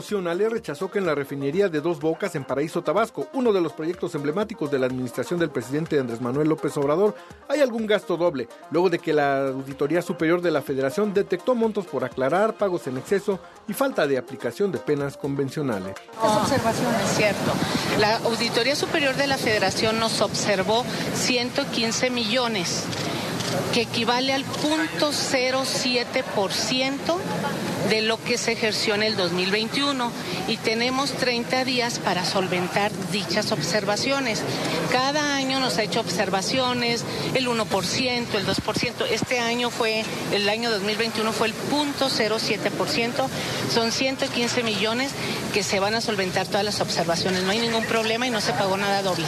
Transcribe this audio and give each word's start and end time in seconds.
Nacional 0.00 0.50
rechazó 0.50 0.90
que 0.90 0.98
en 0.98 1.04
la 1.04 1.14
refinería 1.14 1.68
de 1.68 1.82
Dos 1.82 2.00
Bocas 2.00 2.34
en 2.34 2.44
Paraíso 2.44 2.82
Tabasco, 2.82 3.28
uno 3.34 3.52
de 3.52 3.60
los 3.60 3.74
proyectos 3.74 4.14
emblemáticos 4.14 4.70
de 4.70 4.78
la 4.78 4.86
administración 4.86 5.38
del 5.38 5.50
presidente 5.50 6.00
Andrés 6.00 6.22
Manuel 6.22 6.48
López 6.48 6.74
Obrador, 6.78 7.14
hay 7.48 7.60
algún 7.60 7.86
gasto 7.86 8.16
doble, 8.16 8.48
luego 8.70 8.88
de 8.88 8.98
que 8.98 9.12
la 9.12 9.48
Auditoría 9.48 10.00
Superior 10.00 10.40
de 10.40 10.52
la 10.52 10.62
Federación 10.62 11.12
detectó 11.12 11.54
montos 11.54 11.84
por 11.84 12.02
aclarar, 12.02 12.54
pagos 12.54 12.86
en 12.86 12.96
exceso 12.96 13.40
y 13.68 13.74
falta 13.74 14.06
de 14.06 14.16
aplicación 14.16 14.72
de 14.72 14.78
penas 14.78 15.18
convencionales. 15.18 15.94
Esa 16.12 16.42
observación 16.42 16.94
es 17.04 17.16
cierto. 17.16 17.52
La 17.98 18.16
Auditoría 18.16 18.76
Superior 18.76 19.14
de 19.16 19.26
la 19.26 19.36
Federación 19.36 20.00
nos 20.00 20.22
observó 20.22 20.86
115 21.14 22.08
millones 22.08 22.86
que 23.74 23.82
equivale 23.82 24.32
al 24.32 24.46
0.07% 24.46 27.18
de 27.88 28.02
lo 28.02 28.22
que 28.22 28.38
se 28.38 28.52
ejerció 28.52 28.94
en 28.94 29.02
el 29.02 29.16
2021 29.16 30.12
y 30.48 30.56
tenemos 30.58 31.12
30 31.12 31.64
días 31.64 31.98
para 31.98 32.24
solventar 32.24 32.92
dichas 33.10 33.52
observaciones. 33.52 34.42
Cada 34.90 35.34
año 35.36 35.60
nos 35.60 35.78
ha 35.78 35.82
hecho 35.82 36.00
observaciones, 36.00 37.04
el 37.34 37.48
1%, 37.48 38.34
el 38.34 38.46
2%. 38.46 39.06
Este 39.10 39.40
año 39.40 39.70
fue, 39.70 40.04
el 40.32 40.48
año 40.48 40.70
2021 40.70 41.32
fue 41.32 41.48
el 41.48 41.54
0.07%. 41.54 43.28
Son 43.72 43.92
115 43.92 44.62
millones 44.62 45.12
que 45.52 45.62
se 45.62 45.80
van 45.80 45.94
a 45.94 46.00
solventar 46.00 46.46
todas 46.46 46.64
las 46.64 46.80
observaciones. 46.80 47.42
No 47.42 47.50
hay 47.50 47.60
ningún 47.60 47.84
problema 47.84 48.26
y 48.26 48.30
no 48.30 48.40
se 48.40 48.52
pagó 48.52 48.76
nada 48.76 49.02
doble. 49.02 49.26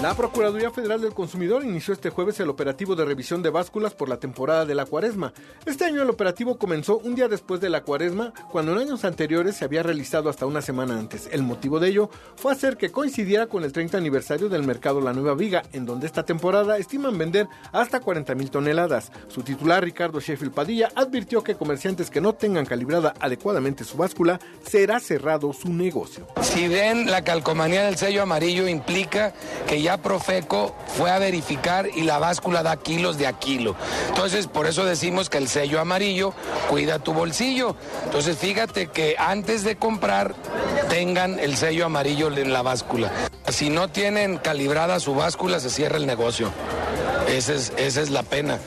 La 0.00 0.14
Procuraduría 0.14 0.70
Federal 0.70 1.00
del 1.00 1.12
Consumidor 1.12 1.64
inició 1.64 1.92
este 1.92 2.10
jueves 2.10 2.38
el 2.38 2.48
operativo 2.48 2.94
de 2.94 3.04
revisión 3.04 3.42
de 3.42 3.50
básculas 3.50 3.94
por 3.94 4.08
la 4.08 4.20
temporada 4.20 4.64
de 4.64 4.76
la 4.76 4.86
cuaresma. 4.86 5.32
Este 5.66 5.86
año 5.86 6.00
el 6.00 6.08
operativo 6.08 6.56
comenzó 6.56 6.98
un 6.98 7.16
día 7.16 7.26
después 7.26 7.60
de 7.60 7.68
la 7.68 7.82
cuaresma, 7.82 8.32
cuando 8.52 8.70
en 8.72 8.78
años 8.78 9.04
anteriores 9.04 9.56
se 9.56 9.64
había 9.64 9.82
realizado 9.82 10.30
hasta 10.30 10.46
una 10.46 10.62
semana 10.62 10.96
antes. 10.96 11.28
El 11.32 11.42
motivo 11.42 11.80
de 11.80 11.88
ello 11.88 12.10
fue 12.36 12.52
hacer 12.52 12.76
que 12.76 12.92
coincidiera 12.92 13.48
con 13.48 13.64
el 13.64 13.72
30 13.72 13.98
aniversario 13.98 14.48
del 14.48 14.62
mercado 14.62 15.00
La 15.00 15.12
Nueva 15.12 15.34
Viga, 15.34 15.64
en 15.72 15.84
donde 15.84 16.06
esta 16.06 16.24
temporada 16.24 16.78
estiman 16.78 17.18
vender 17.18 17.48
hasta 17.72 17.98
40 17.98 18.36
mil 18.36 18.52
toneladas. 18.52 19.10
Su 19.26 19.42
titular, 19.42 19.82
Ricardo 19.82 20.20
Sheffield 20.20 20.54
Padilla, 20.54 20.92
advirtió 20.94 21.42
que 21.42 21.56
comerciantes 21.56 22.08
que 22.08 22.20
no 22.20 22.34
tengan 22.34 22.66
calibrada 22.66 23.14
adecuadamente 23.18 23.82
su 23.82 23.96
báscula, 23.96 24.38
será 24.64 25.00
cerrado 25.00 25.52
su 25.52 25.72
negocio. 25.72 26.28
Si 26.40 26.68
ven 26.68 27.10
la 27.10 27.24
calcomanía 27.24 27.86
del 27.86 27.96
sello 27.96 28.22
amarillo 28.22 28.68
implica 28.68 29.34
que 29.66 29.82
ya 29.82 29.87
ya 29.88 29.96
Profeco 29.96 30.74
fue 30.98 31.10
a 31.10 31.18
verificar 31.18 31.88
y 31.96 32.02
la 32.02 32.18
báscula 32.18 32.62
da 32.62 32.76
kilos 32.76 33.16
de 33.16 33.26
a 33.26 33.32
kilo. 33.32 33.74
Entonces, 34.08 34.46
por 34.46 34.66
eso 34.66 34.84
decimos 34.84 35.30
que 35.30 35.38
el 35.38 35.48
sello 35.48 35.80
amarillo 35.80 36.34
cuida 36.68 36.98
tu 36.98 37.14
bolsillo. 37.14 37.74
Entonces, 38.04 38.36
fíjate 38.36 38.88
que 38.88 39.16
antes 39.18 39.64
de 39.64 39.76
comprar 39.76 40.34
tengan 40.90 41.38
el 41.38 41.56
sello 41.56 41.86
amarillo 41.86 42.28
en 42.28 42.52
la 42.52 42.60
báscula. 42.60 43.10
Si 43.48 43.70
no 43.70 43.88
tienen 43.88 44.36
calibrada 44.36 45.00
su 45.00 45.14
báscula, 45.14 45.58
se 45.58 45.70
cierra 45.70 45.96
el 45.96 46.06
negocio. 46.06 46.50
Esa 47.26 47.54
es, 47.54 47.72
esa 47.78 48.02
es 48.02 48.10
la 48.10 48.24
pena. 48.24 48.58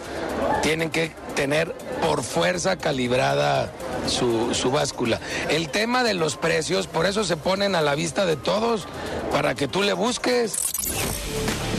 Tienen 0.63 0.89
que 0.89 1.11
tener 1.31 1.73
por 2.01 2.23
fuerza 2.23 2.77
calibrada 2.77 3.71
su, 4.07 4.53
su, 4.53 4.71
báscula. 4.71 5.19
El 5.49 5.69
tema 5.69 6.03
de 6.03 6.13
los 6.13 6.37
precios, 6.37 6.87
por 6.87 7.05
eso 7.05 7.23
se 7.23 7.37
ponen 7.37 7.75
a 7.75 7.81
la 7.81 7.95
vista 7.95 8.25
de 8.25 8.35
todos, 8.35 8.87
para 9.31 9.55
que 9.55 9.67
tú 9.67 9.81
le 9.81 9.93
busques. 9.93 10.57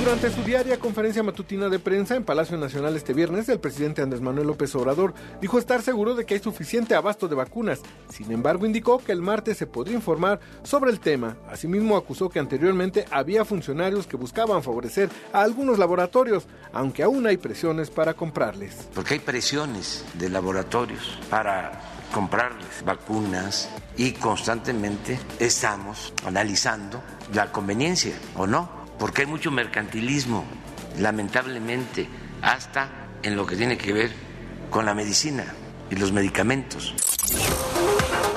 Durante 0.03 0.31
su 0.31 0.43
diaria 0.43 0.81
conferencia 0.81 1.23
matutina 1.23 1.69
de 1.69 1.79
prensa 1.79 2.17
en 2.17 2.25
Palacio 2.25 2.57
Nacional 2.57 2.97
este 2.97 3.13
viernes, 3.13 3.49
el 3.49 3.61
presidente 3.61 4.03
Andrés 4.03 4.21
Manuel 4.21 4.49
López 4.49 4.75
Obrador 4.75 5.15
dijo 5.41 5.61
estar 5.61 5.81
seguro 5.81 6.17
de 6.17 6.27
que 6.27 6.35
hay 6.35 6.41
suficiente 6.41 6.97
abasto 6.97 7.29
de 7.29 7.37
vacunas. 7.37 7.81
Sin 8.09 8.33
embargo, 8.33 8.67
indicó 8.67 8.99
que 8.99 9.13
el 9.13 9.23
martes 9.23 9.59
se 9.59 9.69
podría 9.69 9.95
informar 9.95 10.41
sobre 10.65 10.91
el 10.91 10.99
tema. 10.99 11.37
Asimismo, 11.49 11.97
acusó 11.97 12.29
que 12.31 12.41
anteriormente 12.41 13.05
había 13.13 13.45
funcionarios 13.45 14.09
que 14.09 14.17
buscaban 14.17 14.65
favorecer 14.65 15.09
a 15.33 15.43
algunos 15.43 15.79
laboratorios, 15.79 16.49
aunque 16.73 17.05
aún 17.05 17.25
hay 17.29 17.37
presiones 17.37 17.89
para 17.89 18.15
comprarles. 18.15 18.89
Porque 18.95 19.15
hay 19.15 19.21
presiones 19.21 19.42
de 19.43 20.29
laboratorios 20.29 21.19
para 21.29 21.73
comprarles 22.15 22.85
vacunas 22.85 23.69
y 23.97 24.13
constantemente 24.13 25.19
estamos 25.41 26.13
analizando 26.25 27.03
la 27.35 27.51
conveniencia 27.51 28.15
o 28.37 28.47
no 28.47 28.71
porque 29.01 29.23
hay 29.23 29.27
mucho 29.27 29.51
mercantilismo, 29.51 30.45
lamentablemente, 31.01 32.09
hasta 32.41 32.89
en 33.25 33.35
lo 33.35 33.45
que 33.45 33.57
tiene 33.57 33.77
que 33.77 33.93
ver 33.93 34.13
con 34.71 34.87
la 34.87 34.95
medicina 34.95 35.45
y 35.91 35.97
los 35.97 36.13
medicamentos. 36.13 36.95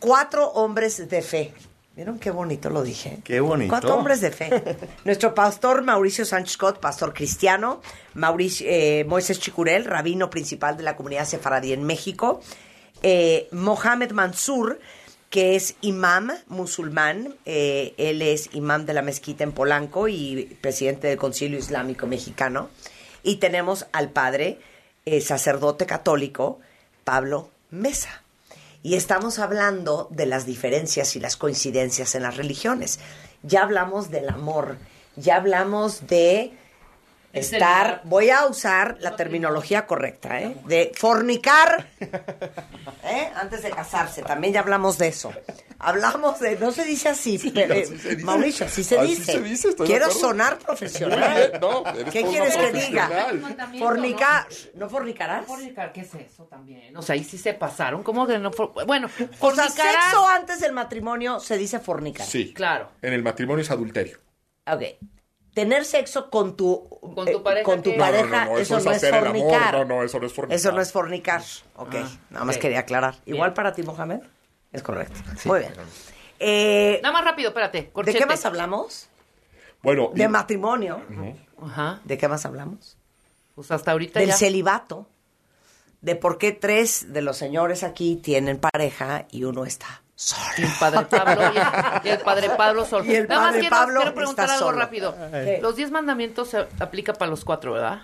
cuatro 0.00 0.48
hombres 0.48 1.08
de 1.08 1.22
fe. 1.22 1.54
¿Vieron 1.94 2.18
qué 2.18 2.32
bonito 2.32 2.68
lo 2.68 2.82
dije? 2.82 3.20
Qué 3.22 3.38
bonito. 3.38 3.70
Cuatro 3.70 3.94
hombres 3.94 4.20
de 4.20 4.32
fe. 4.32 4.50
Nuestro 5.04 5.32
pastor 5.32 5.82
Mauricio 5.82 6.24
Sánchez 6.24 6.54
Scott, 6.54 6.80
pastor 6.80 7.14
cristiano. 7.14 7.82
Mauricio, 8.14 8.66
eh, 8.68 9.04
Moisés 9.06 9.38
Chicurel, 9.38 9.84
rabino 9.84 10.28
principal 10.28 10.76
de 10.76 10.82
la 10.82 10.96
comunidad 10.96 11.24
sefaradí 11.24 11.72
en 11.72 11.84
México. 11.84 12.40
Eh, 13.04 13.46
Mohamed 13.52 14.10
Mansur, 14.10 14.80
que 15.30 15.54
es 15.54 15.76
imam 15.82 16.32
musulmán. 16.48 17.36
Eh, 17.46 17.94
él 17.96 18.20
es 18.22 18.50
imam 18.54 18.86
de 18.86 18.94
la 18.94 19.02
mezquita 19.02 19.44
en 19.44 19.52
Polanco 19.52 20.08
y 20.08 20.58
presidente 20.60 21.06
del 21.06 21.16
Concilio 21.16 21.60
Islámico 21.60 22.08
Mexicano. 22.08 22.70
Y 23.22 23.36
tenemos 23.36 23.86
al 23.92 24.10
padre, 24.10 24.58
sacerdote 25.20 25.86
católico, 25.86 26.60
Pablo 27.04 27.50
Mesa 27.70 28.22
y 28.82 28.94
estamos 28.96 29.38
hablando 29.38 30.08
de 30.10 30.26
las 30.26 30.44
diferencias 30.44 31.14
y 31.14 31.20
las 31.20 31.36
coincidencias 31.36 32.14
en 32.14 32.24
las 32.24 32.36
religiones. 32.36 32.98
Ya 33.42 33.62
hablamos 33.62 34.10
del 34.10 34.28
amor, 34.28 34.76
ya 35.16 35.36
hablamos 35.36 36.06
de 36.08 36.52
estar, 37.32 38.02
voy 38.04 38.30
a 38.30 38.46
usar 38.46 38.96
la 39.00 39.16
terminología 39.16 39.86
correcta, 39.86 40.40
¿eh? 40.40 40.56
de 40.66 40.92
fornicar 40.94 41.88
¿eh? 43.04 43.30
antes 43.34 43.62
de 43.62 43.70
casarse, 43.70 44.22
también 44.22 44.52
ya 44.52 44.60
hablamos 44.60 44.98
de 44.98 45.08
eso. 45.08 45.32
Hablamos 45.78 46.38
de, 46.38 46.56
no 46.58 46.70
se 46.70 46.84
dice 46.84 47.08
así, 47.08 47.38
pero, 47.52 47.74
eh, 47.74 48.18
Mauricio, 48.22 48.68
sí 48.68 48.84
se 48.84 49.02
dice. 49.02 49.42
Quiero 49.84 50.10
sonar 50.10 50.58
profesional. 50.58 51.58
¿Qué 52.12 52.22
quieres 52.22 52.56
que 52.56 52.72
diga? 52.72 53.10
Fornicar, 53.78 54.46
¿no 54.74 54.88
fornicarás? 54.88 55.44
Fornicar, 55.46 55.92
¿qué 55.92 56.02
es 56.02 56.14
eso 56.14 56.44
también? 56.44 56.96
O 56.96 57.02
sea, 57.02 57.14
ahí 57.14 57.24
sí 57.24 57.36
se 57.36 57.54
pasaron, 57.54 58.04
¿cómo 58.04 58.26
que 58.26 58.38
no? 58.38 58.52
For... 58.52 58.72
Bueno, 58.86 59.08
o 59.40 59.54
sea, 59.54 59.68
sexo 59.68 60.28
antes 60.28 60.60
del 60.60 60.72
matrimonio 60.72 61.40
se 61.40 61.58
dice 61.58 61.80
fornicar. 61.80 62.26
Sí. 62.26 62.52
Claro. 62.54 62.90
En 63.02 63.12
el 63.12 63.22
matrimonio 63.22 63.62
es 63.62 63.70
adulterio. 63.70 64.18
Ok 64.66 64.82
tener 65.54 65.84
sexo 65.84 66.30
con 66.30 66.56
tu, 66.56 66.88
con 67.14 67.26
tu 67.30 67.42
pareja, 67.42 67.64
con 67.64 67.82
tu 67.82 67.96
pareja 67.96 68.44
no, 68.46 68.52
no, 68.52 68.58
eso, 68.58 68.78
eso, 68.78 68.88
no 68.88 68.94
es 68.96 69.08
fornicar. 69.10 69.74
No, 69.74 69.84
no, 69.84 70.02
eso 70.02 70.18
no 70.20 70.26
es 70.26 70.32
fornicar. 70.32 70.56
Eso 70.56 70.72
no 70.72 70.80
es 70.80 70.92
fornicar. 70.92 71.42
Ok, 71.76 71.94
Ah, 71.96 72.08
nada 72.30 72.44
más 72.44 72.58
quería 72.58 72.80
aclarar. 72.80 73.16
Igual 73.26 73.52
para 73.54 73.72
ti, 73.72 73.82
Mohamed. 73.82 74.20
Es 74.72 74.82
correcto. 74.82 75.18
Muy 75.44 75.60
bien. 75.60 75.72
Eh, 76.38 76.98
Nada 77.02 77.12
más 77.12 77.24
rápido, 77.24 77.48
espérate. 77.50 77.92
¿De 78.04 78.14
qué 78.14 78.26
más 78.26 78.44
hablamos? 78.46 79.08
Bueno, 79.82 80.10
De 80.14 80.24
y- 80.24 80.28
matrimonio. 80.28 81.00
Ajá. 81.62 82.00
¿De 82.04 82.16
qué 82.18 82.28
más 82.28 82.44
hablamos? 82.46 82.96
Pues 83.54 83.70
hasta 83.70 83.90
ahorita 83.92 84.20
Del 84.20 84.30
ya. 84.30 84.36
celibato. 84.36 85.06
de 86.00 86.16
por 86.16 86.36
qué 86.36 86.50
tres 86.50 87.12
de 87.12 87.22
los 87.22 87.36
señores 87.36 87.84
aquí 87.84 88.16
tienen 88.16 88.58
pareja 88.58 89.26
y 89.30 89.44
uno 89.44 89.64
está 89.64 90.01
solo. 90.22 90.42
Y 90.58 90.62
el 90.62 90.72
padre 90.78 91.04
Pablo 91.06 91.42
y 91.42 91.56
el, 91.56 91.64
y 92.04 92.08
el 92.10 92.18
padre 92.20 92.50
Pablo 92.56 92.84
solo. 92.84 93.04
Y 93.04 93.14
el 93.16 93.28
Nada 93.28 93.40
más 93.40 93.48
padre 93.50 93.60
quiero, 93.60 93.76
Pablo 93.76 94.00
quiero 94.00 94.14
preguntar 94.14 94.44
está 94.44 94.54
algo 94.56 94.66
solo. 94.66 94.78
rápido. 94.78 95.16
¿Qué? 95.32 95.58
Los 95.60 95.76
diez 95.76 95.90
mandamientos 95.90 96.48
se 96.48 96.66
aplica 96.78 97.12
para 97.12 97.30
los 97.30 97.44
cuatro, 97.44 97.72
¿verdad? 97.72 98.02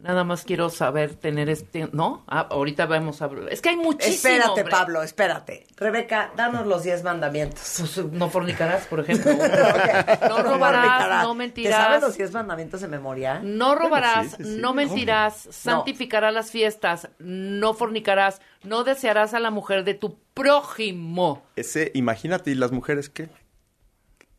Nada 0.00 0.22
más 0.22 0.44
quiero 0.44 0.70
saber 0.70 1.16
tener 1.16 1.48
este, 1.48 1.88
¿no? 1.92 2.22
Ah, 2.28 2.46
ahorita 2.50 2.86
vamos 2.86 3.20
a 3.20 3.24
hablar. 3.24 3.52
Es 3.52 3.60
que 3.60 3.70
hay 3.70 3.76
muchísimo. 3.76 4.14
Espérate, 4.14 4.48
hombre. 4.60 4.70
Pablo, 4.70 5.02
espérate. 5.02 5.66
Rebeca, 5.76 6.30
danos 6.36 6.66
los 6.68 6.84
diez 6.84 7.02
mandamientos. 7.02 7.74
Pues, 7.78 8.06
no 8.12 8.30
fornicarás, 8.30 8.86
por 8.86 9.00
ejemplo. 9.00 9.32
no 10.28 10.28
No 10.28 10.42
robarás, 10.44 10.84
fornicarás. 10.86 11.22
no 11.24 11.32
¿Te 11.32 11.38
mentirás. 11.38 11.84
sabes 11.84 12.00
los 12.02 12.16
diez 12.16 12.32
mandamientos 12.32 12.80
de 12.80 12.86
memoria? 12.88 13.40
No 13.42 13.74
robarás, 13.74 14.30
sí, 14.30 14.36
sí, 14.38 14.44
sí. 14.44 14.56
no 14.60 14.72
mentirás, 14.72 15.48
santificarás 15.50 16.32
las 16.32 16.52
fiestas, 16.52 17.08
no 17.18 17.74
fornicarás, 17.74 18.40
no 18.62 18.84
desearás 18.84 19.34
a 19.34 19.40
la 19.40 19.50
mujer 19.50 19.82
de 19.82 19.94
tu 19.94 20.16
prójimo. 20.32 21.42
Ese, 21.56 21.90
imagínate, 21.94 22.52
¿y 22.52 22.54
las 22.54 22.70
mujeres 22.70 23.08
qué? 23.08 23.28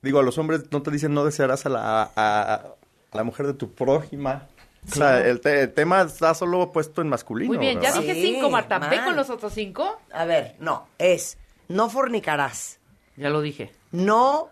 Digo, 0.02 0.20
a 0.20 0.24
los 0.24 0.38
hombres 0.38 0.72
no 0.72 0.82
te 0.82 0.92
dicen 0.92 1.14
no 1.14 1.26
desearás 1.26 1.66
a 1.66 1.70
la, 1.70 2.02
a, 2.04 2.12
a 2.16 2.64
la 3.12 3.24
mujer 3.26 3.46
de 3.48 3.54
tu 3.56 3.74
prójima. 3.74 4.48
O 4.88 4.96
sea, 4.96 5.20
el, 5.26 5.42
te- 5.42 5.62
el 5.64 5.74
tema 5.74 6.02
está 6.02 6.34
solo 6.34 6.72
puesto 6.72 7.02
en 7.02 7.10
masculino. 7.10 7.50
Muy 7.50 7.58
bien, 7.58 7.80
ya 7.82 7.92
dije 7.92 8.14
Sí, 8.14 8.22
cinco, 8.34 8.50
Marta. 8.50 8.80
Ve 8.80 9.04
con 9.04 9.16
los 9.16 9.30
otros 9.30 9.54
cinco. 9.54 10.00
A 10.12 10.26
ver, 10.26 10.56
no, 10.60 10.88
es 10.98 11.38
no 11.68 11.90
fornicarás, 11.90 12.80
Ya 13.16 13.30
lo 13.30 13.42
dije. 13.42 13.72
no 13.92 14.50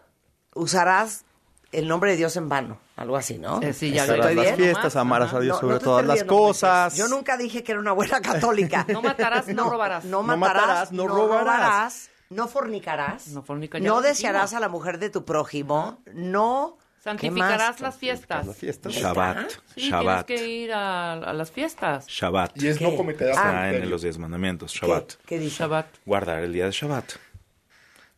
usarás 0.53 1.23
el 1.71 1.87
nombre 1.87 2.11
de 2.11 2.17
Dios 2.17 2.35
en 2.37 2.47
vano, 2.49 2.79
algo 2.95 3.17
así, 3.17 3.37
¿no? 3.37 3.61
Eh, 3.61 3.73
sí, 3.73 3.91
ya 3.91 4.03
Estarás 4.03 4.17
lo 4.25 4.29
¿Estoy 4.29 4.35
las 4.35 4.45
bien? 4.45 4.55
fiestas, 4.55 4.95
amarás 4.95 5.33
a 5.33 5.39
Dios 5.39 5.55
No, 5.57 5.61
sobre 5.61 5.73
no 5.75 5.79
todas 5.81 6.05
las 6.05 6.23
cosas. 6.23 6.95
Yo 6.95 7.07
nunca 7.07 7.35
dije 7.37 7.63
que 7.63 7.71
era 7.73 7.81
una 7.81 7.91
buena 7.91 8.21
católica. 8.21 8.85
No 8.93 9.01
matarás, 9.01 9.47
no 9.47 9.69
robarás. 9.69 10.05
No 10.05 10.23
No 10.23 10.37
matarás, 10.37 10.91
no 10.91 11.03
no 11.03 11.15
robarás. 11.15 11.43
robarás, 11.43 12.09
no 12.29 12.47
fornicarás, 12.47 13.27
No 13.29 13.43
fornica- 13.43 13.79
ya 13.79 13.87
no 13.89 14.01
desearás 14.01 14.53
a 14.53 14.59
la 14.59 14.69
mujer 14.69 14.99
de 14.99 15.09
tu 15.09 15.25
prójimo, 15.25 15.99
no... 16.13 16.77
¿qué 17.15 17.27
Santificarás 17.27 17.79
las 17.79 17.95
fiestas. 17.97 18.47
Las 18.47 18.57
fiestas. 18.57 18.93
Shabbat. 18.93 19.49
Sí, 19.75 19.89
Shabbat. 19.89 20.25
tienes 20.25 20.41
que 20.43 20.47
ir 20.49 20.73
a, 20.73 21.13
a 21.13 21.33
las 21.33 21.51
fiestas. 21.51 22.07
Shabbat. 22.07 22.61
Y 22.61 22.67
es 22.67 22.77
¿Qué? 22.79 22.83
no 22.83 22.95
cometerás 22.95 23.37
Ah. 23.37 23.69
Está 23.69 23.83
en 23.83 23.89
los 23.89 24.01
diez 24.01 24.17
mandamientos. 24.17 24.73
¿Qué, 24.73 24.79
Shabbat. 24.85 25.13
¿Qué 25.25 25.39
dice? 25.39 25.57
Shabbat. 25.63 25.87
Guardar 26.05 26.43
el 26.43 26.53
día 26.53 26.65
de 26.65 26.71
Shabbat. 26.71 27.13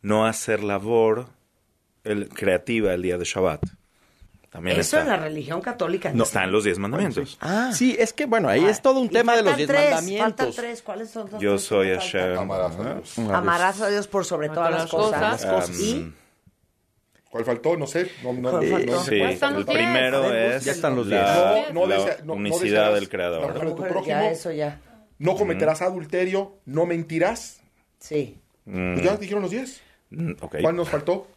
No 0.02 0.26
hacer 0.26 0.64
labor 0.64 1.28
el, 2.04 2.30
creativa 2.30 2.94
el 2.94 3.02
día 3.02 3.18
de 3.18 3.26
Shabbat. 3.26 3.62
También 4.50 4.80
Eso 4.80 4.98
está. 4.98 5.02
en 5.02 5.08
la 5.10 5.18
religión 5.18 5.62
católica 5.62 6.12
No, 6.12 6.24
está 6.24 6.44
en 6.44 6.52
los 6.52 6.64
diez 6.64 6.80
mandamientos. 6.80 7.38
Ah. 7.40 7.70
Sí, 7.72 7.96
es 8.00 8.14
que 8.14 8.26
bueno, 8.26 8.50
ahí 8.50 8.66
es 8.66 8.82
todo 8.82 9.00
un 9.00 9.06
Y 9.06 9.10
tema 9.10 9.36
de 9.36 9.44
los 9.44 9.56
diez 9.56 9.68
tres, 9.68 9.92
mandamientos. 9.92 10.46
Faltan 10.48 10.64
tres, 10.66 10.82
¿cuáles 10.82 11.10
son 11.12 11.30
los 11.32 11.40
Yo 11.40 11.60
soy? 11.60 11.90
Hashem. 11.90 12.36
Amarás 12.40 12.76
a 12.78 12.94
Dios. 12.96 13.20
Amarás 13.20 13.82
a 13.82 13.90
Dios 13.90 14.08
por 14.08 14.26
sobre 14.26 14.50
todas 14.50 14.72
las 14.72 14.90
cosas. 14.90 15.46
cosas. 15.46 15.80
y 15.80 16.12
¿Cuál 17.30 17.46
faltó? 17.46 17.78
No 17.78 17.86
sé. 17.88 18.10
No, 18.24 18.34
no, 18.34 18.50
¿Cuál 18.52 18.86
no, 18.88 19.04
Sí, 19.04 19.16
el 19.22 19.66
primero 19.66 20.24
ver, 20.24 20.54
es 20.54 20.66
Ya 20.66 20.72
están 20.72 20.96
los 20.96 21.08
la, 21.08 21.54
diez. 21.54 21.74
No, 21.74 21.82
no 21.82 21.88
la 21.88 21.98
desea- 21.98 22.18
no- 22.20 22.26
no 22.26 22.34
unicidad 22.34 22.94
del 22.94 23.04
la 23.04 23.10
Creador. 23.10 23.54
mujer 23.54 23.70
de 23.70 23.76
tu 23.76 23.84
prójimo. 23.84 24.06
ya 24.06 24.32
eso 24.32 24.52
ya. 24.52 24.82
No 25.20 25.36
cometerás 25.36 25.82
adulterio, 25.82 26.58
no 26.66 26.86
mentirás. 26.86 27.62
Sí. 28.00 28.38
Pues 28.66 29.02
ya 29.04 29.18
dijeron 29.18 29.42
los 29.44 29.52
10. 29.52 29.82
Mm, 30.12 30.32
ok. 30.42 30.56
¿Cuál 30.62 30.76
nos 30.76 30.90
faltó? 30.90 31.28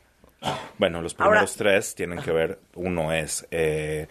Bueno, 0.79 1.03
los 1.03 1.15
Ahora- 1.19 1.31
primeros 1.41 1.57
tres 1.57 1.95
tienen 1.95 2.21
que 2.21 2.31
ver. 2.33 2.59
Uno 2.75 3.13
es 3.13 3.47
eh, 3.51 4.07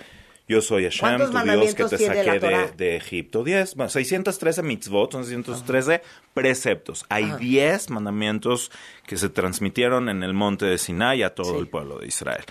Yo 0.52 0.62
soy 0.62 0.84
Hashem, 0.84 1.00
¿Cuántos 1.00 1.32
tu 1.32 1.50
Dios 1.50 1.76
que 1.76 1.86
te 1.86 1.98
saqué 1.98 2.40
de, 2.76 2.96
Egipto. 2.98 3.42
10, 3.46 3.76
bueno, 3.76 3.90
613 3.90 4.62
mitzvot, 4.64 5.14
son 5.14 5.24
613 5.24 6.02
preceptos. 6.34 7.06
Hay 7.08 7.32
10 7.40 7.90
mandamientos 7.90 8.70
que 9.08 9.16
se 9.16 9.30
transmitieron 9.30 10.10
en 10.10 10.24
el 10.24 10.34
monte 10.34 10.66
de 10.66 10.78
Sinai 10.78 11.24
a 11.24 11.34
todo 11.34 11.54
Sí. 11.54 11.60
el 11.60 11.68
pueblo 11.70 12.00
de 12.00 12.08
Israel. 12.08 12.44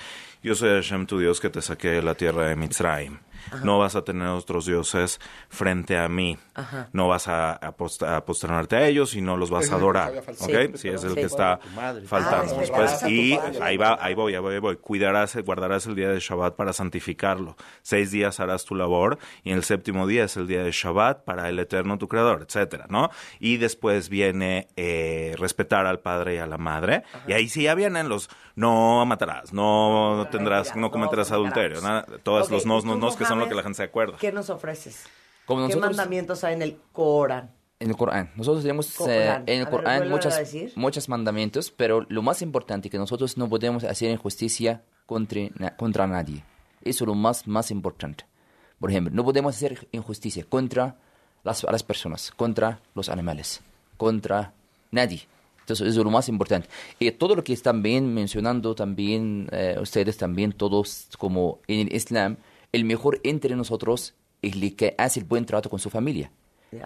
Yo 0.43 0.55
soy 0.55 0.71
Hashem, 0.71 1.05
tu 1.05 1.19
Dios 1.19 1.41
que 1.41 1.51
te 1.51 1.61
saqué 1.61 1.89
de 1.91 2.03
la 2.03 2.15
tierra 2.15 2.49
de 2.49 2.57
Mitzrayim. 2.57 3.19
No 3.65 3.79
vas 3.79 3.97
a 3.97 4.03
tener 4.03 4.29
otros 4.29 4.67
dioses 4.67 5.21
frente 5.49 5.99
a 5.99 6.09
mí. 6.09 6.39
Ajá. 6.55 6.89
No 6.93 7.09
vas 7.09 7.29
a, 7.29 7.53
a 7.53 7.73
post- 7.73 8.03
a 8.03 8.25
posternarte 8.25 8.77
a 8.77 8.87
ellos 8.87 9.15
y 9.15 9.21
no 9.21 9.37
los 9.37 9.51
vas 9.51 9.71
a 9.73 9.77
adorar. 9.77 10.13
¿ok? 10.19 10.27
Sí. 10.75 10.79
Sí, 10.79 10.89
es 10.89 11.05
el 11.05 11.11
Sí. 11.11 11.15
que 11.17 11.23
está 11.23 11.59
faltando. 12.07 12.61
Ah, 12.75 13.09
y 13.09 13.39
ahí 13.61 13.77
va, 13.77 13.99
ahí 14.01 14.15
voy, 14.15 14.35
ahí 14.35 14.41
voy, 14.41 14.55
ahí 14.55 14.61
voy. 14.61 14.77
Cuidarás, 14.77 15.37
guardarás 15.45 15.87
el 15.87 15.95
día 15.95 16.09
de 16.09 16.21
Shabbat 16.21 16.55
para 16.57 16.73
santificarlo. 16.73 17.57
Seis 17.83 18.11
días 18.11 18.41
harás 18.41 18.65
tu 18.65 18.75
labor 18.75 19.19
y 19.43 19.51
en 19.51 19.57
el 19.59 19.65
séptimo 19.65 20.07
día 20.07 20.25
es 20.25 20.37
el 20.37 20.47
día 20.47 20.63
de 20.63 20.71
Shabbat 20.73 21.25
para 21.25 21.49
el 21.49 21.59
Eterno 21.59 21.99
tu 21.99 22.09
Creador, 22.09 22.45
etcétera, 22.47 22.87
¿no? 22.89 23.11
Y 23.39 23.57
después 23.57 24.09
viene 24.09 24.69
eh, 24.77 25.35
respetar 25.39 25.87
al 25.87 26.01
padre 26.01 26.37
y 26.37 26.39
a 26.39 26.47
la 26.47 26.59
madre. 26.59 27.03
Y 27.27 27.33
ahí 27.33 27.49
sí 27.49 27.63
ya 27.65 27.75
vienen 27.75 28.09
los 28.09 28.29
no 28.57 29.05
matarás, 29.07 29.53
no 29.55 30.27
tendrás, 30.31 30.67
mentira, 30.67 30.75
no 30.77 30.81
no 30.89 30.91
cometerás 30.91 31.29
fornicarás. 31.29 31.33
adulterio, 31.33 31.81
nada, 31.81 32.05
todos 32.23 32.47
Ok, 32.47 32.53
los 32.53 32.65
¿y 32.65 32.69
nos, 32.69 32.85
nos, 32.85 32.99
nos, 32.99 33.17
que 33.17 33.25
son 33.31 33.39
lo 33.41 33.49
que 33.49 33.55
la 33.55 33.63
gente 33.63 33.77
se 33.77 33.83
acuerda. 33.85 34.17
¿Qué 34.19 34.33
nos 34.33 34.51
ofreces? 34.51 35.05
Como 35.47 35.67
¿Qué 35.67 35.75
nosotros 35.75 35.97
mandamientos 35.97 36.45
hay 36.45 36.55
en 36.55 36.63
el 36.63 36.79
Corán? 36.93 37.51
en 37.81 37.89
el 37.89 37.97
Corán, 37.97 38.31
nosotros 38.37 38.63
tenemos 38.63 39.01
eh, 39.09 39.25
en 39.25 39.31
A 39.31 39.39
el 39.39 39.65
ver, 39.65 39.71
Corán 39.71 40.03
a 40.03 40.05
muchas, 40.05 40.55
muchos 40.77 41.09
mandamientos, 41.09 41.71
pero 41.71 42.05
lo 42.11 42.21
más 42.21 42.43
importante 42.43 42.89
es 42.89 42.93
que 42.93 42.99
nosotros 42.99 43.39
no 43.39 43.49
podemos 43.49 43.85
hacer 43.85 44.11
injusticia 44.11 44.83
contra, 45.07 45.77
contra 45.77 46.07
nadie. 46.07 46.45
Eso 46.83 47.05
es 47.05 47.09
lo 47.09 47.15
más, 47.15 47.47
más 47.47 47.71
importante. 47.71 48.27
Por 48.79 48.91
ejemplo, 48.91 49.13
no 49.15 49.25
podemos 49.25 49.57
hacer 49.57 49.89
injusticia 49.93 50.45
contra 50.45 50.97
las, 51.43 51.65
a 51.65 51.73
las 51.73 51.83
personas, 51.83 52.31
contra 52.33 52.81
los 52.95 53.09
animales, 53.09 53.63
contra 53.97 54.53
nadie. 54.91 55.27
Entonces, 55.61 55.89
eso 55.89 56.01
es 56.01 56.05
lo 56.05 56.11
más 56.11 56.29
importante. 56.29 56.69
Y 56.99 57.11
todo 57.13 57.35
lo 57.35 57.45
que 57.45 57.55
están 57.55 57.83
bien 57.83 58.13
mencionando 58.13 58.75
también, 58.75 59.49
eh, 59.53 59.79
ustedes 59.81 60.19
también, 60.19 60.53
todos 60.53 61.09
como 61.19 61.61
en 61.67 61.89
el 61.89 61.95
Islam, 61.95 62.37
el 62.73 62.85
mejor 62.85 63.21
entre 63.25 63.57
nosotros 63.57 64.15
es 64.43 64.55
el 64.55 64.77
que 64.77 64.95
hace 64.99 65.21
el 65.21 65.27
buen 65.27 65.45
trato 65.45 65.69
con 65.71 65.79
su 65.79 65.91
familia. 65.91 66.31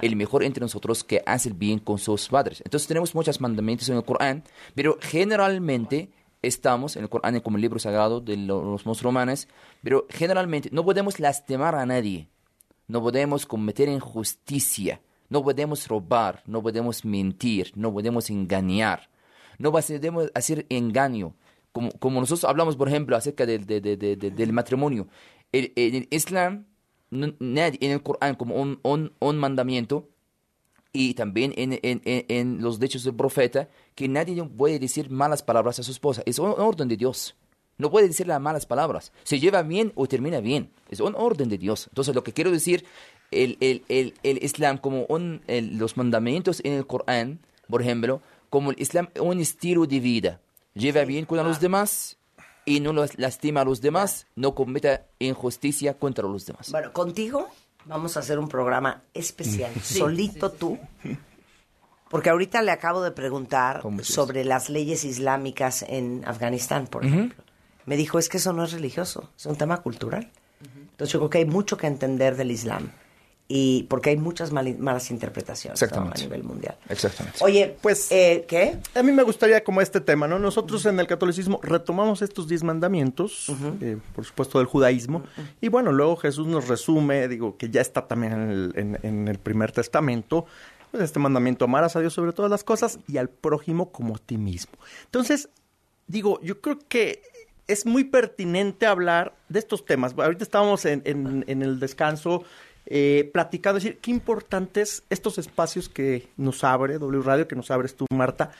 El 0.00 0.16
mejor 0.16 0.42
entre 0.44 0.62
nosotros 0.62 1.04
que 1.04 1.22
hace 1.26 1.50
el 1.50 1.54
bien 1.54 1.78
con 1.78 1.98
sus 1.98 2.28
padres. 2.28 2.62
Entonces 2.64 2.88
tenemos 2.88 3.14
muchos 3.14 3.38
mandamientos 3.40 3.88
en 3.90 3.96
el 3.96 4.04
Corán, 4.04 4.42
pero 4.74 4.96
generalmente 5.00 6.08
estamos 6.40 6.96
en 6.96 7.02
el 7.02 7.08
Corán 7.10 7.38
como 7.40 7.56
el 7.58 7.62
libro 7.62 7.78
sagrado 7.78 8.20
de 8.20 8.36
lo- 8.38 8.62
los 8.64 8.86
musulmanes, 8.86 9.46
pero 9.82 10.06
generalmente 10.08 10.70
no 10.72 10.84
podemos 10.84 11.20
lastimar 11.20 11.74
a 11.74 11.84
nadie, 11.84 12.28
no 12.88 13.02
podemos 13.02 13.44
cometer 13.44 13.88
injusticia, 13.88 15.00
no 15.28 15.42
podemos 15.42 15.86
robar, 15.88 16.42
no 16.46 16.62
podemos 16.62 17.04
mentir, 17.04 17.72
no 17.76 17.92
podemos 17.92 18.30
engañar, 18.30 19.10
no 19.58 19.70
podemos 19.70 20.30
hacer 20.34 20.64
engaño. 20.70 21.34
Como, 21.72 21.90
como 21.98 22.20
nosotros 22.20 22.44
hablamos, 22.48 22.76
por 22.76 22.88
ejemplo, 22.88 23.16
acerca 23.16 23.44
del, 23.46 23.66
de- 23.66 23.80
de- 23.80 23.96
de- 23.96 24.14
de- 24.16 24.30
del 24.30 24.52
matrimonio. 24.52 25.08
El- 25.54 25.72
en 25.76 25.94
el 25.94 26.08
Islam, 26.10 26.66
no- 27.10 27.34
nadie, 27.38 27.78
en 27.80 27.92
el 27.92 28.02
Corán 28.02 28.34
como 28.34 28.56
un, 28.60 28.80
un, 28.82 29.12
un 29.20 29.36
mandamiento, 29.38 30.08
y 30.92 31.14
también 31.14 31.52
en, 31.56 31.72
en, 31.82 32.02
en, 32.04 32.62
los 32.62 32.78
dichos 32.78 33.02
del 33.04 33.14
profeta, 33.16 33.68
que 33.96 34.06
nadie 34.08 34.42
puede 34.44 34.78
decir 34.78 35.10
malas 35.10 35.42
palabras 35.42 35.78
a 35.78 35.82
su 35.82 35.90
esposa. 35.90 36.22
Es 36.24 36.38
un 36.38 36.50
orden 36.56 36.86
de 36.88 36.96
Dios. 36.96 37.34
No 37.78 37.90
puede 37.90 38.06
decir 38.06 38.28
las 38.28 38.40
malas 38.40 38.64
palabras. 38.66 39.12
Se 39.24 39.40
lleva 39.40 39.62
bien 39.62 39.90
o 39.96 40.06
termina 40.06 40.38
bien. 40.40 40.70
Es 40.90 41.00
un 41.00 41.14
orden 41.16 41.48
de 41.48 41.58
Dios. 41.58 41.88
Entonces, 41.88 42.14
lo 42.14 42.22
que 42.22 42.32
quiero 42.32 42.52
decir, 42.52 42.84
el, 43.32 43.56
el, 43.60 43.82
el, 43.88 44.14
el 44.22 44.44
Islam 44.44 44.78
como 44.78 45.04
un, 45.08 45.42
el- 45.48 45.78
los 45.78 45.96
mandamientos 45.96 46.60
en 46.62 46.74
el 46.74 46.86
Corán, 46.86 47.40
por 47.68 47.82
ejemplo, 47.82 48.22
como 48.48 48.70
el 48.70 48.80
Islam 48.80 49.08
un 49.20 49.40
estilo 49.40 49.86
de 49.86 49.98
vida. 49.98 50.40
Lleva 50.74 51.04
bien 51.04 51.24
con 51.24 51.40
a 51.40 51.42
los 51.42 51.58
demás 51.60 52.18
y 52.64 52.80
no 52.80 52.92
los 52.92 53.18
lastima 53.18 53.62
a 53.62 53.64
los 53.64 53.80
demás, 53.80 54.26
no 54.36 54.54
cometa 54.54 55.06
injusticia 55.18 55.98
contra 55.98 56.26
los 56.28 56.46
demás. 56.46 56.70
Bueno, 56.70 56.92
contigo 56.92 57.48
vamos 57.84 58.16
a 58.16 58.20
hacer 58.20 58.38
un 58.38 58.48
programa 58.48 59.02
especial, 59.12 59.72
solito 59.82 60.50
tú. 60.50 60.78
Porque 62.08 62.30
ahorita 62.30 62.62
le 62.62 62.70
acabo 62.70 63.02
de 63.02 63.10
preguntar 63.10 63.82
sobre 64.02 64.44
las 64.44 64.70
leyes 64.70 65.04
islámicas 65.04 65.82
en 65.82 66.22
Afganistán, 66.26 66.86
por 66.86 67.04
ejemplo. 67.04 67.42
Me 67.86 67.96
dijo, 67.96 68.18
es 68.18 68.28
que 68.28 68.36
eso 68.36 68.52
no 68.52 68.64
es 68.64 68.72
religioso, 68.72 69.30
es 69.36 69.46
un 69.46 69.56
tema 69.56 69.82
cultural. 69.82 70.30
Entonces 70.62 71.12
yo 71.12 71.18
creo 71.18 71.30
que 71.30 71.38
hay 71.38 71.44
mucho 71.44 71.76
que 71.76 71.86
entender 71.86 72.36
del 72.36 72.50
Islam. 72.50 72.92
Y 73.46 73.82
porque 73.90 74.08
hay 74.10 74.16
muchas 74.16 74.52
malas 74.52 75.10
interpretaciones 75.10 75.78
¿no? 75.78 75.84
a 75.84 75.86
Exactamente. 75.86 76.22
nivel 76.22 76.44
mundial. 76.44 76.78
Exactamente. 76.88 77.38
Oye, 77.44 77.76
Pues- 77.82 78.10
eh, 78.10 78.46
¿qué? 78.48 78.78
A 78.94 79.02
mí 79.02 79.12
me 79.12 79.22
gustaría 79.22 79.62
como 79.62 79.82
este 79.82 80.00
tema, 80.00 80.26
¿no? 80.26 80.38
Nosotros 80.38 80.86
en 80.86 80.98
el 80.98 81.06
catolicismo 81.06 81.60
retomamos 81.62 82.22
estos 82.22 82.48
diez 82.48 82.62
mandamientos, 82.64 83.52
eh, 83.82 83.98
por 84.14 84.24
supuesto 84.24 84.58
del 84.58 84.66
judaísmo, 84.66 85.24
y 85.60 85.68
bueno, 85.68 85.92
luego 85.92 86.16
Jesús 86.16 86.46
nos 86.46 86.68
resume, 86.68 87.28
digo, 87.28 87.58
que 87.58 87.68
ya 87.68 87.82
está 87.82 88.06
también 88.08 88.32
en 88.32 88.50
el, 88.50 88.72
en- 88.76 88.98
en 89.02 89.28
el 89.28 89.38
primer 89.38 89.72
testamento, 89.72 90.46
pues 90.90 91.02
este 91.04 91.18
mandamiento, 91.18 91.66
amarás 91.66 91.96
a 91.96 92.00
Dios 92.00 92.14
sobre 92.14 92.32
todas 92.32 92.50
las 92.50 92.64
cosas 92.64 92.98
y 93.08 93.18
al 93.18 93.28
prójimo 93.28 93.92
como 93.92 94.14
a 94.16 94.18
ti 94.18 94.38
mismo. 94.38 94.72
Entonces, 95.04 95.50
digo, 96.06 96.40
yo 96.42 96.62
creo 96.62 96.78
que 96.88 97.20
es 97.66 97.84
muy 97.84 98.04
pertinente 98.04 98.86
hablar 98.86 99.34
de 99.50 99.58
estos 99.58 99.84
temas. 99.84 100.14
Ahorita 100.16 100.44
estábamos 100.44 100.84
en, 100.86 101.02
en- 101.04 101.44
en 101.46 101.62
el 101.62 101.78
descanso 101.78 102.44
eh, 102.86 103.30
platicando, 103.32 103.78
es 103.78 103.84
decir, 103.84 103.98
qué 104.00 104.10
importantes 104.10 105.02
estos 105.10 105.38
espacios 105.38 105.88
que 105.88 106.28
nos 106.36 106.64
abre 106.64 106.98
W 106.98 107.22
Radio, 107.22 107.48
que 107.48 107.56
nos 107.56 107.70
abres 107.70 107.96
tú, 107.96 108.06
Marta, 108.14 108.50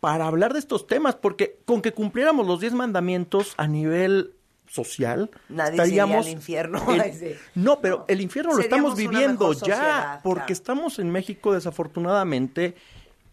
para 0.00 0.26
hablar 0.26 0.52
de 0.52 0.58
estos 0.58 0.86
temas, 0.86 1.14
porque 1.16 1.58
con 1.64 1.80
que 1.82 1.92
cumpliéramos 1.92 2.46
los 2.46 2.60
diez 2.60 2.72
mandamientos 2.74 3.54
a 3.56 3.66
nivel 3.66 4.32
social, 4.68 5.30
Nadie 5.48 5.86
iría 5.86 6.04
al 6.04 6.28
infierno. 6.28 6.82
el- 6.92 7.36
no, 7.54 7.80
pero 7.80 8.04
el 8.08 8.20
infierno 8.20 8.52
lo 8.54 8.60
estamos 8.60 8.96
viviendo 8.96 9.52
ya, 9.52 9.58
sociedad, 9.58 10.20
porque 10.22 10.40
claro. 10.40 10.52
estamos 10.52 10.98
en 10.98 11.10
México 11.10 11.54
desafortunadamente 11.54 12.74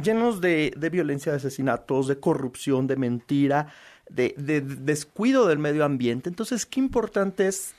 llenos 0.02 0.42
de, 0.42 0.74
de 0.78 0.90
violencia, 0.90 1.32
de 1.32 1.38
asesinatos, 1.40 2.08
de 2.08 2.20
corrupción, 2.20 2.88
de 2.88 2.96
mentira, 2.98 3.68
de, 4.10 4.34
de- 4.38 4.62
de 4.62 4.76
descuido 4.76 5.48
del 5.48 5.60
medio 5.60 5.86
ambiente. 5.86 6.30
Entonces, 6.30 6.66
qué 6.66 6.80
importante 6.80 7.48
es 7.48 7.74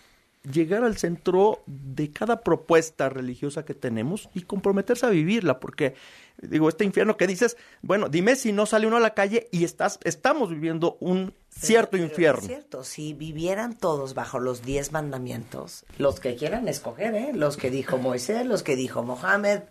llegar 0.50 0.84
al 0.84 0.96
centro 0.96 1.62
de 1.66 2.10
cada 2.10 2.42
propuesta 2.42 3.08
religiosa 3.08 3.64
que 3.64 3.74
tenemos 3.74 4.28
y 4.34 4.42
comprometerse 4.42 5.06
a 5.06 5.10
vivirla, 5.10 5.58
porque 5.58 5.94
digo, 6.40 6.68
este 6.68 6.84
infierno 6.84 7.16
que 7.16 7.26
dices, 7.26 7.56
bueno, 7.82 8.08
dime 8.08 8.36
si 8.36 8.52
no 8.52 8.66
sale 8.66 8.86
uno 8.86 8.98
a 8.98 9.00
la 9.00 9.14
calle 9.14 9.48
y 9.50 9.64
estás, 9.64 9.98
estamos 10.04 10.50
viviendo 10.50 10.96
un 11.00 11.34
cierto 11.48 11.92
Pero 11.92 12.04
infierno. 12.04 12.40
Es 12.40 12.46
cierto, 12.46 12.84
si 12.84 13.14
vivieran 13.14 13.76
todos 13.76 14.14
bajo 14.14 14.38
los 14.38 14.62
diez 14.62 14.92
mandamientos, 14.92 15.84
los 15.98 16.20
que 16.20 16.36
quieran 16.36 16.68
escoger, 16.68 17.14
¿eh? 17.14 17.30
los 17.32 17.56
que 17.56 17.70
dijo 17.70 17.96
Moisés, 17.96 18.46
los 18.46 18.62
que 18.62 18.76
dijo 18.76 19.02
Mohamed, 19.02 19.62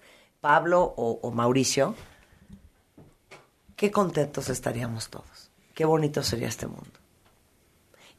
Pablo 0.41 0.93
o, 0.97 1.19
o 1.21 1.31
Mauricio, 1.31 1.95
qué 3.75 3.91
contentos 3.91 4.49
estaríamos 4.49 5.09
todos. 5.09 5.51
Qué 5.75 5.85
bonito 5.85 6.23
sería 6.23 6.47
este 6.47 6.67
mundo. 6.67 6.91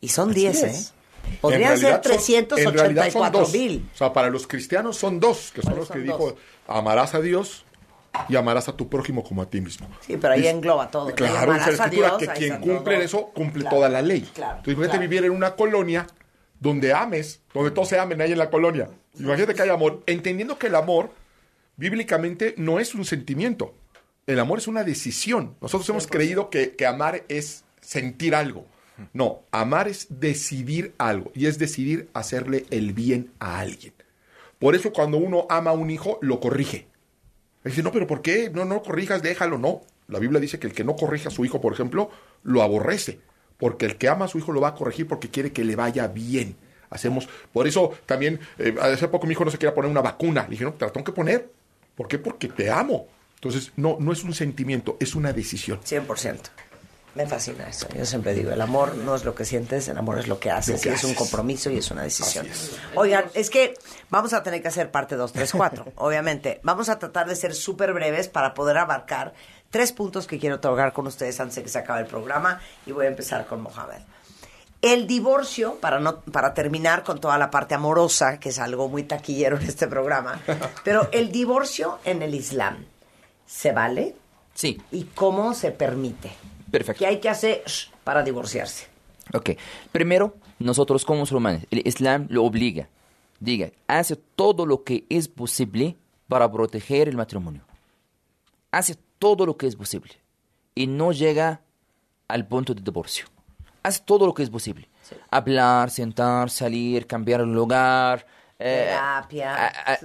Y 0.01 0.09
son 0.09 0.33
diez. 0.33 0.63
¿eh? 0.63 1.04
Podrían 1.41 1.77
ser 1.79 2.01
realidad 2.03 2.03
son- 2.03 2.59
en 2.59 2.75
realidad 2.75 3.11
son 3.11 3.23
384 3.33 3.41
dos. 3.41 3.53
mil. 3.53 3.89
O 3.93 3.97
sea, 3.97 4.13
para 4.13 4.31
los 4.31 4.47
cristianos 4.47 4.97
son 4.97 5.21
dos, 5.21 5.53
que 5.55 5.63
son 5.63 5.73
¿Cuáles 5.73 5.89
los 5.89 5.97
que 5.97 6.03
dijo, 6.03 6.37
amarás 6.67 7.15
a 7.15 7.21
Dios 7.21 7.65
y 8.29 8.37
amarás 8.37 8.69
a 8.69 8.77
tu 8.77 8.89
prójimo 8.89 9.25
como 9.25 9.43
a 9.43 9.51
ti 9.51 9.61
mismo. 9.61 9.89
Sí, 10.07 10.17
pero 10.17 10.35
ahí 10.35 10.41
Dice- 10.41 10.51
engloba 10.53 10.91
todo. 10.91 11.13
Claro, 11.15 11.53
dice 11.55 11.67
la 11.67 11.73
escritura 11.73 12.09
Dios, 12.17 12.19
que 12.21 12.39
quien 12.39 12.61
cumple 12.61 13.03
eso 13.05 13.27
cumple 13.35 13.63
Claro, 13.63 13.77
toda 13.77 13.89
la 13.89 14.03
ley. 14.03 14.21
claro, 14.35 14.59
Entonces, 14.59 14.73
imagínate 14.75 14.99
claro. 14.99 15.11
vivir 15.11 15.25
en 15.25 15.31
una 15.33 15.57
colonia 15.57 16.07
donde 16.61 16.93
ames, 16.95 17.41
donde 17.53 17.71
todos 17.73 17.89
se 17.89 17.99
amen 17.99 18.21
ahí 18.21 18.33
en 18.33 18.39
la 18.39 18.49
colonia. 18.51 18.89
Imagínate 19.19 19.55
que 19.55 19.63
hay 19.63 19.69
amor, 19.69 20.03
entendiendo 20.07 20.59
que 20.59 20.69
el 20.69 20.75
amor 20.77 21.11
bíblicamente 21.77 22.55
no 22.57 22.79
es 22.81 22.95
un 22.95 23.05
sentimiento. 23.05 23.75
El 24.27 24.39
amor 24.41 24.59
es 24.59 24.69
una 24.69 24.85
decisión. 24.85 25.57
Nosotros 25.61 25.89
hemos 25.91 26.07
creído 26.07 26.49
que, 26.51 26.75
que 26.77 26.87
amar 26.87 27.25
es 27.29 27.65
sentir 27.81 28.35
algo. 28.35 28.65
No, 29.13 29.43
amar 29.51 29.89
es 29.89 30.07
decidir 30.09 30.95
algo 30.99 31.33
y 31.35 31.47
es 31.47 31.59
decidir 31.59 32.09
hacerle 32.15 32.67
el 32.71 32.93
bien 32.93 33.33
a 33.41 33.59
alguien. 33.59 33.93
Por 34.59 34.75
eso 34.75 34.93
cuando 34.93 35.19
uno 35.19 35.47
ama 35.51 35.71
a 35.71 35.75
un 35.75 35.91
hijo, 35.91 36.19
lo 36.23 36.41
corrige. 36.41 36.87
Dice, 37.65 37.83
no, 37.83 37.93
pero 37.93 38.07
¿por 38.07 38.23
qué? 38.23 38.51
No, 38.51 38.65
no 38.65 38.83
corrijas, 38.83 39.23
déjalo. 39.23 39.59
No. 39.59 39.83
La 40.07 40.19
Biblia 40.19 40.39
dice 40.39 40.59
que 40.59 40.67
el 40.67 40.75
que 40.75 40.85
no 40.85 40.97
corrige 40.97 41.29
a 41.29 41.31
su 41.31 41.45
hijo, 41.45 41.61
por 41.61 41.73
ejemplo, 41.73 42.11
lo 42.43 42.63
aborrece. 42.63 43.21
Porque 43.57 43.87
el 43.87 43.97
que 43.97 44.09
ama 44.09 44.27
a 44.27 44.29
su 44.29 44.39
hijo 44.39 44.53
lo 44.53 44.61
va 44.61 44.69
a 44.69 44.75
corregir 44.75 45.09
porque 45.09 45.31
quiere 45.31 45.53
que 45.53 45.65
le 45.65 45.77
vaya 45.77 46.07
bien. 46.09 46.57
Hacemos, 46.91 47.29
por 47.53 47.67
eso 47.67 47.93
también, 48.07 48.39
eh, 48.59 48.75
hace 48.81 49.09
poco 49.09 49.27
mi 49.27 49.33
hijo 49.33 49.45
no 49.45 49.51
se 49.51 49.59
quería 49.59 49.75
poner 49.75 49.91
una 49.91 50.03
vacuna. 50.03 50.43
Le 50.45 50.51
dije, 50.51 50.65
no, 50.65 50.75
te 50.75 50.85
la 50.85 50.93
tengo 50.93 51.05
que 51.05 51.13
poner. 51.13 51.51
¿Por 51.95 52.07
qué? 52.07 52.19
Porque 52.19 52.49
te 52.49 52.71
amo. 52.71 53.07
Entonces, 53.37 53.73
no, 53.77 53.97
no 53.99 54.13
es 54.13 54.23
un 54.25 54.35
sentimiento, 54.35 54.97
es 55.01 55.15
una 55.15 55.33
decisión. 55.33 55.81
100%. 55.81 56.39
Me 57.15 57.27
fascina 57.27 57.69
eso. 57.69 57.87
Yo 57.97 58.05
siempre 58.05 58.35
digo, 58.35 58.51
el 58.51 58.61
amor 58.61 58.97
no 58.97 59.15
es 59.15 59.25
lo 59.25 59.35
que 59.35 59.45
sientes, 59.45 59.87
el 59.89 59.97
amor 59.97 60.19
es 60.19 60.27
lo 60.27 60.41
que 60.41 60.51
haces. 60.51 60.77
Lo 60.77 60.81
que 60.83 60.89
y 60.89 60.93
es 60.93 61.05
un 61.05 61.15
compromiso 61.15 61.71
y 61.71 61.79
es 61.79 61.91
una 61.91 62.03
decisión. 62.03 62.47
Es. 62.47 62.73
Oigan, 62.97 63.27
es 63.35 63.51
que 63.51 63.75
vamos 64.11 64.33
a 64.33 64.43
tener 64.43 64.61
que 64.61 64.69
hacer 64.69 64.91
parte 64.91 65.15
2, 65.15 65.33
3, 65.33 65.53
4, 65.53 65.93
obviamente. 65.97 66.61
Vamos 66.65 66.89
a 66.89 66.99
tratar 66.99 67.29
de 67.29 67.37
ser 67.37 67.55
súper 67.55 67.93
breves 67.93 68.29
para 68.29 68.53
poder 68.55 68.79
abarcar 68.79 69.33
tres 69.71 69.93
puntos 69.93 70.27
que 70.27 70.39
quiero 70.39 70.57
otorgar 70.57 70.93
con 70.93 71.07
ustedes 71.07 71.39
antes 71.39 71.57
de 71.57 71.63
que 71.63 71.69
se 71.69 71.79
acabe 71.79 72.01
el 72.01 72.07
programa. 72.07 72.61
Y 72.85 72.91
voy 72.93 73.07
a 73.07 73.09
empezar 73.09 73.47
con 73.47 73.61
Mohamed. 73.61 74.03
El 74.83 75.07
divorcio, 75.07 75.77
para, 75.81 76.01
no, 76.01 76.21
para 76.21 76.53
terminar 76.53 77.05
con 77.05 77.21
toda 77.21 77.39
la 77.39 77.51
parte 77.51 77.75
amorosa, 77.75 78.39
que 78.39 78.51
es 78.51 78.59
algo 78.59 78.89
muy 78.89 79.05
taquillero 79.05 79.57
en 79.57 79.67
este 79.67 79.87
programa, 79.87 80.41
pero 80.85 81.09
el 81.13 81.33
divorcio 81.33 82.01
en 82.05 82.23
el 82.23 82.35
Islam, 82.35 82.85
¿se 83.47 83.73
vale? 83.73 84.15
Sí, 84.53 84.81
¿Y 84.91 85.05
cómo 85.05 85.55
se 85.55 85.71
permite? 85.71 86.33
Perfecto. 86.79 86.99
¿Qué 86.99 87.07
hay 87.07 87.21
que 87.21 87.29
hacer 87.29 87.63
para 88.05 88.23
divorciarse? 88.23 88.87
Ok. 89.33 89.51
Primero, 89.93 90.37
nosotros 90.59 91.05
como 91.05 91.21
musulmanes, 91.21 91.67
el 91.71 91.87
Islam 91.87 92.27
lo 92.31 92.45
obliga. 92.45 92.89
Diga, 93.41 93.71
hace 93.89 94.17
todo 94.17 94.65
lo 94.67 94.85
que 94.85 95.05
es 95.09 95.29
posible 95.29 95.97
para 96.29 96.51
proteger 96.51 97.09
el 97.09 97.17
matrimonio. 97.17 97.63
Hace 98.71 98.97
todo 99.19 99.47
lo 99.47 99.57
que 99.57 99.67
es 99.67 99.77
posible. 99.77 100.13
Y 100.75 100.87
no 100.87 101.13
llega 101.13 101.61
al 102.29 102.47
punto 102.47 102.75
de 102.75 102.83
divorcio. 102.83 103.27
Hace 103.83 104.03
todo 104.05 104.27
lo 104.27 104.35
que 104.35 104.43
es 104.43 104.51
posible. 104.51 104.89
Hablar, 105.31 105.91
sentar, 105.91 106.51
salir, 106.51 107.07
cambiar 107.07 107.41
el 107.43 107.53
lugar. 107.53 108.27
eh, 108.59 108.87
Terapia. 108.89 109.55
a- 109.55 109.93
a- 109.95 109.99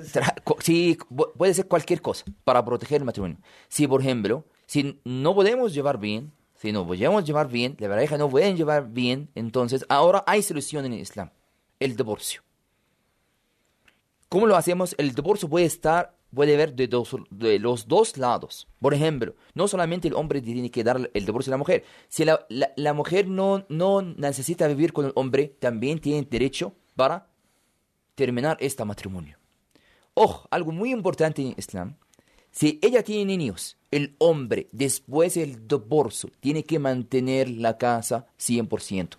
sí, 0.59 0.97
pu- 1.09 1.31
puede 1.37 1.53
ser 1.53 1.67
cualquier 1.67 2.01
cosa 2.01 2.25
para 2.43 2.65
proteger 2.65 2.97
el 3.01 3.05
matrimonio. 3.05 3.37
Si, 3.67 3.87
por 3.87 4.01
ejemplo, 4.01 4.43
si 4.65 4.99
no 5.05 5.35
podemos 5.35 5.71
llevar 5.73 5.97
bien, 5.99 6.31
si 6.59 6.73
no 6.73 6.85
podemos 6.85 7.23
llevar 7.23 7.47
bien, 7.47 7.77
la 7.79 7.87
pareja 7.87 8.17
no 8.17 8.29
pueden 8.29 8.57
llevar 8.57 8.89
bien, 8.89 9.29
entonces 9.33 9.85
ahora 9.87 10.25
hay 10.27 10.41
solución 10.41 10.85
en 10.85 10.91
el 10.91 10.99
Islam, 10.99 11.31
el 11.79 11.95
divorcio. 11.95 12.41
¿Cómo 14.27 14.45
lo 14.45 14.57
hacemos? 14.57 14.93
El 14.97 15.15
divorcio 15.15 15.47
puede 15.47 15.65
estar, 15.65 16.17
puede 16.35 16.57
ver 16.57 16.73
de, 16.75 17.59
los 17.59 17.87
dos 17.87 18.17
lados. 18.17 18.67
Por 18.81 18.93
ejemplo, 18.93 19.35
no 19.53 19.69
solamente 19.69 20.09
el 20.09 20.15
hombre 20.15 20.41
tiene 20.41 20.69
que 20.69 20.83
dar 20.83 21.09
el 21.13 21.25
divorcio 21.25 21.49
a 21.51 21.55
la 21.55 21.57
mujer. 21.57 21.85
Si 22.09 22.25
la 22.25 22.93
mujer 22.93 23.29
no, 23.29 23.65
no 23.69 24.01
necesita 24.01 24.67
vivir 24.67 24.91
con 24.91 25.05
el 25.05 25.13
hombre, 25.15 25.55
también 25.59 25.99
tiene 25.99 26.27
derecho 26.29 26.73
para 26.97 27.29
terminar 28.15 28.57
este 28.59 28.83
matrimonio. 28.83 29.37
Ojo, 30.13 30.45
algo 30.51 30.73
muy 30.73 30.91
importante 30.91 31.41
en 31.41 31.55
Islam. 31.55 31.95
Si 32.59 32.77
ella 32.81 33.03
tiene 33.03 33.37
niños, 33.37 33.77
el 33.89 34.17
hombre 34.17 34.67
después 34.73 35.35
del 35.35 35.65
divorcio 35.65 36.29
tiene 36.41 36.65
que 36.65 36.77
mantener 36.77 37.49
la 37.49 37.77
casa 37.77 38.27
100%. 38.37 39.11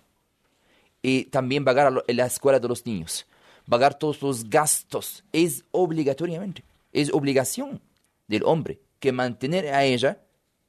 Y 1.01 1.23
también 1.23 1.65
pagar 1.65 2.03
la 2.05 2.25
escuela 2.27 2.59
de 2.59 2.67
los 2.67 2.85
niños. 2.85 3.25
Pagar 3.67 3.97
todos 3.97 4.21
los 4.21 4.47
gastos. 4.47 5.23
Es 5.33 5.65
obligatoriamente. 5.71 6.63
Es 6.93 7.11
obligación 7.11 7.81
del 8.27 8.43
hombre 8.43 8.79
que 8.99 9.11
mantener 9.11 9.73
a 9.73 9.85
ella 9.85 10.21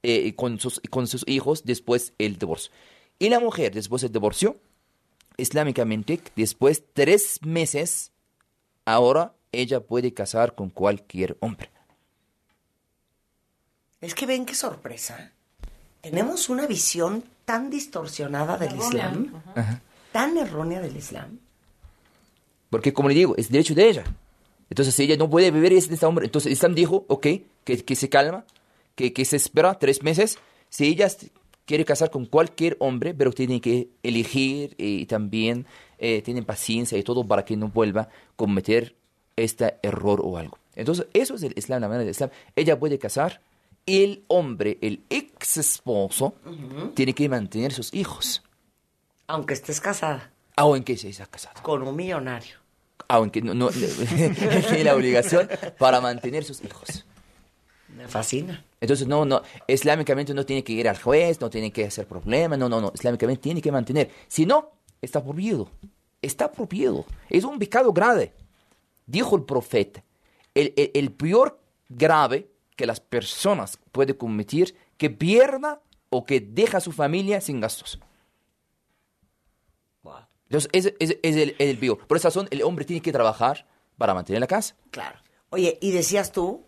eh, 0.02 0.34
con, 0.34 0.58
sus, 0.58 0.80
hijos 1.26 1.66
después 1.66 2.14
del 2.18 2.38
divorcio. 2.38 2.72
Y 3.18 3.28
la 3.28 3.38
mujer 3.38 3.74
después 3.74 4.00
del 4.00 4.12
divorcio, 4.12 4.56
islámicamente, 5.36 6.22
después 6.36 6.80
de 6.80 6.86
tres 6.94 7.38
meses, 7.42 8.12
ahora 8.86 9.34
ella 9.52 9.80
puede 9.80 10.14
casar 10.14 10.54
con 10.54 10.70
cualquier 10.70 11.36
hombre. 11.40 11.71
Es 14.02 14.14
que 14.14 14.26
ven 14.26 14.44
qué 14.44 14.54
sorpresa. 14.54 15.32
Tenemos 16.02 16.50
una 16.50 16.66
visión 16.66 17.24
tan 17.44 17.70
distorsionada 17.70 18.58
del 18.58 18.76
Islam, 18.76 19.32
tan 20.10 20.36
errónea 20.36 20.80
del 20.80 20.96
Islam. 20.96 21.38
Porque, 22.68 22.92
como 22.92 23.08
le 23.08 23.14
digo, 23.14 23.34
es 23.36 23.48
derecho 23.48 23.74
de 23.74 23.88
ella. 23.88 24.04
Entonces, 24.68 24.94
si 24.94 25.04
ella 25.04 25.16
no 25.16 25.30
puede 25.30 25.50
vivir 25.50 25.72
este 25.72 25.94
este 25.94 26.06
hombre, 26.06 26.26
entonces 26.26 26.50
Islam 26.50 26.74
dijo, 26.74 27.04
ok, 27.08 27.26
que, 27.64 27.84
que 27.84 27.94
se 27.94 28.08
calma, 28.08 28.44
que, 28.96 29.12
que 29.12 29.24
se 29.24 29.36
espera 29.36 29.78
tres 29.78 30.02
meses. 30.02 30.38
Si 30.68 30.86
ella 30.86 31.08
quiere 31.64 31.84
casar 31.84 32.10
con 32.10 32.26
cualquier 32.26 32.76
hombre, 32.80 33.14
pero 33.14 33.32
tiene 33.32 33.60
que 33.60 33.88
elegir 34.02 34.74
y 34.78 35.06
también 35.06 35.66
eh, 35.98 36.22
tiene 36.22 36.42
paciencia 36.42 36.98
y 36.98 37.02
todo 37.04 37.24
para 37.24 37.44
que 37.44 37.56
no 37.56 37.68
vuelva 37.68 38.02
a 38.02 38.08
cometer 38.34 38.96
este 39.36 39.76
error 39.82 40.20
o 40.24 40.38
algo. 40.38 40.58
Entonces, 40.74 41.06
eso 41.12 41.36
es 41.36 41.42
el 41.44 41.52
Islam, 41.56 41.82
la 41.82 41.88
manera 41.88 42.04
del 42.04 42.10
Islam. 42.10 42.30
Ella 42.56 42.78
puede 42.78 42.98
casar, 42.98 43.40
el 43.86 44.24
hombre, 44.28 44.78
el 44.80 45.02
ex 45.10 45.56
esposo, 45.56 46.34
tiene 46.94 47.14
que 47.14 47.28
mantener 47.28 47.72
sus 47.72 47.92
hijos, 47.94 48.42
Aunque 49.26 49.54
estés 49.54 49.80
casada 49.80 50.30
aunque 50.56 50.96
se 50.98 51.08
haya 51.08 51.26
casado. 51.26 51.62
con 51.62 51.82
un 51.82 51.96
millonario. 51.96 52.56
aunque 53.08 53.40
no, 53.40 53.54
no 53.54 53.68
tiene 53.70 54.84
la 54.84 54.94
obligación 54.94 55.48
para 55.78 56.00
mantener 56.00 56.44
sus 56.44 56.62
hijos. 56.62 57.06
Me 57.96 58.06
fascina. 58.08 58.64
Entonces, 58.80 59.06
no, 59.06 59.24
no, 59.24 59.42
islámicamente 59.66 60.32
no 60.34 60.44
tiene 60.46 60.62
que 60.64 60.72
ir 60.72 60.88
al 60.88 60.98
juez, 61.00 61.40
no 61.40 61.48
tiene 61.50 61.70
que 61.72 61.86
hacer 61.86 62.06
problema, 62.06 62.56
no, 62.56 62.68
no, 62.68 62.80
no, 62.80 62.92
islámicamente 62.94 63.42
tiene 63.42 63.60
que 63.62 63.72
mantener. 63.72 64.10
Si 64.28 64.44
no, 64.46 64.70
está 65.00 65.22
prohibido, 65.22 65.68
está 66.20 66.50
prohibido, 66.52 67.04
es 67.30 67.44
un 67.44 67.58
pecado 67.58 67.92
grave. 67.92 68.32
Dijo 69.06 69.36
el 69.36 69.42
profeta, 69.44 70.02
el, 70.54 70.72
el, 70.76 70.90
el 70.94 71.12
peor 71.12 71.58
grave 71.88 72.48
que 72.76 72.86
las 72.86 73.00
personas 73.00 73.78
pueden 73.92 74.16
cometer, 74.16 74.74
que 74.96 75.10
pierda 75.10 75.82
o 76.10 76.24
que 76.24 76.40
deja 76.40 76.78
a 76.78 76.80
su 76.80 76.92
familia 76.92 77.40
sin 77.40 77.60
gastos. 77.60 77.98
Entonces, 80.52 80.70
ese, 80.74 80.96
ese 80.98 81.18
es 81.22 81.36
el, 81.36 81.56
el 81.58 81.78
peor. 81.78 82.06
Por 82.06 82.18
esa 82.18 82.28
razón, 82.28 82.46
el 82.50 82.62
hombre 82.62 82.84
tiene 82.84 83.00
que 83.00 83.10
trabajar 83.10 83.64
para 83.96 84.12
mantener 84.12 84.38
la 84.38 84.46
casa. 84.46 84.76
Claro. 84.90 85.18
Oye, 85.48 85.78
y 85.80 85.92
decías 85.92 86.30
tú 86.30 86.62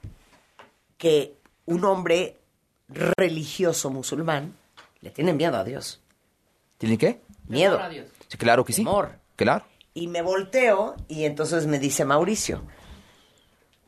que 0.97 1.37
un 1.67 1.85
hombre 1.85 2.39
religioso 2.89 3.91
musulmán 3.91 4.57
le 5.03 5.11
tiene 5.11 5.35
miedo 5.35 5.59
a 5.59 5.65
Dios. 5.65 6.01
¿Tiene 6.79 6.97
qué? 6.97 7.21
Miedo. 7.47 7.79
Sí, 8.29 8.39
claro 8.39 8.65
que 8.65 8.73
sí. 8.73 8.83
Temor. 8.83 9.19
Claro. 9.37 9.67
Y 9.93 10.09
me 10.09 10.23
volteo 10.23 10.97
y 11.07 11.25
entonces 11.25 11.67
me 11.67 11.79
dice 11.79 12.07
Mauricio, 12.07 12.63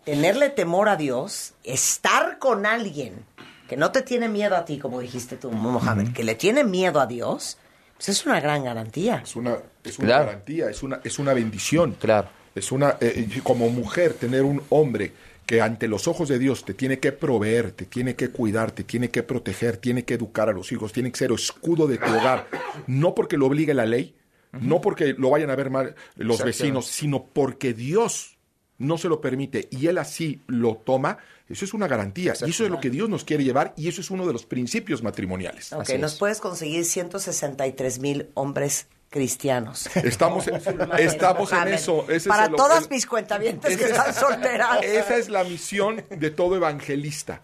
tenerle 0.06 0.50
temor 0.50 0.88
a 0.88 0.96
Dios, 0.96 1.52
estar 1.64 2.38
con 2.38 2.64
alguien 2.64 3.24
que 3.68 3.76
no 3.76 3.90
te 3.90 4.02
tiene 4.02 4.28
miedo 4.28 4.54
a 4.56 4.64
ti, 4.64 4.78
como 4.78 5.00
dijiste 5.00 5.36
tú, 5.36 5.50
Mohamed, 5.50 6.12
que 6.12 6.22
le 6.22 6.36
tiene 6.36 6.62
miedo 6.62 7.00
a 7.00 7.06
Dios, 7.08 7.58
pues 7.96 8.08
es 8.10 8.24
una 8.24 8.38
gran 8.40 8.62
garantía. 8.62 9.20
Es 9.24 9.34
una, 9.34 9.58
es 9.82 9.98
una 9.98 10.06
Claro. 10.06 10.26
garantía, 10.26 10.70
es 10.70 10.82
una, 10.84 11.00
es 11.02 11.18
una 11.18 11.34
bendición. 11.34 11.96
Claro. 12.00 12.28
Es 12.54 12.70
una, 12.70 12.96
eh, 13.00 13.26
y 13.34 13.40
como 13.40 13.68
mujer, 13.68 14.14
tener 14.14 14.44
un 14.44 14.62
hombre 14.68 15.12
que 15.44 15.60
ante 15.60 15.88
los 15.88 16.06
ojos 16.06 16.28
de 16.28 16.38
Dios 16.38 16.64
te 16.64 16.72
tiene 16.74 17.00
que 17.00 17.10
proveer, 17.10 17.72
te 17.72 17.84
tiene 17.86 18.14
que 18.14 18.30
cuidar, 18.30 18.70
te 18.70 18.84
tiene 18.84 19.10
que 19.10 19.24
proteger, 19.24 19.76
tiene 19.76 20.04
que 20.04 20.14
educar 20.14 20.48
a 20.48 20.52
los 20.52 20.70
hijos, 20.70 20.92
tiene 20.92 21.10
que 21.10 21.18
ser 21.18 21.32
escudo 21.32 21.88
de 21.88 21.98
tu 21.98 22.06
hogar, 22.10 22.46
no 22.86 23.12
porque 23.14 23.36
lo 23.36 23.46
obligue 23.46 23.74
la 23.74 23.86
ley, 23.86 24.14
no 24.52 24.80
porque 24.80 25.14
lo 25.18 25.30
vayan 25.30 25.50
a 25.50 25.56
ver 25.56 25.70
mal 25.70 25.94
los 26.14 26.42
vecinos, 26.42 26.86
sino 26.86 27.24
porque 27.26 27.74
Dios 27.74 28.35
no 28.78 28.98
se 28.98 29.08
lo 29.08 29.20
permite 29.20 29.68
y 29.70 29.86
él 29.86 29.98
así 29.98 30.42
lo 30.46 30.76
toma, 30.76 31.18
eso 31.48 31.64
es 31.64 31.72
una 31.74 31.86
garantía. 31.88 32.34
Y 32.46 32.50
eso 32.50 32.64
es 32.64 32.70
lo 32.70 32.80
que 32.80 32.90
Dios 32.90 33.08
nos 33.08 33.24
quiere 33.24 33.44
llevar 33.44 33.72
y 33.76 33.88
eso 33.88 34.00
es 34.00 34.10
uno 34.10 34.26
de 34.26 34.32
los 34.32 34.44
principios 34.46 35.02
matrimoniales. 35.02 35.72
Ok, 35.72 35.90
nos 35.98 36.16
puedes 36.16 36.40
conseguir 36.40 36.84
163 36.84 37.98
mil 38.00 38.30
hombres 38.34 38.88
cristianos. 39.08 39.88
Estamos, 39.96 40.46
estamos 40.98 41.52
en 41.52 41.68
eso. 41.68 42.02
Ese 42.04 42.16
es 42.16 42.26
Para 42.26 42.46
el- 42.46 42.54
todas 42.56 42.84
el- 42.84 42.90
mis 42.90 43.06
cuentavientes 43.06 43.76
que 43.76 43.84
están 43.84 44.12
solteras. 44.14 44.78
Esa 44.82 45.16
es 45.16 45.28
la 45.28 45.44
misión 45.44 46.04
de 46.10 46.30
todo 46.30 46.56
evangelista. 46.56 47.40